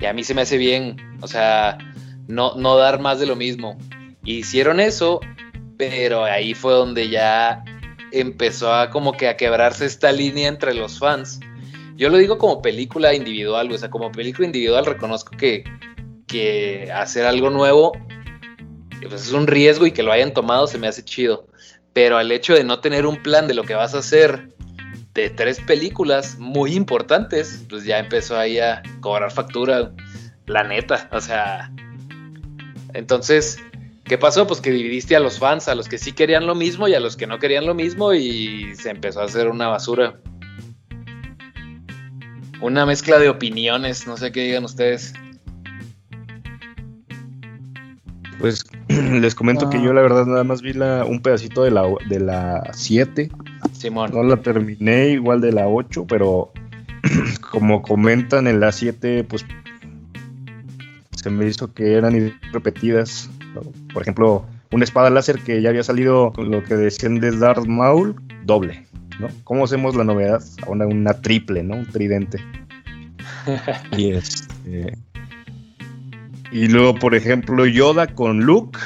y 0.00 0.06
a 0.06 0.12
mí 0.12 0.24
se 0.24 0.34
me 0.34 0.42
hace 0.42 0.56
bien, 0.56 0.96
o 1.20 1.26
sea, 1.26 1.78
no, 2.26 2.54
no 2.56 2.76
dar 2.76 3.00
más 3.00 3.18
de 3.20 3.26
lo 3.26 3.36
mismo. 3.36 3.78
Hicieron 4.24 4.80
eso, 4.80 5.20
pero 5.76 6.24
ahí 6.24 6.54
fue 6.54 6.72
donde 6.72 7.08
ya 7.08 7.64
empezó 8.12 8.72
a 8.72 8.90
como 8.90 9.12
que 9.12 9.28
a 9.28 9.36
quebrarse 9.36 9.86
esta 9.86 10.12
línea 10.12 10.48
entre 10.48 10.74
los 10.74 10.98
fans. 10.98 11.40
Yo 11.96 12.08
lo 12.08 12.16
digo 12.16 12.38
como 12.38 12.62
película 12.62 13.14
individual, 13.14 13.70
o 13.70 13.76
sea, 13.76 13.90
como 13.90 14.10
película 14.10 14.46
individual 14.46 14.86
reconozco 14.86 15.36
que, 15.36 15.64
que 16.30 16.90
hacer 16.92 17.26
algo 17.26 17.50
nuevo 17.50 17.92
pues 19.08 19.26
es 19.26 19.32
un 19.32 19.46
riesgo 19.46 19.86
y 19.86 19.92
que 19.92 20.02
lo 20.02 20.12
hayan 20.12 20.32
tomado 20.32 20.66
se 20.66 20.78
me 20.78 20.88
hace 20.88 21.04
chido. 21.04 21.46
Pero 21.92 22.20
el 22.20 22.30
hecho 22.32 22.54
de 22.54 22.64
no 22.64 22.80
tener 22.80 23.06
un 23.06 23.22
plan 23.22 23.48
de 23.48 23.54
lo 23.54 23.64
que 23.64 23.74
vas 23.74 23.94
a 23.94 23.98
hacer 23.98 24.48
de 25.14 25.30
tres 25.30 25.60
películas 25.60 26.38
muy 26.38 26.74
importantes, 26.74 27.64
pues 27.68 27.84
ya 27.84 27.98
empezó 27.98 28.38
ahí 28.38 28.58
a 28.58 28.82
cobrar 29.00 29.32
factura, 29.32 29.92
la 30.46 30.64
neta, 30.64 31.08
o 31.12 31.20
sea. 31.20 31.72
Entonces, 32.94 33.58
¿qué 34.04 34.18
pasó? 34.18 34.46
Pues 34.46 34.60
que 34.60 34.70
dividiste 34.70 35.16
a 35.16 35.20
los 35.20 35.38
fans, 35.38 35.68
a 35.68 35.74
los 35.74 35.88
que 35.88 35.98
sí 35.98 36.12
querían 36.12 36.46
lo 36.46 36.54
mismo 36.54 36.86
y 36.86 36.94
a 36.94 37.00
los 37.00 37.16
que 37.16 37.26
no 37.26 37.38
querían 37.38 37.66
lo 37.66 37.74
mismo 37.74 38.14
y 38.14 38.74
se 38.76 38.90
empezó 38.90 39.20
a 39.20 39.24
hacer 39.24 39.48
una 39.48 39.68
basura. 39.68 40.20
Una 42.60 42.86
mezcla 42.86 43.18
de 43.18 43.28
opiniones, 43.28 44.06
no 44.06 44.16
sé 44.16 44.30
qué 44.30 44.42
digan 44.42 44.64
ustedes. 44.64 45.14
les 49.20 49.34
comento 49.34 49.70
que 49.70 49.78
Ah. 49.78 49.82
yo 49.82 49.92
la 49.92 50.02
verdad 50.02 50.26
nada 50.26 50.44
más 50.44 50.62
vi 50.62 50.72
la, 50.72 51.04
un 51.04 51.20
pedacito 51.20 51.62
de 51.62 51.70
la 51.70 51.84
de 52.08 52.20
la 52.20 52.70
7. 52.72 53.30
Simón. 53.72 54.10
No 54.12 54.22
la 54.22 54.36
terminé 54.36 55.10
igual 55.10 55.40
de 55.40 55.52
la 55.52 55.68
8, 55.68 56.06
pero 56.08 56.52
como 57.50 57.82
comentan 57.82 58.46
en 58.46 58.60
la 58.60 58.72
7, 58.72 59.24
pues 59.24 59.44
se 61.16 61.30
me 61.30 61.46
hizo 61.46 61.72
que 61.72 61.94
eran 61.94 62.32
repetidas. 62.52 63.30
Por 63.92 64.02
ejemplo, 64.02 64.44
una 64.72 64.84
espada 64.84 65.10
láser 65.10 65.38
que 65.40 65.60
ya 65.60 65.70
había 65.70 65.82
salido 65.82 66.32
con 66.32 66.50
lo 66.50 66.62
que 66.62 66.76
decían 66.76 67.20
de 67.20 67.36
Darth 67.36 67.66
Maul, 67.66 68.16
doble. 68.44 68.86
¿no? 69.18 69.28
¿Cómo 69.44 69.64
hacemos 69.64 69.94
la 69.96 70.04
novedad? 70.04 70.42
Ahora 70.66 70.86
una 70.86 71.12
triple, 71.20 71.62
¿no? 71.62 71.76
Un 71.76 71.86
tridente. 71.86 72.38
y 73.96 74.12
este. 74.12 74.96
Y 76.52 76.68
luego, 76.68 76.94
por 76.94 77.14
ejemplo, 77.14 77.66
Yoda 77.66 78.08
con 78.08 78.40
Luke. 78.40 78.78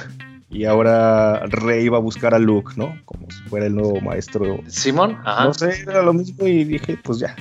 Y 0.51 0.67
ahora 0.67 1.41
Rey 1.47 1.89
va 1.89 1.97
a 1.97 2.01
buscar 2.01 2.33
a 2.35 2.39
Luke, 2.39 2.75
¿no? 2.77 2.95
Como 3.07 3.29
si 3.31 3.43
fuera 3.49 3.67
el 3.67 3.75
nuevo 3.75 4.01
maestro. 4.01 4.61
Simón, 4.69 5.19
ajá. 5.25 5.45
No 5.47 5.55
sé, 5.55 5.83
era 5.83 6.03
lo 6.03 6.13
mismo 6.13 6.47
y 6.47 6.63
dije, 6.63 6.97
pues 7.03 7.19
ya. 7.19 7.35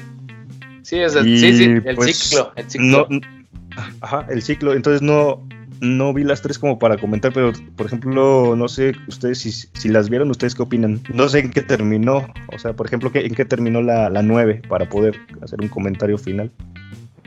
Sí, 0.81 0.97
es 0.99 1.15
el, 1.15 1.27
Y, 1.27 1.37
sí, 1.39 1.53
sí, 1.57 1.63
el 1.85 1.95
pues, 1.95 2.17
ciclo, 2.17 2.51
el 2.55 2.69
ciclo. 2.69 3.07
No, 3.09 3.19
ajá, 4.01 4.25
el 4.29 4.41
ciclo. 4.41 4.73
Entonces 4.73 5.03
no, 5.03 5.45
no 5.79 6.11
vi 6.11 6.23
las 6.23 6.41
tres 6.41 6.57
como 6.57 6.79
para 6.79 6.97
comentar, 6.97 7.31
pero 7.33 7.51
por 7.75 7.85
ejemplo, 7.85 8.55
no 8.55 8.67
sé 8.67 8.93
ustedes 9.07 9.37
si, 9.39 9.51
si 9.51 9.89
las 9.89 10.09
vieron, 10.09 10.31
ustedes 10.31 10.55
qué 10.55 10.63
opinan. 10.63 10.99
No 11.13 11.29
sé 11.29 11.39
en 11.39 11.51
qué 11.51 11.61
terminó. 11.61 12.25
O 12.51 12.57
sea, 12.57 12.73
por 12.73 12.87
ejemplo, 12.87 13.11
¿qué- 13.11 13.25
en 13.27 13.35
qué 13.35 13.45
terminó 13.45 13.81
la, 13.83 14.09
la 14.09 14.23
9 14.23 14.63
para 14.67 14.89
poder 14.89 15.19
hacer 15.41 15.61
un 15.61 15.67
comentario 15.67 16.17
final. 16.17 16.51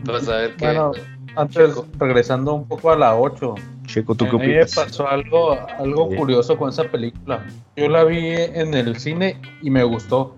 Vas 0.04 0.28
a 0.28 0.36
ver 0.36 0.56
qué. 0.56 0.64
Bueno, 0.66 0.92
antes, 1.36 1.68
Checo. 1.68 1.86
regresando 1.98 2.54
un 2.54 2.66
poco 2.66 2.90
a 2.90 2.96
la 2.96 3.16
8, 3.16 3.54
Checo, 3.86 4.14
¿tú 4.14 4.24
a 4.24 4.30
qué 4.30 4.36
mí 4.36 4.46
me 4.46 4.62
opinas? 4.62 4.74
pasó 4.74 5.08
algo, 5.08 5.58
algo 5.78 6.08
curioso 6.16 6.56
con 6.56 6.70
esa 6.70 6.84
película. 6.84 7.44
Yo 7.76 7.88
la 7.88 8.04
vi 8.04 8.32
en 8.32 8.74
el 8.74 8.98
cine 8.98 9.40
y 9.62 9.70
me 9.70 9.84
gustó. 9.84 10.36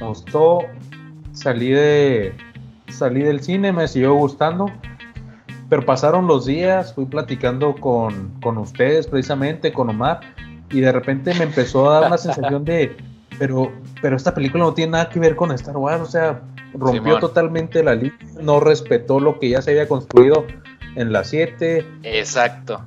Me 0.00 0.06
gustó. 0.06 0.60
Salí 1.32 1.70
de 1.70 2.34
salí 2.88 3.22
del 3.22 3.40
cine, 3.40 3.72
me 3.72 3.88
siguió 3.88 4.14
gustando. 4.14 4.70
Pero 5.68 5.84
pasaron 5.84 6.26
los 6.26 6.46
días, 6.46 6.94
fui 6.94 7.06
platicando 7.06 7.74
con, 7.74 8.38
con 8.42 8.58
ustedes 8.58 9.06
precisamente, 9.06 9.72
con 9.72 9.88
Omar, 9.88 10.20
y 10.70 10.80
de 10.80 10.92
repente 10.92 11.34
me 11.34 11.44
empezó 11.44 11.90
a 11.90 12.00
dar 12.00 12.08
una 12.08 12.18
sensación 12.18 12.64
de, 12.64 12.96
pero, 13.38 13.72
pero 14.00 14.16
esta 14.16 14.34
película 14.34 14.64
no 14.64 14.74
tiene 14.74 14.92
nada 14.92 15.08
que 15.08 15.18
ver 15.18 15.34
con 15.36 15.50
Star 15.52 15.76
Wars, 15.76 16.02
o 16.02 16.06
sea, 16.06 16.42
rompió 16.74 17.18
totalmente 17.20 17.82
la 17.82 17.94
línea, 17.94 18.18
no 18.40 18.60
respetó 18.60 19.20
lo 19.20 19.38
que 19.38 19.48
ya 19.50 19.62
se 19.62 19.70
había 19.70 19.88
construido 19.88 20.46
en 20.96 21.12
la 21.12 21.24
7, 21.24 21.86
Exacto. 22.02 22.82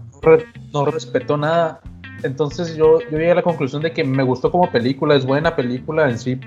no 0.73 0.85
respetó 0.85 1.37
nada. 1.37 1.79
Entonces 2.23 2.75
yo, 2.75 2.99
yo 3.01 3.17
llegué 3.17 3.31
a 3.31 3.35
la 3.35 3.43
conclusión 3.43 3.81
de 3.81 3.91
que 3.93 4.03
me 4.03 4.23
gustó 4.23 4.51
como 4.51 4.71
película, 4.71 5.15
es 5.15 5.25
buena 5.25 5.55
película 5.55 6.09
en 6.09 6.17
sí, 6.17 6.39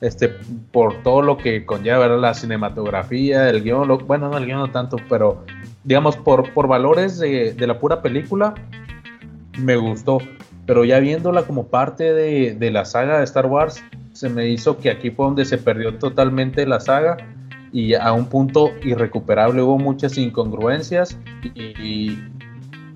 este, 0.00 0.28
por 0.70 1.02
todo 1.02 1.22
lo 1.22 1.36
que 1.38 1.66
conlleva 1.66 1.98
¿verdad? 1.98 2.20
la 2.20 2.34
cinematografía, 2.34 3.48
el 3.50 3.62
guion, 3.64 3.88
lo- 3.88 3.98
bueno, 3.98 4.28
no 4.30 4.38
el 4.38 4.46
guion 4.46 4.58
no 4.60 4.70
tanto, 4.70 4.96
pero 5.08 5.44
digamos 5.82 6.16
por, 6.16 6.52
por 6.52 6.68
valores 6.68 7.18
de, 7.18 7.52
de 7.54 7.66
la 7.66 7.78
pura 7.80 8.00
película, 8.02 8.54
me 9.58 9.76
gustó. 9.76 10.18
Pero 10.66 10.84
ya 10.84 11.00
viéndola 11.00 11.42
como 11.44 11.66
parte 11.68 12.12
de, 12.12 12.54
de 12.54 12.70
la 12.70 12.84
saga 12.84 13.18
de 13.18 13.24
Star 13.24 13.46
Wars, 13.46 13.82
se 14.18 14.28
me 14.28 14.48
hizo 14.48 14.78
que 14.78 14.90
aquí 14.90 15.12
fue 15.12 15.26
donde 15.26 15.44
se 15.44 15.58
perdió 15.58 15.94
totalmente 15.96 16.66
la 16.66 16.80
saga 16.80 17.18
y 17.72 17.94
a 17.94 18.12
un 18.12 18.26
punto 18.26 18.72
irrecuperable 18.82 19.62
hubo 19.62 19.78
muchas 19.78 20.18
incongruencias 20.18 21.16
y, 21.54 22.18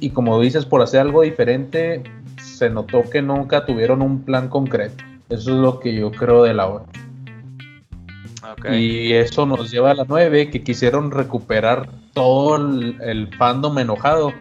y 0.01 0.11
como 0.11 0.41
dices, 0.41 0.67
por 0.67 0.83
hacer 0.83 1.03
algo 1.03 1.23
diferente, 1.23 2.03
se 2.43 2.69
notó 2.71 3.09
que 3.09 3.23
nunca 3.23 3.65
tuvieron 3.65 4.03
un 4.03 4.23
plan 4.23 4.49
concreto. 4.49 5.05
Eso 5.29 5.53
es 5.53 5.59
lo 5.59 5.79
que 5.79 5.95
yo 5.95 6.11
creo 6.11 6.43
de 6.43 6.55
la 6.55 6.69
8. 6.69 6.87
Ok. 8.55 8.71
Y 8.73 9.13
eso 9.13 9.47
nos 9.47 9.71
lleva 9.71 9.93
a 9.93 9.95
la 9.95 10.05
9, 10.09 10.51
que 10.51 10.65
quisieron 10.65 11.13
recuperar 11.13 11.89
todo 12.15 12.57
el, 12.57 13.01
el 13.01 13.33
fandom 13.37 13.79
enojado. 13.79 14.33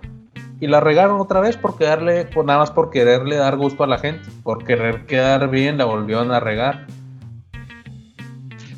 Y 0.61 0.67
la 0.67 0.79
regaron 0.79 1.19
otra 1.19 1.39
vez 1.41 1.57
por 1.57 1.75
quedarle, 1.75 2.25
por 2.25 2.45
nada 2.45 2.59
más 2.59 2.69
por 2.69 2.91
quererle 2.91 3.35
dar 3.35 3.57
gusto 3.57 3.83
a 3.83 3.87
la 3.87 3.97
gente. 3.97 4.29
Por 4.43 4.63
querer 4.63 5.07
quedar 5.07 5.49
bien, 5.49 5.79
la 5.79 5.85
volvieron 5.85 6.31
a 6.31 6.39
regar. 6.39 6.85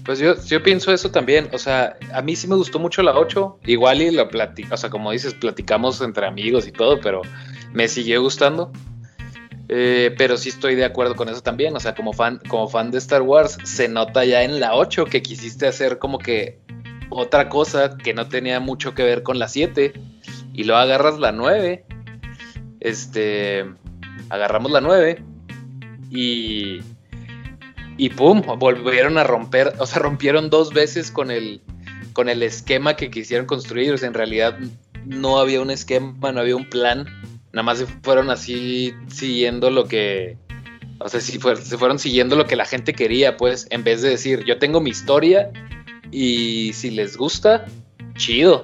Pues 0.05 0.19
yo, 0.19 0.41
yo 0.45 0.63
pienso 0.63 0.93
eso 0.93 1.11
también. 1.11 1.49
O 1.51 1.57
sea, 1.57 1.97
a 2.13 2.21
mí 2.21 2.37
sí 2.37 2.47
me 2.47 2.55
gustó 2.55 2.79
mucho 2.79 3.03
la 3.03 3.13
8. 3.17 3.59
Igual 3.65 4.01
y 4.01 4.11
la 4.11 4.29
platica, 4.29 4.75
o 4.75 4.77
sea, 4.77 4.89
como 4.89 5.11
dices, 5.11 5.33
platicamos 5.33 5.99
entre 5.99 6.25
amigos 6.25 6.65
y 6.67 6.71
todo, 6.71 7.01
pero 7.01 7.21
me 7.73 7.89
siguió 7.89 8.21
gustando. 8.21 8.71
Eh, 9.67 10.15
pero 10.17 10.37
sí 10.37 10.49
estoy 10.49 10.75
de 10.75 10.85
acuerdo 10.85 11.17
con 11.17 11.27
eso 11.27 11.41
también. 11.41 11.75
O 11.75 11.81
sea, 11.81 11.95
como 11.95 12.13
fan, 12.13 12.39
como 12.47 12.69
fan 12.69 12.91
de 12.91 12.97
Star 12.99 13.23
Wars, 13.23 13.57
se 13.65 13.89
nota 13.89 14.23
ya 14.23 14.43
en 14.43 14.61
la 14.61 14.73
8 14.73 15.03
que 15.03 15.21
quisiste 15.21 15.67
hacer 15.67 15.99
como 15.99 16.17
que 16.17 16.61
otra 17.09 17.49
cosa 17.49 17.97
que 17.97 18.13
no 18.13 18.29
tenía 18.29 18.61
mucho 18.61 18.93
que 18.95 19.03
ver 19.03 19.21
con 19.21 19.37
la 19.37 19.49
7. 19.49 19.91
Y 20.53 20.63
luego 20.63 20.81
agarras 20.81 21.19
la 21.19 21.31
9. 21.31 21.85
Este. 22.79 23.65
Agarramos 24.29 24.71
la 24.71 24.81
9. 24.81 25.23
Y. 26.11 26.79
Y 27.97 28.09
pum, 28.09 28.41
volvieron 28.57 29.17
a 29.17 29.23
romper. 29.23 29.73
O 29.79 29.85
sea, 29.85 29.99
rompieron 29.99 30.49
dos 30.49 30.73
veces 30.73 31.11
con 31.11 31.31
el. 31.31 31.61
Con 32.13 32.29
el 32.29 32.43
esquema 32.43 32.95
que 32.95 33.09
quisieron 33.09 33.45
construir. 33.45 33.93
O 33.93 33.97
sea, 33.97 34.07
en 34.07 34.13
realidad 34.13 34.57
no 35.05 35.39
había 35.39 35.61
un 35.61 35.71
esquema, 35.71 36.31
no 36.31 36.39
había 36.39 36.55
un 36.55 36.69
plan. 36.69 37.05
Nada 37.51 37.63
más 37.63 37.79
se 37.79 37.85
fueron 37.85 38.29
así 38.29 38.93
siguiendo 39.07 39.69
lo 39.69 39.85
que. 39.85 40.37
O 40.99 41.09
sea, 41.09 41.19
se 41.19 41.39
fueron 41.39 41.99
siguiendo 41.99 42.35
lo 42.35 42.45
que 42.45 42.55
la 42.55 42.65
gente 42.65 42.93
quería, 42.93 43.35
pues, 43.35 43.67
en 43.71 43.83
vez 43.83 44.01
de 44.01 44.09
decir, 44.09 44.45
yo 44.45 44.57
tengo 44.57 44.79
mi 44.79 44.91
historia 44.91 45.51
y 46.11 46.71
si 46.73 46.91
les 46.91 47.17
gusta, 47.17 47.65
chido. 48.15 48.63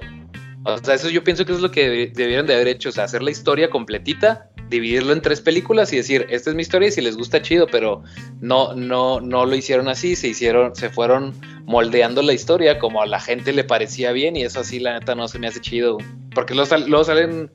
O 0.64 0.78
sea, 0.78 0.94
eso 0.94 1.08
yo 1.08 1.24
pienso 1.24 1.46
que 1.46 1.52
es 1.52 1.60
lo 1.60 1.70
que 1.70 2.12
debieron 2.14 2.46
de 2.46 2.54
haber 2.54 2.68
hecho, 2.68 2.90
o 2.90 2.92
sea, 2.92 3.04
hacer 3.04 3.22
la 3.22 3.30
historia 3.30 3.70
completita, 3.70 4.50
dividirlo 4.68 5.12
en 5.12 5.22
tres 5.22 5.40
películas 5.40 5.92
y 5.92 5.96
decir, 5.96 6.26
esta 6.28 6.50
es 6.50 6.56
mi 6.56 6.62
historia 6.62 6.88
y 6.88 6.92
si 6.92 7.00
les 7.00 7.16
gusta, 7.16 7.40
chido, 7.40 7.66
pero 7.66 8.02
no, 8.40 8.74
no, 8.74 9.20
no 9.20 9.46
lo 9.46 9.56
hicieron 9.56 9.88
así, 9.88 10.16
se 10.16 10.28
hicieron, 10.28 10.76
se 10.76 10.90
fueron 10.90 11.34
moldeando 11.64 12.20
la 12.22 12.34
historia 12.34 12.78
como 12.78 13.00
a 13.00 13.06
la 13.06 13.20
gente 13.20 13.52
le 13.52 13.64
parecía 13.64 14.12
bien 14.12 14.36
y 14.36 14.42
eso 14.42 14.60
así, 14.60 14.78
la 14.78 14.98
neta, 14.98 15.14
no 15.14 15.28
se 15.28 15.38
me 15.38 15.48
hace 15.48 15.60
chido. 15.60 15.96
Porque 16.34 16.54
luego, 16.54 16.76
luego 16.86 17.04
salen, 17.04 17.50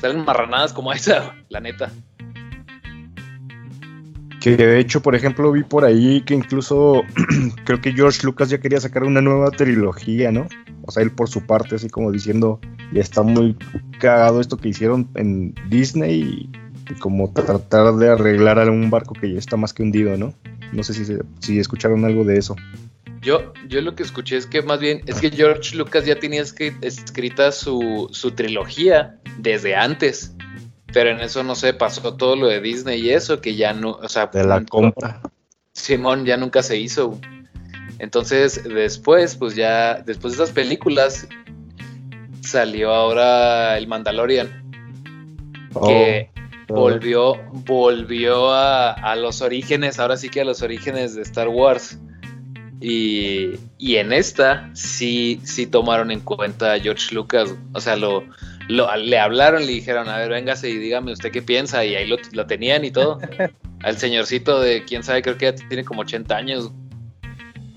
salen 0.00 0.24
marranadas 0.24 0.72
como 0.72 0.92
esa, 0.94 1.34
la 1.50 1.60
neta. 1.60 1.92
Que 4.46 4.56
de 4.56 4.78
hecho, 4.78 5.02
por 5.02 5.16
ejemplo, 5.16 5.50
vi 5.50 5.64
por 5.64 5.84
ahí 5.84 6.22
que 6.22 6.32
incluso 6.32 7.02
creo 7.64 7.80
que 7.80 7.92
George 7.92 8.20
Lucas 8.22 8.48
ya 8.48 8.58
quería 8.58 8.78
sacar 8.78 9.02
una 9.02 9.20
nueva 9.20 9.50
trilogía, 9.50 10.30
¿no? 10.30 10.46
O 10.82 10.92
sea, 10.92 11.02
él 11.02 11.10
por 11.10 11.28
su 11.28 11.44
parte, 11.44 11.74
así 11.74 11.88
como 11.88 12.12
diciendo, 12.12 12.60
ya 12.92 13.00
está 13.00 13.24
muy 13.24 13.56
cagado 13.98 14.40
esto 14.40 14.56
que 14.56 14.68
hicieron 14.68 15.10
en 15.16 15.52
Disney 15.68 16.48
y, 16.88 16.94
como 17.00 17.32
tratar 17.32 17.94
de 17.94 18.08
arreglar 18.08 18.60
algún 18.60 18.88
barco 18.88 19.14
que 19.14 19.32
ya 19.32 19.38
está 19.40 19.56
más 19.56 19.72
que 19.72 19.82
hundido, 19.82 20.16
¿no? 20.16 20.32
No 20.72 20.84
sé 20.84 20.94
si, 20.94 21.04
si 21.40 21.58
escucharon 21.58 22.04
algo 22.04 22.22
de 22.22 22.38
eso. 22.38 22.54
Yo, 23.22 23.52
yo 23.66 23.80
lo 23.80 23.96
que 23.96 24.04
escuché 24.04 24.36
es 24.36 24.46
que 24.46 24.62
más 24.62 24.78
bien 24.78 25.00
es 25.06 25.20
que 25.20 25.32
George 25.32 25.74
Lucas 25.74 26.06
ya 26.06 26.20
tenía 26.20 26.42
escrita 26.42 27.50
su, 27.50 28.06
su 28.12 28.30
trilogía 28.30 29.18
desde 29.38 29.74
antes 29.74 30.35
pero 30.96 31.10
en 31.10 31.20
eso 31.20 31.42
no 31.42 31.54
sé, 31.54 31.74
pasó 31.74 32.14
todo 32.14 32.36
lo 32.36 32.46
de 32.46 32.62
Disney 32.62 33.02
y 33.02 33.10
eso, 33.10 33.42
que 33.42 33.54
ya 33.54 33.74
no, 33.74 33.98
o 34.02 34.08
sea, 34.08 34.28
de 34.28 34.42
la 34.46 34.64
compra. 34.64 35.20
Simón 35.74 36.24
ya 36.24 36.38
nunca 36.38 36.62
se 36.62 36.78
hizo. 36.78 37.20
Entonces, 37.98 38.64
después, 38.64 39.36
pues 39.36 39.54
ya, 39.54 39.96
después 40.06 40.32
de 40.34 40.42
esas 40.42 40.54
películas, 40.54 41.28
salió 42.40 42.94
ahora 42.94 43.76
el 43.76 43.86
Mandalorian. 43.88 44.48
que 45.86 46.30
oh. 46.70 46.74
volvió, 46.74 47.42
volvió 47.66 48.50
a, 48.54 48.92
a, 48.92 49.16
los 49.16 49.42
orígenes, 49.42 49.98
ahora 49.98 50.16
sí 50.16 50.30
que 50.30 50.40
a 50.40 50.44
los 50.46 50.62
orígenes 50.62 51.14
de 51.14 51.20
Star 51.20 51.48
Wars. 51.48 51.98
Y, 52.80 53.50
y 53.76 53.96
en 53.96 54.14
esta 54.14 54.70
sí, 54.72 55.42
sí 55.44 55.66
tomaron 55.66 56.10
en 56.10 56.20
cuenta 56.20 56.72
a 56.72 56.80
George 56.80 57.14
Lucas. 57.14 57.54
O 57.74 57.82
sea, 57.82 57.96
lo, 57.96 58.24
le 58.68 59.18
hablaron, 59.18 59.64
le 59.64 59.72
dijeron, 59.72 60.08
a 60.08 60.18
ver, 60.18 60.30
véngase 60.30 60.68
y 60.68 60.78
dígame 60.78 61.12
usted 61.12 61.30
qué 61.30 61.42
piensa, 61.42 61.84
y 61.84 61.94
ahí 61.94 62.08
lo, 62.08 62.46
tenían 62.46 62.84
y 62.84 62.90
todo. 62.90 63.18
Al 63.82 63.98
señorcito 63.98 64.60
de, 64.60 64.84
quién 64.84 65.02
sabe, 65.02 65.22
creo 65.22 65.36
que 65.36 65.46
ya 65.46 65.54
tiene 65.54 65.84
como 65.84 66.00
80 66.00 66.36
años. 66.36 66.72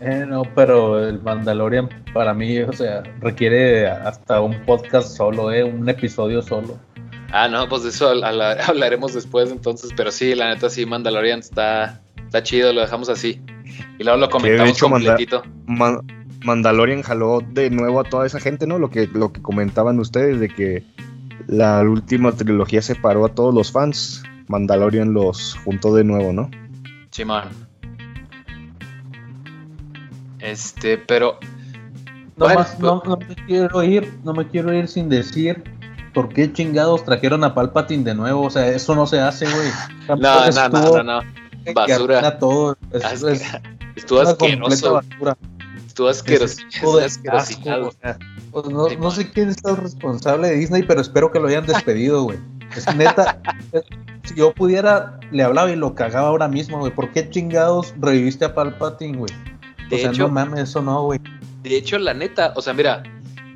Eh, 0.01 0.25
no, 0.27 0.43
pero 0.55 1.05
el 1.05 1.21
Mandalorian 1.21 1.89
para 2.13 2.33
mí, 2.33 2.59
o 2.59 2.71
sea, 2.71 3.03
requiere 3.19 3.87
hasta 3.87 4.39
un 4.39 4.65
podcast 4.65 5.15
solo, 5.15 5.51
eh, 5.51 5.63
un 5.63 5.87
episodio 5.89 6.41
solo. 6.41 6.79
Ah, 7.31 7.47
no, 7.47 7.67
pues 7.67 7.83
de 7.83 7.89
eso 7.89 8.09
hablaremos 8.67 9.13
después 9.13 9.51
entonces, 9.51 9.91
pero 9.95 10.11
sí, 10.11 10.33
la 10.35 10.53
neta 10.53 10.69
sí, 10.69 10.85
Mandalorian 10.85 11.39
está, 11.39 12.01
está 12.17 12.41
chido, 12.41 12.73
lo 12.73 12.81
dejamos 12.81 13.09
así. 13.09 13.41
Y 13.99 14.03
luego 14.03 14.17
lo 14.19 14.29
comentamos 14.29 14.79
completito. 14.79 15.43
Mandalorian 16.41 17.01
jaló 17.01 17.41
de 17.41 17.69
nuevo 17.69 17.99
a 17.99 18.03
toda 18.03 18.25
esa 18.25 18.39
gente, 18.39 18.65
¿no? 18.65 18.79
Lo 18.79 18.89
que, 18.89 19.07
lo 19.07 19.31
que 19.31 19.41
comentaban 19.41 19.99
ustedes 19.99 20.39
de 20.39 20.49
que 20.49 20.83
la 21.47 21.81
última 21.81 22.31
trilogía 22.31 22.81
separó 22.81 23.25
a 23.25 23.29
todos 23.29 23.53
los 23.53 23.71
fans. 23.71 24.23
Mandalorian 24.47 25.13
los 25.13 25.57
juntó 25.63 25.93
de 25.93 26.03
nuevo, 26.03 26.33
¿no? 26.33 26.49
Sí, 27.11 27.25
man. 27.25 27.49
Este, 30.39 30.97
pero. 30.97 31.37
No, 32.37 32.47
más, 32.47 32.79
no, 32.79 33.03
no, 33.05 33.17
me 33.17 33.35
quiero 33.35 33.83
ir, 33.83 34.13
no 34.23 34.33
me 34.33 34.47
quiero 34.47 34.73
ir 34.73 34.87
sin 34.87 35.09
decir 35.09 35.61
por 36.13 36.29
qué 36.29 36.51
chingados 36.53 37.03
trajeron 37.03 37.43
a 37.43 37.53
Palpatine 37.53 38.05
de 38.05 38.15
nuevo. 38.15 38.43
O 38.43 38.49
sea, 38.49 38.69
eso 38.69 38.95
no 38.95 39.05
se 39.05 39.19
hace, 39.19 39.45
güey. 39.45 39.69
no, 40.07 40.49
no, 40.49 40.69
no, 40.69 41.03
no, 41.03 41.21
Basura. 41.73 42.39
Todo. 42.39 42.77
Es, 42.93 43.23
es, 43.23 43.43
estuvo 43.95 44.21
asqueroso. 44.21 44.93
Basura 44.93 45.37
pues 48.51 48.69
no, 48.69 49.11
sé 49.11 49.29
quién 49.31 49.49
está 49.49 49.75
responsable 49.75 50.49
de 50.49 50.55
Disney, 50.55 50.83
pero 50.83 51.01
espero 51.01 51.31
que 51.31 51.39
lo 51.39 51.47
hayan 51.47 51.65
despedido, 51.65 52.23
güey. 52.23 52.39
Es 52.75 52.95
neta. 52.95 53.41
si 54.23 54.35
yo 54.35 54.53
pudiera, 54.53 55.19
le 55.31 55.43
hablaba 55.43 55.71
y 55.71 55.75
lo 55.75 55.95
cagaba 55.95 56.27
ahora 56.27 56.47
mismo, 56.47 56.79
güey. 56.79 56.93
¿Por 56.93 57.11
qué 57.11 57.29
chingados 57.29 57.93
reviviste 57.99 58.45
a 58.45 58.53
Palpatine, 58.53 59.17
güey? 59.17 59.33
O 59.91 59.97
sea, 59.97 60.11
no 60.11 60.29
mames, 60.29 60.69
eso 60.69 60.81
no, 60.81 61.03
güey. 61.03 61.19
De 61.63 61.75
hecho, 61.75 61.97
la 61.97 62.13
neta, 62.13 62.53
o 62.55 62.61
sea, 62.61 62.73
mira, 62.73 63.03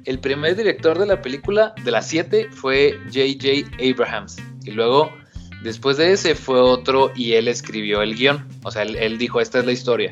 el 0.05 0.19
primer 0.19 0.55
director 0.55 0.97
de 0.97 1.05
la 1.05 1.21
película, 1.21 1.73
de 1.83 1.91
las 1.91 2.07
siete, 2.07 2.49
fue 2.51 2.99
J.J. 3.05 3.77
Abrahams. 3.81 4.37
Y 4.65 4.71
luego, 4.71 5.11
después 5.63 5.97
de 5.97 6.11
ese, 6.11 6.35
fue 6.35 6.59
otro 6.59 7.11
y 7.15 7.33
él 7.33 7.47
escribió 7.47 8.01
el 8.01 8.15
guion. 8.15 8.47
O 8.63 8.71
sea, 8.71 8.81
él 8.83 9.17
dijo, 9.17 9.39
esta 9.39 9.59
es 9.59 9.65
la 9.65 9.71
historia. 9.71 10.11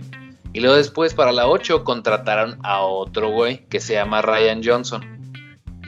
Y 0.54 0.60
luego 0.60 0.76
después 0.76 1.14
para 1.14 1.32
la 1.32 1.48
8 1.48 1.84
contrataron 1.84 2.60
a 2.64 2.82
otro 2.82 3.30
güey 3.30 3.66
que 3.68 3.80
se 3.80 3.94
llama 3.94 4.22
Ryan 4.22 4.62
Johnson. 4.64 5.22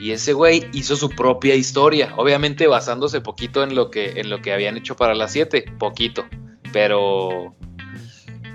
Y 0.00 0.12
ese 0.12 0.32
güey 0.32 0.68
hizo 0.72 0.96
su 0.96 1.10
propia 1.10 1.54
historia, 1.54 2.12
obviamente 2.16 2.66
basándose 2.66 3.20
poquito 3.20 3.62
en 3.62 3.74
lo 3.74 3.90
que, 3.90 4.20
en 4.20 4.30
lo 4.30 4.40
que 4.40 4.52
habían 4.52 4.76
hecho 4.76 4.96
para 4.96 5.14
la 5.14 5.28
7, 5.28 5.64
poquito. 5.78 6.24
Pero, 6.72 7.54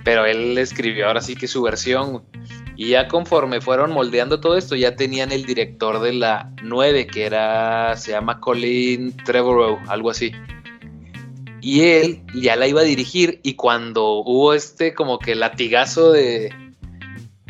pero 0.03 0.26
él 0.26 0.57
escribió 0.57 1.07
ahora 1.07 1.22
sí 1.22 1.36
que 1.36 1.47
su 1.47 1.62
versión. 1.62 2.24
Y 2.76 2.89
ya 2.89 3.07
conforme 3.07 3.62
fueron 3.62 3.91
moldeando 3.91 4.39
todo 4.39 4.57
esto, 4.57 4.76
ya 4.76 4.95
tenían 4.95 5.32
el 5.32 5.45
director 5.45 5.99
de 5.99 6.14
la 6.14 6.51
9, 6.64 7.07
que 7.07 7.26
era, 7.26 7.95
se 7.97 8.12
llama 8.12 8.39
Colin 8.39 9.16
Trevorrow, 9.18 9.80
algo 9.88 10.10
así 10.10 10.34
y 11.62 11.82
él 11.82 12.22
ya 12.34 12.55
la 12.55 12.68
iba 12.68 12.82
a 12.82 12.86
dirigir 12.86 13.39
y 13.43 13.55
cuando 13.55 14.24
hubo 14.26 14.53
este 14.53 14.93
como 14.93 15.20
que 15.20 15.36
latigazo 15.36 16.12
de, 16.12 16.53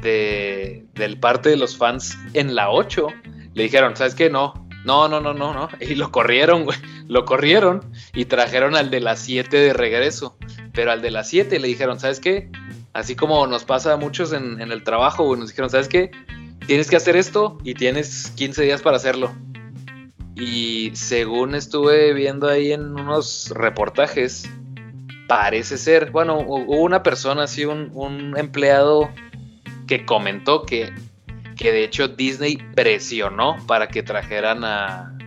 de 0.02 0.86
del 0.94 1.20
parte 1.20 1.50
de 1.50 1.58
los 1.58 1.78
fans 1.78 2.18
en 2.34 2.56
la 2.56 2.70
8, 2.70 3.08
le 3.54 3.64
dijeron, 3.64 3.96
¿sabes 3.96 4.16
qué? 4.16 4.30
No, 4.30 4.54
no, 4.86 5.08
no, 5.08 5.20
no, 5.20 5.34
no, 5.34 5.54
no. 5.54 5.70
Y 5.80 5.96
lo 5.96 6.12
corrieron, 6.12 6.66
güey. 6.66 6.78
Lo 7.08 7.26
corrieron 7.26 7.82
y 8.14 8.26
trajeron 8.26 8.76
al 8.76 8.92
de 8.92 9.00
las 9.00 9.20
7 9.20 9.56
de 9.58 9.74
regreso. 9.74 10.38
Pero 10.74 10.92
al 10.92 11.02
de 11.02 11.12
las 11.12 11.30
7 11.30 11.60
le 11.60 11.68
dijeron, 11.68 12.00
¿sabes 12.00 12.20
qué? 12.20 12.50
Así 12.94 13.16
como 13.16 13.46
nos 13.48 13.66
pasa 13.66 13.94
a 13.94 13.98
muchos 13.98 14.34
en, 14.34 14.62
en 14.62 14.72
el 14.72 14.84
trabajo, 14.84 15.24
güey, 15.24 15.40
nos 15.40 15.50
dijeron, 15.50 15.70
¿sabes 15.70 15.88
qué? 15.88 16.12
Tienes 16.66 16.90
que 16.90 16.96
hacer 16.96 17.16
esto 17.16 17.58
y 17.64 17.74
tienes 17.74 18.32
15 18.36 18.64
días 18.64 18.82
para 18.82 18.98
hacerlo. 18.98 19.34
Y 20.36 20.92
según 20.94 21.56
estuve 21.56 22.14
viendo 22.14 22.48
ahí 22.48 22.72
en 22.72 22.94
unos 23.00 23.52
reportajes, 23.56 24.50
parece 25.28 25.78
ser, 25.78 26.12
bueno, 26.12 26.40
hubo 26.40 26.82
una 26.82 27.04
persona 27.04 27.44
así, 27.44 27.66
un, 27.66 28.34
empleado 28.38 29.10
que 29.88 30.06
comentó 30.06 30.64
que, 30.64 30.94
que 31.56 31.72
de 31.72 31.84
hecho 31.84 32.08
Disney 32.08 32.58
presionó 32.76 33.58
para 33.68 33.88
que 33.88 34.04
trajeran 34.04 34.64
a, 34.64 35.18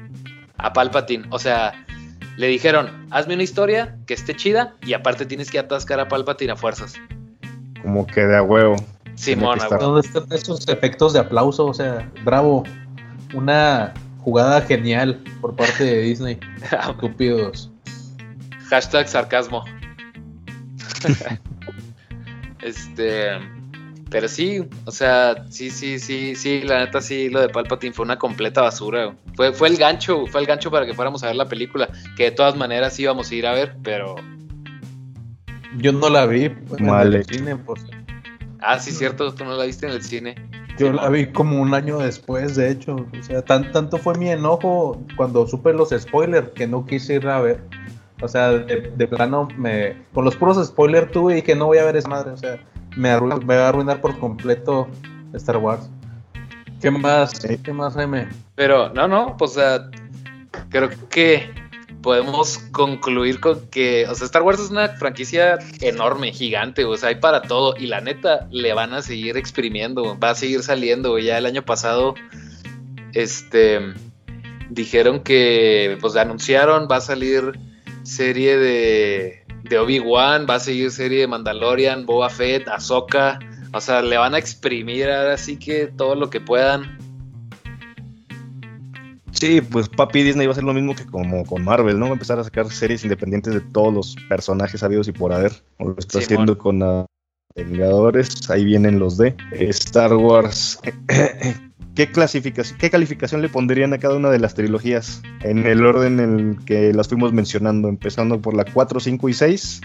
a 0.56 0.72
Palpatine. 0.72 1.26
O 1.30 1.38
sea, 1.38 1.84
le 2.36 2.46
dijeron, 2.46 3.06
hazme 3.10 3.34
una 3.34 3.42
historia 3.42 3.96
que 4.06 4.14
esté 4.14 4.34
chida 4.34 4.74
y 4.82 4.94
aparte 4.94 5.26
tienes 5.26 5.50
que 5.50 5.58
atascar 5.58 6.00
a 6.00 6.08
Palpatine 6.08 6.52
a 6.52 6.56
fuerzas. 6.56 6.94
Como 7.82 8.06
que 8.06 8.22
de 8.22 8.36
a 8.36 8.42
huevo. 8.42 8.76
Simón, 9.14 9.58
¿Dónde 9.78 10.06
están 10.06 10.24
esos 10.30 10.66
efectos 10.68 11.12
de 11.12 11.20
aplauso? 11.20 11.66
O 11.66 11.74
sea, 11.74 12.10
bravo. 12.24 12.64
Una 13.34 13.92
jugada 14.22 14.62
genial 14.62 15.22
por 15.40 15.54
parte 15.54 15.84
de 15.84 16.02
Disney. 16.02 16.38
Estúpidos. 16.90 17.70
Hashtag 18.68 19.08
sarcasmo. 19.08 19.64
este. 22.62 23.30
Pero 24.10 24.28
sí, 24.28 24.62
o 24.84 24.90
sea, 24.90 25.46
sí, 25.48 25.70
sí, 25.70 25.98
sí, 25.98 26.34
sí, 26.34 26.60
la 26.60 26.80
neta 26.80 27.00
sí, 27.00 27.30
lo 27.30 27.40
de 27.40 27.48
Palpatine 27.48 27.94
fue 27.94 28.04
una 28.04 28.18
completa 28.18 28.60
basura. 28.60 29.14
Fue, 29.34 29.54
fue 29.54 29.68
el 29.68 29.78
gancho, 29.78 30.26
fue 30.26 30.42
el 30.42 30.46
gancho 30.46 30.70
para 30.70 30.84
que 30.84 30.92
fuéramos 30.92 31.22
a 31.22 31.28
ver 31.28 31.36
la 31.36 31.48
película, 31.48 31.88
que 32.14 32.24
de 32.24 32.30
todas 32.32 32.54
maneras 32.54 33.00
íbamos 33.00 33.30
a 33.30 33.34
ir 33.34 33.46
a 33.46 33.52
ver, 33.52 33.74
pero... 33.82 34.16
Yo 35.78 35.92
no 35.92 36.10
la 36.10 36.26
vi 36.26 36.44
en 36.44 36.90
el 36.90 37.24
cine, 37.24 37.56
pues. 37.56 37.86
Ah, 38.60 38.78
sí, 38.78 38.90
cierto, 38.90 39.32
tú 39.32 39.46
no 39.46 39.56
la 39.56 39.64
viste 39.64 39.86
en 39.86 39.92
el 39.92 40.02
cine. 40.02 40.34
Yo 40.82 40.92
la 40.92 41.08
vi 41.10 41.26
como 41.26 41.62
un 41.62 41.74
año 41.74 41.98
después, 41.98 42.56
de 42.56 42.72
hecho. 42.72 42.96
O 42.96 43.22
sea, 43.22 43.40
tanto 43.42 43.98
fue 43.98 44.18
mi 44.18 44.30
enojo 44.30 45.00
cuando 45.16 45.46
supe 45.46 45.72
los 45.72 45.90
spoilers 45.90 46.48
que 46.56 46.66
no 46.66 46.84
quise 46.84 47.14
ir 47.14 47.28
a 47.28 47.40
ver. 47.40 47.62
O 48.20 48.26
sea, 48.26 48.50
de, 48.50 49.06
plano, 49.06 49.46
me, 49.56 49.96
con 50.12 50.24
los 50.24 50.34
puros 50.34 50.66
spoilers 50.66 51.12
tuve 51.12 51.38
y 51.38 51.42
que 51.42 51.54
no 51.54 51.66
voy 51.66 51.78
a 51.78 51.84
ver 51.84 51.94
esa 51.94 52.08
madre. 52.08 52.32
O 52.32 52.36
sea, 52.36 52.58
me, 52.96 53.16
me 53.20 53.56
va 53.56 53.66
a 53.66 53.68
arruinar 53.68 54.00
por 54.00 54.18
completo 54.18 54.88
Star 55.34 55.58
Wars. 55.58 55.88
¿Qué 56.80 56.90
más? 56.90 57.38
¿Qué 57.62 57.72
más, 57.72 57.96
M? 57.96 58.26
Pero, 58.56 58.88
no, 58.88 59.06
no, 59.06 59.36
pues, 59.36 59.56
creo 60.68 60.90
que 61.08 61.61
podemos 62.02 62.58
concluir 62.72 63.40
con 63.40 63.68
que, 63.68 64.06
o 64.08 64.14
sea, 64.14 64.26
Star 64.26 64.42
Wars 64.42 64.60
es 64.60 64.70
una 64.70 64.88
franquicia 64.88 65.58
enorme, 65.80 66.32
gigante, 66.32 66.84
o 66.84 66.96
sea, 66.96 67.10
hay 67.10 67.16
para 67.16 67.42
todo. 67.42 67.74
Y 67.78 67.86
la 67.86 68.00
neta, 68.00 68.48
le 68.50 68.74
van 68.74 68.92
a 68.92 69.02
seguir 69.02 69.36
exprimiendo, 69.36 70.18
va 70.18 70.30
a 70.30 70.34
seguir 70.34 70.62
saliendo, 70.62 71.18
Ya 71.18 71.38
el 71.38 71.46
año 71.46 71.62
pasado, 71.62 72.14
este, 73.12 73.80
dijeron 74.68 75.20
que, 75.20 75.96
pues 76.00 76.16
anunciaron, 76.16 76.88
va 76.90 76.96
a 76.96 77.00
salir 77.00 77.58
serie 78.02 78.58
de, 78.58 79.44
de 79.62 79.78
Obi-Wan, 79.78 80.46
va 80.48 80.56
a 80.56 80.60
seguir 80.60 80.90
serie 80.90 81.20
de 81.20 81.26
Mandalorian, 81.28 82.04
Boba 82.04 82.30
Fett, 82.30 82.68
Ahsoka. 82.68 83.38
O 83.72 83.80
sea, 83.80 84.02
le 84.02 84.18
van 84.18 84.34
a 84.34 84.38
exprimir 84.38 85.08
ahora 85.08 85.38
sí 85.38 85.58
que 85.58 85.86
todo 85.86 86.14
lo 86.14 86.28
que 86.28 86.40
puedan. 86.40 86.98
Sí, 89.32 89.60
pues 89.60 89.88
papi 89.88 90.22
Disney 90.22 90.46
va 90.46 90.50
a 90.50 90.52
hacer 90.52 90.64
lo 90.64 90.74
mismo 90.74 90.94
que 90.94 91.04
como 91.06 91.44
con 91.44 91.64
Marvel, 91.64 91.98
¿no? 91.98 92.06
Va 92.06 92.10
a 92.10 92.14
empezar 92.14 92.38
a 92.38 92.44
sacar 92.44 92.70
series 92.70 93.02
independientes 93.02 93.54
de 93.54 93.60
todos 93.60 93.92
los 93.92 94.16
personajes 94.28 94.82
habidos 94.82 95.08
y 95.08 95.12
por 95.12 95.32
haber. 95.32 95.52
O 95.78 95.88
lo 95.88 95.96
está 95.98 96.18
haciendo 96.18 96.56
con 96.58 96.78
los 96.78 97.06
Vengadores. 97.54 98.48
Ahí 98.50 98.64
vienen 98.64 98.98
los 98.98 99.16
de 99.18 99.34
Star 99.50 100.14
Wars. 100.14 100.80
¿Qué 101.94 102.10
clasificación, 102.10 102.78
qué 102.78 102.88
calificación 102.88 103.42
le 103.42 103.50
pondrían 103.50 103.92
a 103.92 103.98
cada 103.98 104.16
una 104.16 104.30
de 104.30 104.38
las 104.38 104.54
trilogías? 104.54 105.20
En 105.42 105.66
el 105.66 105.84
orden 105.84 106.20
en 106.20 106.38
el 106.38 106.64
que 106.64 106.94
las 106.94 107.08
fuimos 107.08 107.34
mencionando, 107.34 107.88
empezando 107.88 108.40
por 108.40 108.54
la 108.54 108.64
4, 108.64 108.98
5 108.98 109.28
y 109.28 109.34
6. 109.34 109.80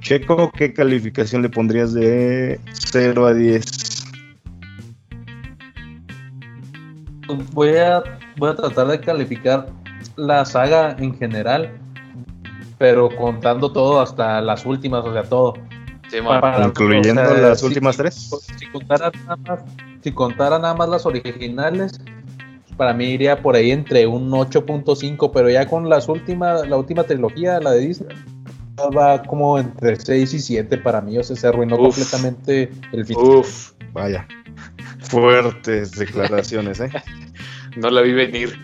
Checo, 0.00 0.50
¿qué 0.52 0.72
calificación 0.72 1.42
le 1.42 1.50
pondrías 1.50 1.92
de 1.92 2.58
0 2.72 3.26
a 3.26 3.34
10? 3.34 4.04
Voy 7.52 7.76
a, 7.76 8.02
voy 8.36 8.50
a 8.50 8.54
tratar 8.54 8.88
de 8.88 9.00
calificar 9.00 9.66
la 10.16 10.44
saga 10.44 10.96
en 10.98 11.16
general, 11.16 11.72
pero 12.78 13.08
contando 13.16 13.72
todo 13.72 14.00
hasta 14.00 14.40
las 14.40 14.66
últimas, 14.66 15.04
o 15.04 15.12
sea, 15.12 15.22
todo. 15.22 15.54
Incluyendo 16.62 17.22
las 17.22 17.62
últimas 17.62 17.96
tres. 17.96 18.30
Si 18.58 18.66
contara 18.66 19.10
nada 19.24 19.36
más 19.36 19.60
si 20.02 20.12
contara 20.12 20.58
nada 20.58 20.74
más 20.74 20.88
las 20.88 21.06
originales, 21.06 22.00
para 22.76 22.92
mí 22.92 23.06
iría 23.06 23.40
por 23.40 23.54
ahí 23.54 23.70
entre 23.70 24.06
un 24.06 24.30
8.5, 24.30 25.30
pero 25.32 25.48
ya 25.48 25.66
con 25.66 25.88
las 25.88 26.08
últimas, 26.08 26.66
la 26.68 26.76
última 26.76 27.04
trilogía, 27.04 27.60
la 27.60 27.70
de 27.72 27.80
Disney, 27.86 28.16
va 28.96 29.22
como 29.22 29.58
entre 29.58 29.96
6 29.96 30.34
y 30.34 30.40
7 30.40 30.78
para 30.78 31.00
mí, 31.00 31.16
o 31.18 31.22
sea, 31.22 31.36
se 31.36 31.46
arruinó 31.46 31.76
completamente 31.76 32.70
el 32.92 33.06
final. 33.06 33.24
Uf, 33.24 33.72
vaya. 33.92 34.26
Fuertes 35.00 35.92
declaraciones, 35.92 36.80
¿eh? 36.80 36.90
no 37.76 37.90
la 37.90 38.02
vi 38.02 38.12
venir. 38.12 38.58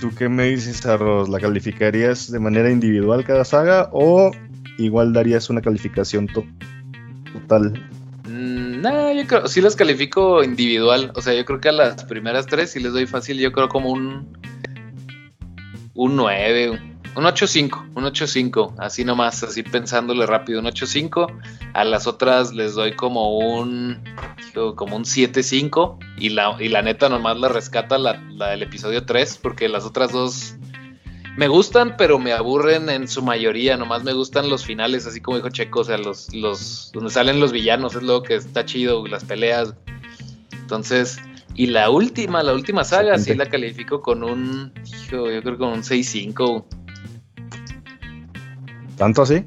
¿Tú 0.00 0.10
qué 0.16 0.28
me 0.28 0.44
dices, 0.44 0.84
Arroz? 0.86 1.28
¿La 1.28 1.38
calificarías 1.38 2.30
de 2.30 2.38
manera 2.38 2.70
individual 2.70 3.24
cada 3.24 3.44
saga 3.44 3.90
o 3.92 4.30
igual 4.78 5.12
darías 5.12 5.50
una 5.50 5.60
calificación 5.60 6.26
total? 7.34 7.86
No, 8.26 9.12
yo 9.12 9.26
creo, 9.26 9.46
sí 9.46 9.60
las 9.60 9.76
califico 9.76 10.42
individual. 10.42 11.12
O 11.14 11.20
sea, 11.20 11.34
yo 11.34 11.44
creo 11.44 11.60
que 11.60 11.68
a 11.68 11.72
las 11.72 12.04
primeras 12.04 12.46
tres 12.46 12.70
sí 12.70 12.80
les 12.80 12.92
doy 12.92 13.06
fácil. 13.06 13.38
Yo 13.38 13.52
creo 13.52 13.68
como 13.68 13.90
un. 13.90 14.38
Un 15.92 16.16
9, 16.16 16.89
un 17.16 17.24
8.5, 17.24 17.92
un 17.94 18.04
8.5, 18.04 18.74
así 18.78 19.04
nomás, 19.04 19.42
así 19.42 19.62
pensándole 19.62 20.26
rápido, 20.26 20.60
un 20.60 20.66
8.5. 20.66 21.26
A 21.74 21.84
las 21.84 22.06
otras 22.06 22.52
les 22.52 22.74
doy 22.74 22.92
como 22.92 23.38
un. 23.38 24.02
Como 24.76 24.96
un 24.96 25.04
7.5. 25.04 25.98
Y 26.18 26.30
la, 26.30 26.56
y 26.60 26.68
la 26.68 26.82
neta 26.82 27.08
nomás 27.08 27.38
la 27.38 27.48
rescata 27.48 27.98
la, 27.98 28.22
la 28.30 28.50
del 28.50 28.62
episodio 28.62 29.04
3, 29.04 29.38
porque 29.42 29.68
las 29.68 29.84
otras 29.84 30.12
dos 30.12 30.54
me 31.36 31.48
gustan, 31.48 31.96
pero 31.96 32.18
me 32.18 32.32
aburren 32.32 32.88
en 32.90 33.08
su 33.08 33.22
mayoría. 33.22 33.76
Nomás 33.76 34.04
me 34.04 34.12
gustan 34.12 34.48
los 34.48 34.64
finales, 34.64 35.06
así 35.06 35.20
como 35.20 35.36
dijo 35.36 35.48
Checo, 35.48 35.80
o 35.80 35.84
sea, 35.84 35.98
los, 35.98 36.32
los 36.34 36.90
donde 36.92 37.10
salen 37.10 37.40
los 37.40 37.52
villanos, 37.52 37.94
es 37.94 38.02
lo 38.02 38.22
que 38.22 38.34
está 38.34 38.64
chido, 38.64 39.06
las 39.06 39.24
peleas. 39.24 39.74
Entonces, 40.52 41.18
y 41.54 41.66
la 41.66 41.90
última, 41.90 42.42
la 42.42 42.54
última 42.54 42.84
saga, 42.84 43.18
sí 43.18 43.34
la 43.34 43.46
califico 43.46 44.00
con 44.00 44.22
un, 44.22 44.72
hijo, 44.84 45.30
yo 45.30 45.42
creo 45.42 45.58
con 45.58 45.68
un 45.70 45.82
6-5. 45.82 46.64
¿Tanto 49.00 49.22
así? 49.22 49.46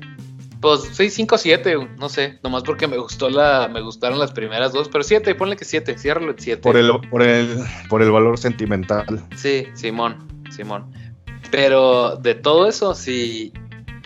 Pues 0.61 0.89
6, 0.93 1.13
5, 1.13 1.37
7, 1.37 1.75
no 1.99 2.09
sé, 2.09 2.39
nomás 2.41 2.63
porque 2.63 2.87
me 2.87 2.97
gustó 2.97 3.29
la, 3.29 3.69
me 3.71 3.81
gustaron 3.81 4.17
las 4.17 4.31
primeras 4.31 4.73
dos, 4.73 4.89
pero 4.89 5.03
7, 5.03 5.35
ponle 5.35 5.55
que 5.55 5.63
7, 5.63 5.95
ciérralo 5.95 6.31
en 6.31 6.39
7. 6.39 6.59
Por 6.63 6.75
el, 6.75 6.89
por 7.11 7.21
el, 7.21 7.59
por 7.87 8.01
el 8.01 8.09
valor 8.09 8.39
sentimental. 8.39 9.05
Sí, 9.35 9.67
Simón, 9.75 10.27
Simón. 10.49 10.91
Pero 11.51 12.15
de 12.15 12.33
todo 12.33 12.67
eso, 12.67 12.95
si 12.95 13.53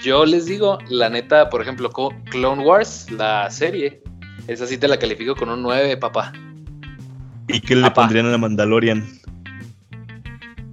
yo 0.04 0.26
les 0.26 0.48
digo, 0.48 0.80
la 0.90 1.10
neta, 1.10 1.50
por 1.50 1.62
ejemplo, 1.62 1.92
Clone 2.30 2.66
Wars, 2.66 3.10
la 3.10 3.50
serie, 3.50 4.02
esa 4.48 4.68
sí 4.68 4.78
te 4.78 4.90
la 4.90 5.00
califico 5.00 5.34
con 5.34 5.48
un 5.48 5.62
9, 5.62 5.96
papá. 5.96 6.34
¿Y 7.48 7.62
qué 7.62 7.74
le 7.78 7.90
pondrían 7.92 8.26
a 8.26 8.32
la 8.32 8.38
Mandalorian? 8.38 9.08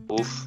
Uf. 0.09 0.44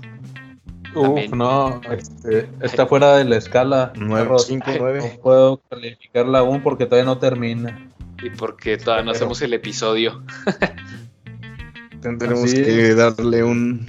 Uf, 1.00 1.30
no, 1.34 1.82
este, 1.92 2.50
está 2.62 2.88
fuera 2.88 3.18
de 3.18 3.26
la 3.26 3.38
escala. 3.38 3.94
9, 3.96 4.36
5, 4.40 4.66
9. 4.80 5.00
No 5.00 5.22
puedo 5.22 5.62
calificarla 5.70 6.40
aún 6.40 6.62
porque 6.62 6.86
todavía 6.86 7.06
no 7.06 7.18
termina. 7.18 7.90
Y 8.24 8.30
porque 8.32 8.78
todavía 8.78 9.06
no 9.06 9.12
hacemos 9.12 9.42
el 9.42 9.54
episodio. 9.54 10.24
Tendremos 12.02 12.54
que 12.54 12.94
darle 12.96 13.44
un 13.44 13.88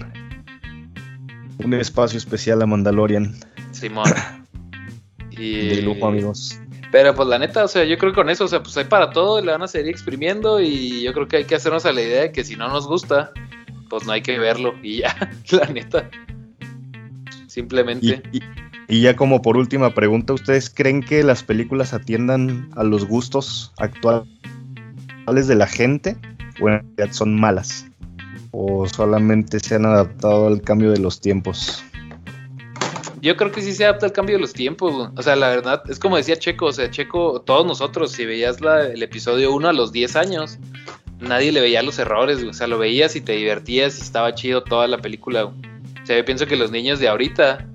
un 1.65 1.75
espacio 1.75 2.19
especial 2.19 2.63
a 2.63 2.67
Mandalorian. 2.67 3.35
Simón. 3.73 4.13
y... 5.31 5.69
De 5.69 5.83
lujo, 5.83 6.07
amigos. 6.07 6.61
Pero 6.91 7.15
pues 7.15 7.29
la 7.29 7.39
neta, 7.39 7.65
o 7.65 7.69
sea, 7.69 7.85
yo 7.85 7.99
creo 7.99 8.13
que 8.13 8.17
con 8.17 8.31
eso, 8.31 8.45
o 8.45 8.49
sea, 8.49 8.63
pues 8.63 8.77
hay 8.79 8.85
para 8.85 9.11
todo, 9.11 9.43
le 9.43 9.53
van 9.53 9.63
a 9.63 9.69
seguir 9.69 9.91
exprimiendo 9.91 10.59
y 10.59 11.03
yo 11.03 11.13
creo 11.13 11.29
que 11.29 11.37
hay 11.37 11.45
que 11.45 11.55
hacernos 11.55 11.85
a 11.85 11.93
la 11.93 12.01
idea 12.01 12.23
de 12.23 12.33
que 12.33 12.45
si 12.45 12.57
no 12.57 12.69
nos 12.69 12.87
gusta, 12.87 13.31
pues 13.91 14.07
no 14.07 14.13
hay 14.13 14.23
que 14.23 14.39
verlo 14.39 14.75
y 14.83 14.99
ya, 14.99 15.15
la 15.51 15.67
neta. 15.67 16.09
Simplemente. 17.59 18.23
Y, 18.89 19.01
ya 19.03 19.17
como 19.17 19.43
por 19.43 19.57
última 19.57 19.93
pregunta, 19.95 20.33
¿ustedes 20.33 20.71
creen 20.71 21.03
que 21.03 21.23
las 21.23 21.43
películas 21.43 21.93
atiendan 21.93 22.71
a 22.77 22.85
los 22.85 23.05
gustos 23.05 23.73
actuales 23.77 24.29
de 25.27 25.55
la 25.55 25.67
gente 25.67 26.17
o 26.61 26.69
en 26.69 26.81
realidad 26.97 27.13
son 27.13 27.39
malas? 27.39 27.89
o 28.51 28.87
solamente 28.89 29.61
se 29.61 29.75
han 29.75 29.87
adaptado 29.87 30.47
al 30.47 30.63
cambio 30.63 30.91
de 30.91 30.99
los 30.99 31.21
tiempos? 31.21 31.83
Yo 33.21 33.37
creo 33.37 33.51
que 33.51 33.61
sí 33.61 33.73
se 33.73 33.85
adapta 33.85 34.07
al 34.07 34.13
cambio 34.13 34.37
de 34.37 34.43
los 34.43 34.53
tiempos. 34.53 35.11
O 35.17 35.23
sea, 35.23 35.35
la 35.35 35.49
verdad, 35.49 35.83
es 35.89 35.99
como 35.99 36.17
decía 36.17 36.37
Checo, 36.37 36.67
o 36.67 36.73
sea, 36.73 36.91
Checo, 36.91 37.41
todos 37.41 37.67
nosotros, 37.67 38.13
si 38.13 38.25
veías 38.25 38.59
el 38.61 39.03
episodio 39.03 39.53
1 39.53 39.69
a 39.69 39.73
los 39.73 39.93
10 39.93 40.17
años, 40.17 40.59
nadie 41.21 41.51
le 41.51 41.61
veía 41.61 41.83
los 41.83 41.99
errores, 41.99 42.43
o 42.45 42.53
sea, 42.53 42.69
lo 42.69 42.79
veías 42.79 43.17
y 43.17 43.21
te 43.21 43.33
divertías 43.33 43.99
y 43.99 44.03
estaba 44.03 44.35
chido 44.35 44.63
toda 44.63 44.87
la 44.87 44.99
película. 44.99 45.53
Sea, 46.09 46.17
yo 46.17 46.25
pienso 46.25 46.47
que 46.47 46.57
los 46.57 46.71
niños 46.71 47.01
de 47.01 47.09
ahorita, 47.09 47.69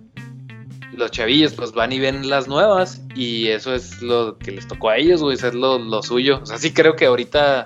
los 0.98 1.12
chavillos, 1.12 1.54
pues 1.54 1.72
van 1.72 1.92
y 1.92 2.00
ven 2.00 2.32
las 2.32 2.48
nuevas 2.48 3.00
y 3.14 3.50
eso 3.50 3.76
es 3.76 4.02
lo 4.02 4.40
que 4.40 4.50
les 4.50 4.68
tocó 4.68 4.90
a 4.90 4.98
ellos, 4.98 5.22
güey, 5.22 5.36
eso 5.36 5.50
es 5.50 5.54
lo, 5.54 5.78
lo 5.78 6.02
suyo. 6.02 6.40
O 6.42 6.46
sea, 6.48 6.58
sí 6.58 6.74
creo 6.74 6.96
que 6.96 7.06
ahorita 7.06 7.66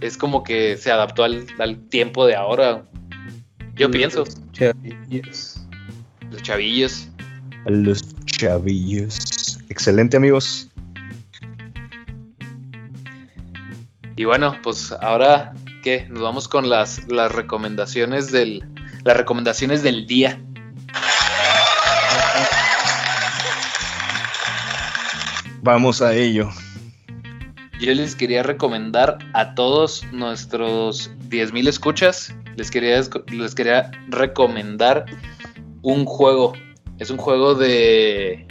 es 0.00 0.16
como 0.16 0.42
que 0.42 0.76
se 0.76 0.90
adaptó 0.90 1.22
al, 1.22 1.46
tiempo 1.88 2.26
de 2.26 2.34
ahora. 2.34 2.82
Yo 3.76 3.88
pienso. 3.92 4.24
Chavillos. 4.50 5.60
Los 6.32 6.42
chavillos. 6.42 7.08
Los 7.66 8.02
chavillos. 8.26 9.60
Excelente, 9.68 10.16
amigos. 10.16 10.68
Y 14.16 14.24
bueno, 14.24 14.56
pues 14.64 14.90
ahora, 15.00 15.52
¿qué? 15.84 16.08
Nos 16.10 16.22
vamos 16.22 16.48
con 16.48 16.68
las, 16.68 17.06
las 17.06 17.30
recomendaciones 17.30 18.32
del. 18.32 18.64
Las 19.04 19.16
recomendaciones 19.16 19.82
del 19.82 20.06
día. 20.06 20.40
Vamos 25.62 26.00
a 26.02 26.14
ello 26.14 26.50
yo 27.80 27.94
les 27.94 28.14
quería 28.14 28.42
recomendar 28.42 29.18
a 29.32 29.54
todos 29.54 30.04
nuestros 30.12 31.10
10.000 31.30 31.66
escuchas, 31.66 32.34
les 32.56 32.70
quería, 32.70 33.00
les 33.32 33.54
quería 33.54 33.90
recomendar 34.08 35.06
un 35.82 36.04
juego. 36.04 36.52
Es 36.98 37.10
un 37.10 37.16
juego 37.16 37.54
de... 37.54 38.46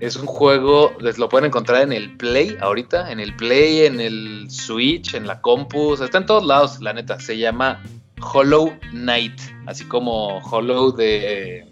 Es 0.00 0.16
un 0.16 0.26
juego, 0.26 0.92
les 1.00 1.16
lo 1.16 1.28
pueden 1.28 1.46
encontrar 1.46 1.82
en 1.82 1.92
el 1.92 2.16
Play 2.16 2.56
ahorita, 2.60 3.12
en 3.12 3.20
el 3.20 3.36
Play, 3.36 3.86
en 3.86 4.00
el 4.00 4.50
Switch, 4.50 5.14
en 5.14 5.28
la 5.28 5.40
compu, 5.40 5.90
o 5.90 5.96
sea, 5.96 6.06
está 6.06 6.18
en 6.18 6.26
todos 6.26 6.44
lados, 6.44 6.80
la 6.80 6.92
neta. 6.92 7.20
Se 7.20 7.38
llama 7.38 7.80
Hollow 8.22 8.72
Knight, 8.92 9.40
así 9.66 9.84
como 9.84 10.38
Hollow 10.38 10.92
de, 10.92 11.66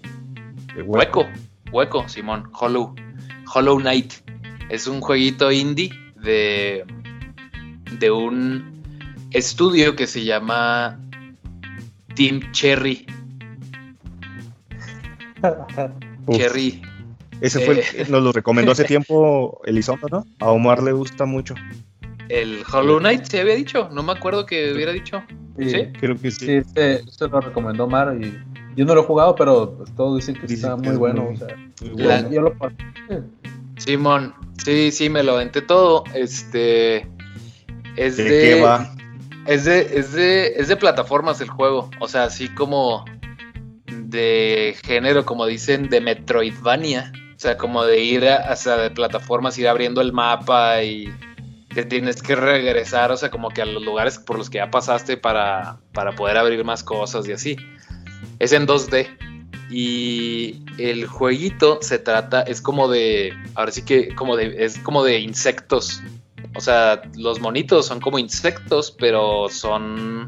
de 0.75 0.83
hueco. 0.83 1.27
hueco, 1.73 2.09
Simón, 2.09 2.51
Hollow, 2.53 2.95
Hollow 3.55 3.79
Knight. 3.79 4.15
Es 4.69 4.87
un 4.87 5.01
jueguito 5.01 5.51
indie 5.51 5.91
de, 6.17 6.85
de 7.99 8.11
un 8.11 8.83
estudio 9.31 9.97
que 9.97 10.07
se 10.07 10.25
llama 10.25 11.01
Team 12.15 12.53
Cherry. 12.53 13.07
Cherry. 16.31 16.83
Ese 17.41 17.61
fue, 17.61 17.81
eh. 17.81 18.07
nos 18.09 18.23
lo 18.23 18.33
recomendó 18.33 18.73
hace 18.73 18.85
tiempo 18.85 19.61
Elizondo, 19.65 20.09
¿no? 20.11 20.27
A 20.41 20.51
Omar 20.51 20.83
le 20.83 20.93
gusta 20.93 21.25
mucho. 21.25 21.55
El 22.31 22.63
Hollow 22.73 23.01
Knight 23.01 23.25
se 23.25 23.41
había 23.41 23.57
dicho, 23.57 23.89
no 23.93 24.05
me 24.05 24.13
acuerdo 24.13 24.47
que 24.47 24.73
hubiera 24.73 24.93
dicho. 24.93 25.21
Sí, 25.59 25.89
creo 25.99 26.17
que 26.17 26.31
sí. 26.31 26.63
Sí, 26.63 27.03
se, 27.11 27.29
lo 27.29 27.41
recomendó 27.41 27.85
Omar 27.85 28.17
y 28.21 28.33
yo 28.77 28.85
no 28.85 28.95
lo 28.95 29.03
he 29.03 29.05
jugado, 29.05 29.35
pero 29.35 29.75
pues, 29.77 29.93
todos 29.97 30.17
dicen 30.17 30.37
que 30.37 30.47
está 30.47 30.77
muy 30.77 30.97
bueno. 30.97 31.29
o 31.29 31.37
sea, 31.37 32.31
yo 32.31 32.41
lo 32.43 32.55
Simón, 33.79 34.33
sí, 34.65 34.93
sí, 34.93 35.11
me 35.11 35.25
lo 35.25 35.33
aventé 35.33 35.61
todo. 35.61 36.05
Este 36.15 37.09
es 37.97 38.17
de, 38.17 38.25
qué 38.25 38.63
va? 38.63 38.95
Es 39.47 39.65
de, 39.65 39.81
es 39.99 40.13
de, 40.13 40.55
es 40.57 40.69
de 40.69 40.77
plataformas 40.77 41.41
el 41.41 41.49
juego. 41.49 41.91
O 41.99 42.07
sea, 42.07 42.25
así 42.25 42.49
como 42.49 43.05
de 43.87 44.77
género, 44.85 45.25
como 45.25 45.47
dicen, 45.47 45.89
de 45.89 46.01
Metroidvania. 46.01 47.11
O 47.35 47.41
sea, 47.41 47.57
como 47.57 47.85
de 47.85 48.05
ir 48.05 48.29
hacia 48.29 48.77
de 48.77 48.91
plataformas, 48.91 49.59
ir 49.59 49.67
abriendo 49.67 50.01
el 50.01 50.13
mapa 50.13 50.83
y 50.83 51.13
que 51.71 51.85
tienes 51.85 52.23
que 52.23 52.35
regresar, 52.35 53.13
o 53.13 53.17
sea, 53.17 53.31
como 53.31 53.49
que 53.51 53.63
a 53.63 53.67
los 53.67 53.83
lugares 53.83 54.19
por 54.19 54.37
los 54.37 54.51
que 54.51 54.59
ya 54.59 54.71
pasaste 54.71 55.17
para, 55.17 55.79
para 55.93 56.13
poder 56.13 56.37
abrir 56.37 56.65
más 56.65 56.83
cosas 56.83 57.27
y 57.29 57.33
así. 57.33 57.57
Es 58.39 58.53
en 58.53 58.67
2D. 58.67 59.09
Y 59.73 60.65
el 60.79 61.07
jueguito 61.07 61.79
se 61.81 62.01
trata, 62.01 62.43
es 62.43 62.61
como 62.61 62.89
de, 62.89 63.33
ahora 63.55 63.71
sí 63.71 63.83
que 63.83 64.15
como 64.17 64.37
de, 64.37 64.65
es 64.65 64.79
como 64.79 65.05
de 65.05 65.21
insectos. 65.21 66.03
O 66.57 66.61
sea, 66.61 67.03
los 67.17 67.41
monitos 67.41 67.87
son 67.87 68.01
como 68.01 68.19
insectos, 68.19 68.91
pero 68.91 69.49
son 69.49 70.27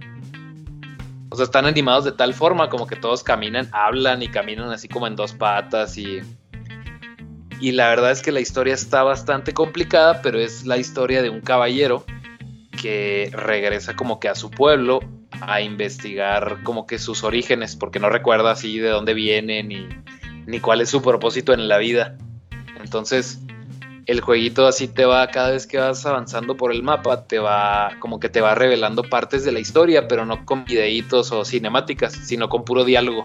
o 1.32 1.34
sea, 1.34 1.45
están 1.45 1.64
animados 1.64 2.05
de 2.05 2.12
tal 2.12 2.34
forma 2.34 2.68
como 2.68 2.86
que 2.86 2.95
todos 2.95 3.22
caminan, 3.24 3.66
hablan 3.72 4.22
y 4.22 4.28
caminan 4.28 4.70
así 4.70 4.86
como 4.86 5.07
en 5.07 5.16
dos 5.16 5.32
patas 5.32 5.97
y... 5.97 6.20
Y 7.63 7.71
la 7.71 7.89
verdad 7.89 8.11
es 8.11 8.23
que 8.23 8.33
la 8.33 8.41
historia 8.41 8.75
está 8.75 9.05
bastante 9.05 9.55
complicada, 9.55 10.21
pero 10.21 10.41
es 10.41 10.67
la 10.67 10.79
historia 10.79 11.23
de 11.23 11.31
un 11.31 11.41
caballero 11.41 12.05
que 12.83 13.31
regresa 13.33 13.95
como 13.95 14.19
que 14.19 14.29
a 14.29 14.35
su 14.35 14.51
pueblo 14.51 14.99
a 15.41 15.61
investigar 15.61 16.65
como 16.65 16.89
que 16.89 16.99
sus 16.99 17.23
orígenes, 17.23 17.77
porque 17.77 18.01
no 18.01 18.11
recuerda 18.11 18.51
así 18.51 18.81
de 18.81 18.89
dónde 18.89 19.15
viene 19.15 19.63
ni, 19.63 19.87
ni 20.45 20.59
cuál 20.59 20.81
es 20.81 20.91
su 20.91 21.03
propósito 21.03 21.53
en 21.53 21.69
la 21.69 21.79
vida. 21.79 22.19
Entonces, 22.81 23.39
el 24.07 24.21
jueguito 24.23 24.67
así 24.67 24.89
te 24.89 25.05
va, 25.05 25.29
cada 25.29 25.53
vez 25.53 25.69
que 25.69 25.79
vas 25.79 26.05
avanzando 26.05 26.57
por 26.57 26.73
el 26.73 26.83
mapa, 26.83 27.29
te 27.29 27.39
va, 27.39 27.93
como 28.01 28.19
que 28.19 28.29
te 28.29 28.41
va 28.41 28.57
revelando 28.57 29.05
partes 29.05 29.45
de 29.45 29.53
la 29.53 29.61
historia, 29.61 30.09
pero 30.09 30.27
no 30.27 30.45
con 30.45 30.65
videitos 30.65 31.31
o 31.31 31.45
cinemáticas, 31.45 32.13
sino 32.13 32.49
con 32.49 32.65
puro 32.65 32.85
diálogo. 32.85 33.25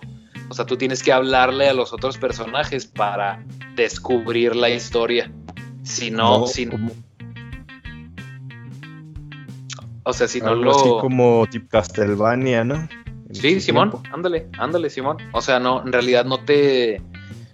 O 0.50 0.54
sea, 0.54 0.66
tú 0.66 0.78
tienes 0.78 1.04
que 1.04 1.12
hablarle 1.12 1.68
a 1.68 1.74
los 1.74 1.93
otros 1.93 2.18
personajes 2.18 2.86
para 2.86 3.43
descubrir 3.76 4.56
la 4.56 4.70
historia. 4.70 5.32
Si 5.84 6.12
no, 6.12 6.48
si 6.48 6.70
O 10.04 10.14
sea, 10.14 10.28
si 10.28 10.41
no 10.41 10.56
lo. 10.56 10.72
Así 10.72 10.89
como 11.02 11.48
tipo 11.48 11.68
Castlevania, 11.70 12.64
¿no? 12.64 12.88
sí, 13.32 13.60
Simón, 13.60 13.91
ándale, 14.12 14.48
ándale, 14.58 14.89
Simón. 14.89 15.18
O 15.34 15.41
sea, 15.41 15.60
no, 15.60 15.84
en 15.86 15.91
realidad 15.91 16.26
no 16.26 16.39
te 16.39 17.02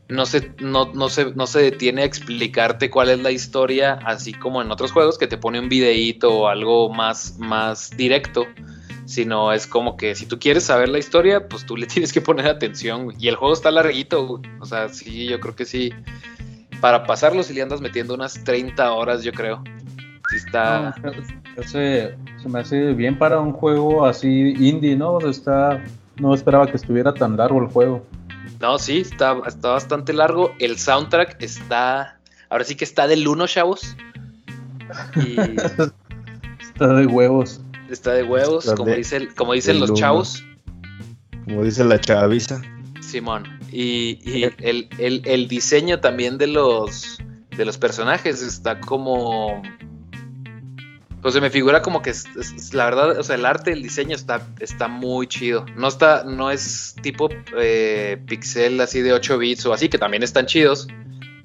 no 0.09 0.25
se, 0.25 0.53
no, 0.59 0.91
no, 0.93 1.09
se, 1.09 1.33
no 1.33 1.47
se 1.47 1.61
detiene 1.61 2.03
a 2.03 2.05
explicarte 2.05 2.89
cuál 2.89 3.09
es 3.09 3.19
la 3.19 3.31
historia, 3.31 3.99
así 4.05 4.33
como 4.33 4.61
en 4.61 4.71
otros 4.71 4.91
juegos 4.91 5.17
que 5.17 5.27
te 5.27 5.37
pone 5.37 5.59
un 5.59 5.69
videíto 5.69 6.33
o 6.33 6.47
algo 6.47 6.93
más, 6.93 7.37
más 7.39 7.89
directo, 7.97 8.45
sino 9.13 9.53
es 9.53 9.67
como 9.67 9.95
que 9.95 10.15
si 10.15 10.25
tú 10.25 10.39
quieres 10.39 10.63
saber 10.63 10.89
la 10.89 10.97
historia, 10.97 11.47
pues 11.47 11.65
tú 11.65 11.77
le 11.77 11.85
tienes 11.87 12.11
que 12.11 12.21
poner 12.21 12.47
atención. 12.47 13.13
Y 13.19 13.27
el 13.27 13.35
juego 13.35 13.53
está 13.53 13.69
larguito, 13.69 14.41
o 14.59 14.65
sea, 14.65 14.89
sí, 14.89 15.27
yo 15.27 15.39
creo 15.39 15.55
que 15.55 15.65
sí. 15.65 15.93
Para 16.81 17.05
pasarlo, 17.05 17.43
si 17.43 17.53
le 17.53 17.61
andas 17.61 17.79
metiendo 17.79 18.13
unas 18.15 18.43
30 18.43 18.91
horas, 18.91 19.23
yo 19.23 19.31
creo. 19.31 19.63
Sí 20.29 20.37
está... 20.37 20.95
se, 21.65 22.15
me 22.49 22.59
hace 22.59 22.93
bien 22.93 23.17
para 23.17 23.39
un 23.39 23.53
juego 23.53 24.05
así 24.05 24.53
indie, 24.57 24.95
¿no? 24.95 25.19
está, 25.19 25.81
no 26.17 26.33
esperaba 26.33 26.65
que 26.67 26.75
estuviera 26.75 27.13
tan 27.13 27.37
largo 27.37 27.61
el 27.61 27.67
juego. 27.67 28.05
No, 28.59 28.79
sí, 28.79 28.99
está, 28.99 29.37
está 29.45 29.69
bastante 29.69 30.11
largo. 30.11 30.53
El 30.59 30.77
soundtrack 30.77 31.41
está. 31.41 32.17
Ahora 32.49 32.63
sí 32.63 32.75
que 32.75 32.85
está 32.85 33.07
del 33.07 33.27
uno, 33.27 33.45
chavos. 33.45 33.95
está 36.59 36.87
de 36.87 37.05
huevos. 37.05 37.61
Está 37.93 38.13
de 38.13 38.23
huevos, 38.23 38.65
como, 38.75 38.91
como 39.35 39.53
dicen 39.53 39.79
los 39.79 39.93
chavos. 39.93 40.43
Como 41.45 41.63
dice 41.63 41.85
la 41.85 42.01
chaviza. 42.01 42.59
Simón. 43.01 43.43
Y, 43.71 44.17
y 44.27 44.45
el, 44.61 44.89
el, 44.97 45.47
diseño 45.47 45.99
también 45.99 46.39
de 46.39 46.47
los, 46.47 47.19
de 47.55 47.65
los 47.65 47.77
personajes 47.77 48.41
está 48.41 48.79
como 48.79 49.61
pues 51.21 51.35
se 51.35 51.41
me 51.41 51.51
figura 51.51 51.83
como 51.83 52.01
que 52.01 52.09
es, 52.09 52.73
la 52.73 52.85
verdad, 52.85 53.19
o 53.19 53.23
sea, 53.23 53.35
el 53.35 53.45
arte, 53.45 53.71
el 53.71 53.83
diseño 53.83 54.15
está, 54.15 54.45
está 54.59 54.87
muy 54.87 55.27
chido. 55.27 55.65
No 55.75 55.87
está, 55.87 56.23
no 56.23 56.49
es 56.49 56.95
tipo 57.03 57.29
eh, 57.55 58.17
pixel 58.25 58.81
así 58.81 59.01
de 59.01 59.13
8 59.13 59.37
bits 59.37 59.67
o 59.67 59.73
así, 59.73 59.87
que 59.87 59.99
también 59.99 60.23
están 60.23 60.47
chidos. 60.47 60.87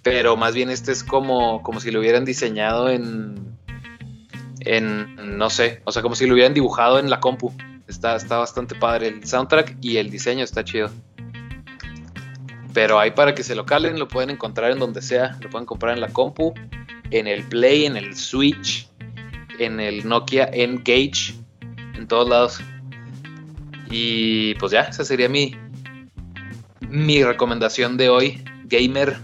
Pero 0.02 0.36
más 0.36 0.54
bien 0.54 0.70
este 0.70 0.92
es 0.92 1.04
como, 1.04 1.62
como 1.62 1.78
si 1.78 1.90
lo 1.90 2.00
hubieran 2.00 2.24
diseñado 2.24 2.88
en, 2.88 3.58
en, 4.68 5.38
no 5.38 5.48
sé, 5.48 5.80
o 5.84 5.92
sea, 5.92 6.02
como 6.02 6.14
si 6.14 6.26
lo 6.26 6.34
hubieran 6.34 6.52
dibujado 6.52 6.98
en 6.98 7.08
la 7.08 7.20
compu. 7.20 7.52
Está, 7.86 8.16
está 8.16 8.36
bastante 8.36 8.74
padre 8.74 9.08
el 9.08 9.24
soundtrack 9.24 9.78
y 9.80 9.96
el 9.96 10.10
diseño 10.10 10.44
está 10.44 10.62
chido. 10.62 10.90
Pero 12.74 13.00
ahí 13.00 13.12
para 13.12 13.34
que 13.34 13.42
se 13.42 13.54
lo 13.54 13.64
calen, 13.64 13.98
lo 13.98 14.08
pueden 14.08 14.28
encontrar 14.28 14.70
en 14.70 14.78
donde 14.78 15.00
sea. 15.00 15.38
Lo 15.40 15.48
pueden 15.48 15.64
comprar 15.64 15.94
en 15.94 16.02
la 16.02 16.08
compu, 16.08 16.52
en 17.10 17.26
el 17.26 17.44
Play, 17.44 17.86
en 17.86 17.96
el 17.96 18.14
Switch, 18.14 18.86
en 19.58 19.80
el 19.80 20.06
Nokia 20.06 20.50
N-Gage, 20.52 21.34
en 21.94 22.06
todos 22.06 22.28
lados. 22.28 22.60
Y 23.90 24.54
pues 24.56 24.72
ya, 24.72 24.82
esa 24.82 25.02
sería 25.02 25.30
mi, 25.30 25.56
mi 26.90 27.24
recomendación 27.24 27.96
de 27.96 28.10
hoy, 28.10 28.44
gamer. 28.66 29.16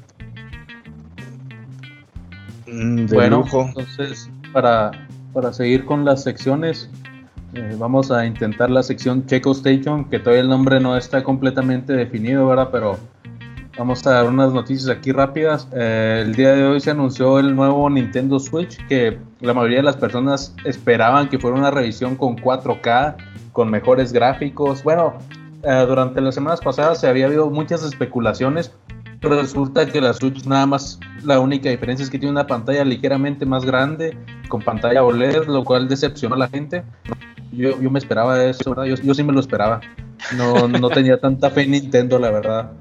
Mm, 2.67 3.07
bueno, 3.09 3.45
entonces 3.53 4.31
para, 4.55 5.04
para 5.35 5.53
seguir 5.53 5.85
con 5.85 6.05
las 6.05 6.23
secciones, 6.23 6.89
eh, 7.53 7.77
vamos 7.79 8.11
a 8.11 8.25
intentar 8.25 8.71
la 8.71 8.83
sección 8.83 9.27
Checo 9.27 9.53
Station, 9.53 10.09
que 10.09 10.19
todavía 10.19 10.43
el 10.43 10.49
nombre 10.49 10.81
no 10.81 10.97
está 10.97 11.23
completamente 11.23 11.93
definido, 11.93 12.47
¿verdad? 12.47 12.71
Pero 12.73 12.99
Vamos 13.77 14.07
a 14.07 14.13
dar 14.13 14.29
unas 14.29 14.53
noticias 14.53 14.89
aquí 14.89 15.11
rápidas. 15.11 15.67
Eh, 15.73 16.23
el 16.25 16.37
día 16.37 16.53
de 16.53 16.65
hoy 16.65 16.81
se 16.81 16.93
anunció 16.93 17.41
el 17.41 17.57
nuevo 17.57 17.91
Nintendo 17.91 18.39
Switch 18.39 18.77
que 18.87 19.19
la 19.41 19.53
mayoría 19.53 19.79
de 19.79 19.83
las 19.83 19.97
personas 19.97 20.55
esperaban 20.65 21.29
que 21.29 21.41
fuera 21.41 21.57
una 21.57 21.73
revisión 21.73 22.15
con 22.15 22.37
4K, 22.37 23.17
con 23.53 23.71
mejores 23.71 24.13
gráficos. 24.13 24.85
Bueno, 24.85 25.15
eh, 25.65 25.85
durante 25.89 26.21
las 26.21 26.37
semanas 26.37 26.61
pasadas 26.61 27.01
se 27.01 27.09
había 27.09 27.27
habido 27.27 27.51
muchas 27.51 27.83
especulaciones, 27.83 28.73
resulta 29.25 29.87
que 29.87 30.01
la 30.01 30.13
Switch 30.13 30.45
nada 30.45 30.67
más, 30.67 30.99
la 31.25 31.41
única 31.41 31.71
diferencia 31.71 32.05
es 32.05 32.11
que 32.11 32.19
tiene 32.19 32.33
una 32.33 32.47
pantalla 32.47 32.85
ligeramente 32.85 33.47
más 33.47 33.65
grande, 33.65 34.17
con 34.49 34.63
pantalla 34.63 35.03
OLED, 35.03 35.47
lo 35.47 35.65
cual 35.65 35.89
decepcionó 35.89 36.35
a 36.35 36.39
la 36.39 36.49
gente. 36.49 36.85
Yo, 37.53 37.81
yo 37.81 37.91
me 37.91 37.99
esperaba 37.99 38.43
eso, 38.45 38.71
¿verdad? 38.71 38.85
Yo, 38.85 38.97
yo 38.97 39.15
sí 39.15 39.23
me 39.23 39.33
lo 39.33 39.41
esperaba. 39.41 39.81
No, 40.37 40.69
no 40.69 40.89
tenía 40.91 41.21
tanta 41.21 41.51
fe 41.51 41.63
en 41.63 41.73
Nintendo, 41.73 42.19
la 42.19 42.31
verdad. 42.31 42.73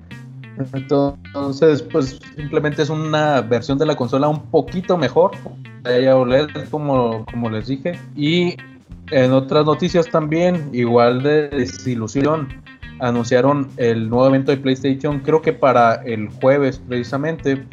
Entonces, 0.74 1.82
pues 1.82 2.20
simplemente 2.36 2.84
es 2.84 2.90
una 2.90 3.42
versión 3.42 3.78
de 3.78 3.86
la 3.86 3.96
consola 3.96 4.28
un 4.28 4.44
poquito 4.50 4.98
mejor. 4.98 5.32
OLED, 5.86 6.50
como, 6.70 7.26
como 7.26 7.50
les 7.50 7.68
dije. 7.68 8.00
Y 8.16 8.56
en 9.12 9.32
otras 9.32 9.66
noticias 9.66 10.10
también, 10.10 10.70
igual 10.74 11.24
de 11.24 11.50
desilusión, 11.50 12.48
anunciaron 13.00 13.70
el 13.78 14.10
nuevo 14.10 14.28
evento 14.28 14.52
de 14.52 14.58
PlayStation, 14.58 15.20
creo 15.20 15.42
que 15.42 15.54
para 15.54 15.96
el 16.04 16.30
jueves 16.30 16.82
precisamente. 16.88 17.66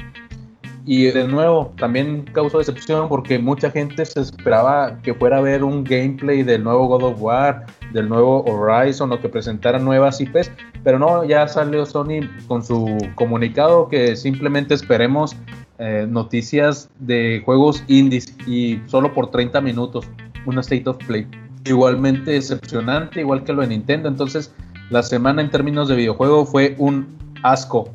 Y 0.87 1.05
de 1.05 1.29
nuevo, 1.29 1.73
también 1.77 2.25
causó 2.33 2.59
decepción 2.59 3.09
porque 3.09 3.39
mucha 3.39 3.71
gente 3.71 4.05
se 4.05 4.21
esperaba 4.21 4.99
que 5.03 5.15
fuera 5.15 5.37
a 5.37 5.41
ver 5.41 5.63
un 5.63 5.85
gameplay 5.85 6.43
del 6.43 6.65
nuevo 6.65 6.89
God 6.89 7.03
of 7.05 7.23
War, 7.23 7.67
del 7.93 8.09
nuevo 8.09 8.43
Horizon 8.45 9.13
o 9.13 9.21
que 9.21 9.29
presentara 9.29 9.79
nuevas 9.79 10.21
IPs, 10.21 10.51
pero 10.83 10.99
no, 10.99 11.25
ya 11.25 11.47
salió 11.47 11.85
Sony 11.85 12.21
con 12.49 12.65
su 12.65 12.97
comunicado 13.15 13.89
que 13.89 14.17
simplemente 14.17 14.75
esperemos 14.75 15.37
eh, 15.79 16.07
noticias 16.09 16.91
de 16.99 17.43
juegos 17.45 17.85
indies 17.87 18.35
y 18.47 18.81
solo 18.87 19.13
por 19.13 19.31
30 19.31 19.61
minutos, 19.61 20.09
un 20.47 20.59
State 20.59 20.89
of 20.89 20.97
Play. 21.07 21.27
Igualmente 21.65 22.33
decepcionante, 22.33 23.21
igual 23.21 23.45
que 23.45 23.53
lo 23.53 23.63
de 23.63 23.69
Nintendo, 23.69 24.09
entonces 24.09 24.55
la 24.91 25.03
semana 25.03 25.41
en 25.43 25.51
términos 25.51 25.89
de 25.89 25.97
videojuego 25.97 26.45
fue 26.47 26.75
un 26.79 27.07
asco 27.43 27.89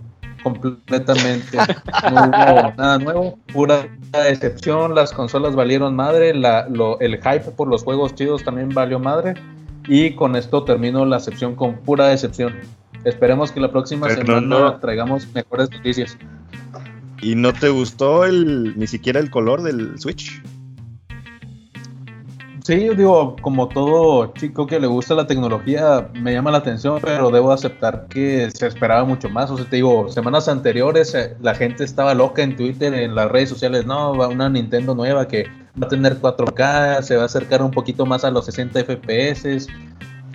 completamente. 0.43 1.57
No 2.11 2.23
hubo 2.25 2.73
nada 2.77 2.97
nuevo, 2.99 3.39
pura 3.53 3.87
decepción. 4.11 4.95
Las 4.95 5.11
consolas 5.11 5.55
valieron 5.55 5.95
madre, 5.95 6.29
el 6.31 7.17
hype 7.17 7.51
por 7.55 7.67
los 7.67 7.83
juegos 7.83 8.15
chidos 8.15 8.43
también 8.43 8.69
valió 8.69 8.99
madre. 8.99 9.33
Y 9.87 10.15
con 10.15 10.35
esto 10.35 10.63
termino 10.63 11.05
la 11.05 11.19
sección 11.19 11.55
con 11.55 11.75
pura 11.77 12.07
decepción. 12.07 12.53
esperemos 13.03 13.51
que 13.51 13.59
la 13.59 13.71
próxima 13.71 14.07
Pero 14.07 14.25
semana 14.25 14.41
no- 14.47 14.75
traigamos 14.79 15.27
mejores 15.33 15.69
noticias. 15.69 16.17
¿Y 17.21 17.35
no 17.35 17.53
te 17.53 17.69
gustó 17.69 18.25
el 18.25 18.77
ni 18.77 18.87
siquiera 18.87 19.19
el 19.19 19.29
color 19.29 19.61
del 19.61 19.99
Switch? 19.99 20.41
Sí, 22.65 22.83
yo 22.83 22.95
digo, 22.95 23.35
como 23.43 23.67
todo 23.67 24.33
chico 24.33 24.65
que 24.65 24.79
le 24.79 24.87
gusta 24.87 25.13
la 25.13 25.27
tecnología, 25.27 26.09
me 26.15 26.33
llama 26.33 26.49
la 26.49 26.57
atención, 26.57 26.97
pero 26.99 27.29
debo 27.29 27.51
aceptar 27.51 28.07
que 28.07 28.49
se 28.49 28.65
esperaba 28.65 29.05
mucho 29.05 29.29
más. 29.29 29.51
O 29.51 29.57
sea, 29.57 29.69
te 29.69 29.75
digo, 29.75 30.09
semanas 30.09 30.47
anteriores 30.47 31.13
eh, 31.13 31.37
la 31.41 31.53
gente 31.53 31.83
estaba 31.83 32.15
loca 32.15 32.41
en 32.41 32.55
Twitter, 32.55 32.91
en 32.95 33.13
las 33.13 33.31
redes 33.31 33.49
sociales, 33.49 33.85
no, 33.85 34.17
va 34.17 34.29
una 34.29 34.49
Nintendo 34.49 34.95
nueva 34.95 35.27
que 35.27 35.43
va 35.79 35.85
a 35.85 35.89
tener 35.89 36.19
4K, 36.19 37.03
se 37.03 37.15
va 37.15 37.21
a 37.21 37.25
acercar 37.25 37.61
un 37.61 37.69
poquito 37.69 38.03
más 38.07 38.23
a 38.23 38.31
los 38.31 38.45
60 38.45 38.83
FPS. 38.83 39.67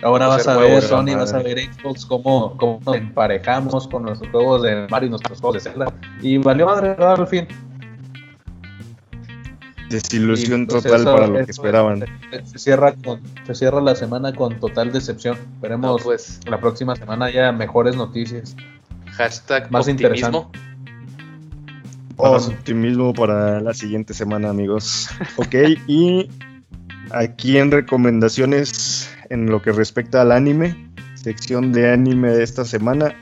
Ahora 0.01 0.27
vas 0.27 0.47
a 0.47 0.55
ver, 0.55 0.81
Sony, 0.81 1.13
vas 1.17 1.33
a 1.33 1.39
ver 1.39 1.59
Xbox, 1.59 2.05
cómo, 2.05 2.55
cómo 2.55 2.79
nos 2.85 2.95
emparejamos 2.95 3.89
con 3.89 4.03
nuestros 4.03 4.31
juegos 4.31 4.61
de 4.61 4.87
Mario 4.89 5.07
y 5.07 5.09
nuestros 5.09 5.41
juegos 5.41 5.61
de 5.61 5.69
Zelda. 5.69 5.93
Y 6.21 6.37
valió 6.37 6.65
madre. 6.65 6.95
Al 6.97 7.27
fin. 7.27 7.45
Desilusión 9.91 10.63
Y, 10.63 10.65
pues, 10.67 10.83
total 10.83 11.01
eso- 11.01 11.11
para 11.13 11.27
lo 11.27 11.45
que 11.45 11.51
esperaban. 11.51 12.05
Se, 12.31 12.45
se 12.45 12.59
cierra 12.59 12.93
con, 12.93 13.19
se 13.45 13.53
cierra 13.55 13.81
la 13.81 13.95
semana 13.95 14.33
con 14.33 14.59
total 14.59 14.91
decepción. 14.91 15.37
No, 15.37 15.53
Esperemos 15.55 16.01
pues, 16.03 16.39
la 16.47 16.59
próxima 16.59 16.95
semana 16.95 17.29
ya 17.29 17.51
mejores 17.51 17.95
noticias. 17.95 18.55
hashtag 19.11 19.69
Más 19.71 19.87
optimismo. 19.87 20.51
Más 22.17 22.47
optimismo 22.47 23.13
para 23.13 23.59
la 23.61 23.73
siguiente 23.73 24.13
semana, 24.13 24.49
amigos. 24.49 25.09
Ok, 25.37 25.55
y 25.87 26.29
aquí 27.11 27.57
en 27.57 27.71
recomendaciones 27.71 29.09
en 29.29 29.47
lo 29.47 29.61
que 29.61 29.71
respecta 29.71 30.21
al 30.21 30.31
anime, 30.31 30.75
sección 31.15 31.71
de 31.71 31.91
anime 31.91 32.29
de 32.29 32.43
esta 32.43 32.63
semana, 32.65 33.15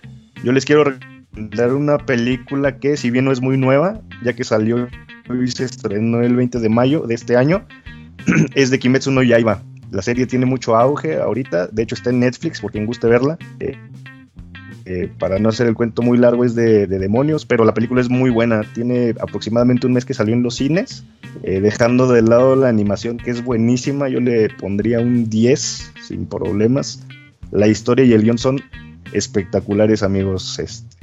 yo 0.44 0.52
les 0.52 0.66
quiero 0.66 0.84
recomendar 0.86 1.74
una 1.74 1.98
película 1.98 2.78
que 2.80 2.98
si 2.98 3.10
bien 3.10 3.26
no 3.26 3.32
es 3.32 3.42
muy 3.42 3.58
nueva, 3.58 4.02
ya 4.24 4.34
que 4.34 4.44
salió 4.44 4.88
y 5.36 5.48
se 5.48 5.66
estrenó 5.66 6.22
el 6.22 6.36
20 6.36 6.60
de 6.60 6.70
mayo 6.70 7.02
de 7.02 7.16
este 7.16 7.38
año, 7.38 7.66
es 8.56 8.70
de 8.70 8.80
Kimetsu 8.80 9.12
no 9.12 9.24
Yaiba. 9.24 9.64
La 9.92 10.02
serie 10.02 10.28
tiene 10.28 10.46
mucho 10.46 10.76
auge 10.76 11.18
ahorita, 11.18 11.68
de 11.68 11.84
hecho 11.84 11.96
está 11.96 12.10
en 12.12 12.20
Netflix 12.20 12.62
por 12.62 12.72
quien 12.72 12.86
guste 12.86 13.08
verla. 13.08 13.38
Eh, 13.60 13.78
eh, 14.86 15.12
para 15.20 15.38
no 15.38 15.50
hacer 15.50 15.68
el 15.68 15.76
cuento 15.76 16.02
muy 16.02 16.18
largo 16.18 16.44
es 16.44 16.56
de, 16.56 16.88
de 16.88 17.00
demonios, 17.00 17.46
pero 17.46 17.64
la 17.64 17.74
película 17.74 18.02
es 18.02 18.10
muy 18.10 18.32
buena. 18.32 18.62
Tiene 18.74 19.14
aproximadamente 19.20 19.86
un 19.86 19.94
mes 19.94 20.06
que 20.06 20.16
salió 20.16 20.34
en 20.34 20.42
los 20.42 20.56
cines. 20.56 21.06
Eh, 21.44 21.60
dejando 21.60 22.12
de 22.12 22.24
lado 22.24 22.56
la 22.56 22.70
animación 22.70 23.18
que 23.18 23.30
es 23.30 23.44
buenísima, 23.44 24.10
yo 24.10 24.20
le 24.20 24.50
pondría 24.50 25.00
un 25.00 25.30
10 25.30 25.94
sin 26.08 26.26
problemas. 26.26 27.06
La 27.52 27.68
historia 27.68 28.04
y 28.04 28.14
el 28.14 28.24
guion 28.24 28.38
son 28.38 28.62
espectaculares, 29.14 30.02
amigos. 30.02 30.58
Este, 30.60 30.99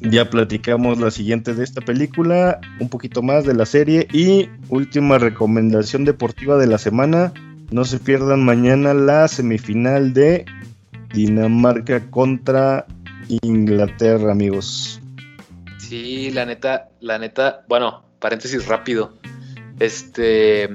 ya 0.00 0.30
platicamos 0.30 0.98
la 0.98 1.10
siguiente 1.10 1.54
de 1.54 1.64
esta 1.64 1.80
película, 1.80 2.60
un 2.80 2.88
poquito 2.88 3.22
más 3.22 3.44
de 3.44 3.54
la 3.54 3.66
serie 3.66 4.08
y 4.12 4.48
última 4.68 5.18
recomendación 5.18 6.04
deportiva 6.04 6.56
de 6.56 6.66
la 6.66 6.78
semana. 6.78 7.32
No 7.70 7.84
se 7.84 7.98
pierdan 7.98 8.44
mañana 8.44 8.94
la 8.94 9.28
semifinal 9.28 10.12
de 10.12 10.44
Dinamarca 11.12 12.10
contra 12.10 12.86
Inglaterra, 13.42 14.32
amigos. 14.32 15.00
Sí, 15.78 16.30
la 16.30 16.46
neta, 16.46 16.88
la 17.00 17.18
neta, 17.18 17.64
bueno, 17.68 18.02
paréntesis 18.18 18.66
rápido. 18.66 19.18
Este, 19.78 20.68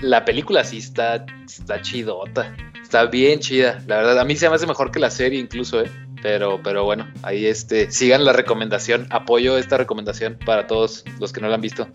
la 0.00 0.24
película 0.24 0.64
sí 0.64 0.78
está, 0.78 1.26
está 1.46 1.82
chidota. 1.82 2.54
Está 2.82 3.06
bien 3.06 3.40
chida, 3.40 3.82
la 3.86 3.96
verdad. 3.96 4.20
A 4.20 4.24
mí 4.24 4.36
se 4.36 4.48
me 4.48 4.54
hace 4.54 4.66
mejor 4.66 4.90
que 4.90 4.98
la 4.98 5.10
serie 5.10 5.38
incluso, 5.38 5.82
¿eh? 5.82 5.90
Pero, 6.22 6.60
pero 6.62 6.84
bueno, 6.84 7.06
ahí 7.22 7.46
este, 7.46 7.90
sigan 7.90 8.24
la 8.24 8.32
recomendación. 8.32 9.06
Apoyo 9.10 9.56
esta 9.56 9.76
recomendación 9.76 10.36
para 10.44 10.66
todos 10.66 11.04
los 11.20 11.32
que 11.32 11.40
no 11.40 11.48
la 11.48 11.54
han 11.54 11.60
visto. 11.60 11.88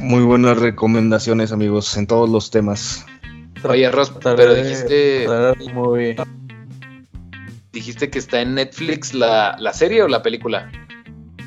Muy 0.00 0.22
buenas 0.24 0.58
recomendaciones, 0.58 1.52
amigos, 1.52 1.96
en 1.96 2.06
todos 2.06 2.28
los 2.28 2.50
temas. 2.50 3.06
Oye, 3.64 3.90
Ross, 3.90 4.12
pero 4.22 4.54
dijiste, 4.54 5.26
muy- 5.72 6.16
dijiste 7.72 8.10
que 8.10 8.18
está 8.18 8.40
en 8.40 8.54
Netflix 8.54 9.14
la, 9.14 9.56
la 9.58 9.72
serie 9.72 10.02
o 10.02 10.08
la 10.08 10.22
película. 10.22 10.70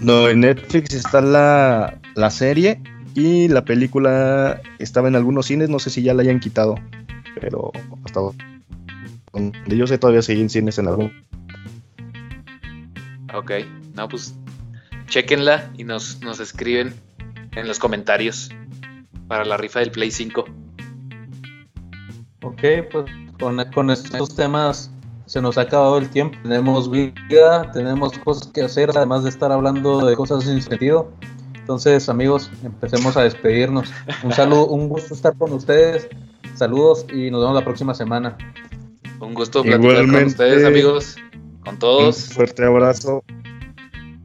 No, 0.02 0.30
en 0.30 0.41
Netflix 0.41 0.93
está 0.93 1.22
la, 1.22 2.00
la 2.16 2.30
serie 2.30 2.82
y 3.16 3.47
la 3.50 3.66
película 3.66 4.62
estaba 4.80 5.08
en 5.08 5.16
algunos 5.16 5.47
cines, 5.47 5.70
no 5.70 5.80
sé 5.80 5.89
si 5.89 6.02
ya 6.02 6.14
la 6.14 6.22
hayan 6.22 6.39
quitado, 6.39 6.76
pero 7.39 7.72
hasta 8.06 8.22
donde 9.34 9.78
yo 9.78 9.86
sé 9.88 9.97
todavía 9.97 10.22
sigue 10.22 10.41
en 10.41 10.50
cines 10.50 10.78
en 10.80 10.88
algún. 10.88 11.12
Ok, 13.34 13.52
no, 13.96 14.08
pues 14.08 14.36
chequenla 15.08 15.72
y 15.78 15.84
nos, 15.84 16.22
nos 16.22 16.40
escriben 16.40 16.94
en 17.56 17.68
los 17.68 17.80
comentarios 17.80 18.50
para 19.28 19.46
la 19.46 19.58
rifa 19.58 19.80
del 19.80 19.92
Play 19.92 20.12
5. 20.12 20.46
Ok, 22.44 22.62
pues 22.92 23.06
con, 23.40 23.64
con 23.72 23.92
estos 23.92 24.36
temas 24.36 24.92
se 25.26 25.42
nos 25.42 25.58
ha 25.58 25.62
acabado 25.62 25.98
el 25.98 26.10
tiempo. 26.10 26.38
Tenemos 26.42 26.90
vida, 26.90 27.72
tenemos 27.72 28.18
cosas 28.20 28.48
que 28.48 28.64
hacer, 28.64 28.90
además 28.96 29.24
de 29.24 29.30
estar 29.30 29.52
hablando 29.52 30.06
de 30.06 30.16
cosas 30.16 30.44
sin 30.44 30.62
sentido. 30.62 31.12
Entonces, 31.54 32.10
amigos, 32.10 32.50
empecemos 32.64 33.16
a 33.16 33.22
despedirnos. 33.22 33.92
Un 34.24 34.32
saludo, 34.34 34.68
un 34.68 34.90
gusto 34.90 35.14
estar 35.14 35.38
con 35.38 35.54
ustedes. 35.54 36.10
Saludos 36.56 37.06
y 37.14 37.30
nos 37.30 37.42
vemos 37.42 37.56
la 37.56 37.64
próxima 37.64 37.94
semana. 37.94 38.36
Un 39.20 39.36
gusto 39.36 39.62
platicar 39.62 40.08
con 40.08 40.24
ustedes, 40.24 40.66
amigos, 40.66 41.16
con 41.70 41.76
Un 41.76 41.80
todos. 41.80 42.34
fuerte 42.34 42.65
abrazo, 42.65 43.24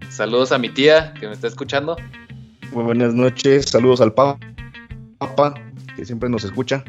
Saludos 0.09 0.51
a 0.53 0.59
mi 0.59 0.69
tía 0.71 1.13
que 1.15 1.27
me 1.27 1.33
está 1.35 1.47
escuchando. 1.49 1.97
muy 2.73 2.85
buenas 2.85 3.13
noches, 3.15 3.67
saludos 3.67 4.01
al 4.01 4.15
pa- 4.15 4.39
Papa, 5.19 5.53
que 5.97 6.05
siempre 6.07 6.29
nos 6.31 6.45
escucha. 6.45 6.83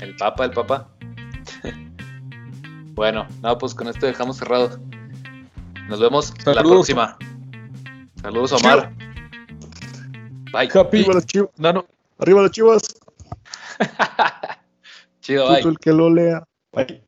El 0.00 0.16
Papa, 0.16 0.46
el 0.46 0.50
Papa. 0.52 0.88
bueno, 2.94 3.26
no, 3.42 3.56
pues 3.58 3.74
con 3.74 3.86
esto 3.88 4.06
dejamos 4.06 4.38
cerrado. 4.38 4.80
Nos 5.88 6.00
vemos 6.00 6.32
la 6.38 6.54
Saludos. 6.54 6.72
próxima. 6.88 7.16
Saludos, 8.20 8.52
Omar. 8.52 8.92
Bye. 10.52 10.68
Arriba 10.74 11.14
las 11.14 11.26
chivas, 11.26 11.50
No, 11.58 11.72
no. 11.72 11.86
arriba 12.18 12.42
las 12.42 12.50
chivas, 12.50 12.82
Chido, 15.20 15.46
bye. 15.48 15.56
puto 15.58 15.68
el 15.68 15.78
que 15.78 15.92
lo 15.92 16.10
lea. 16.12 16.42
Bye. 16.72 17.02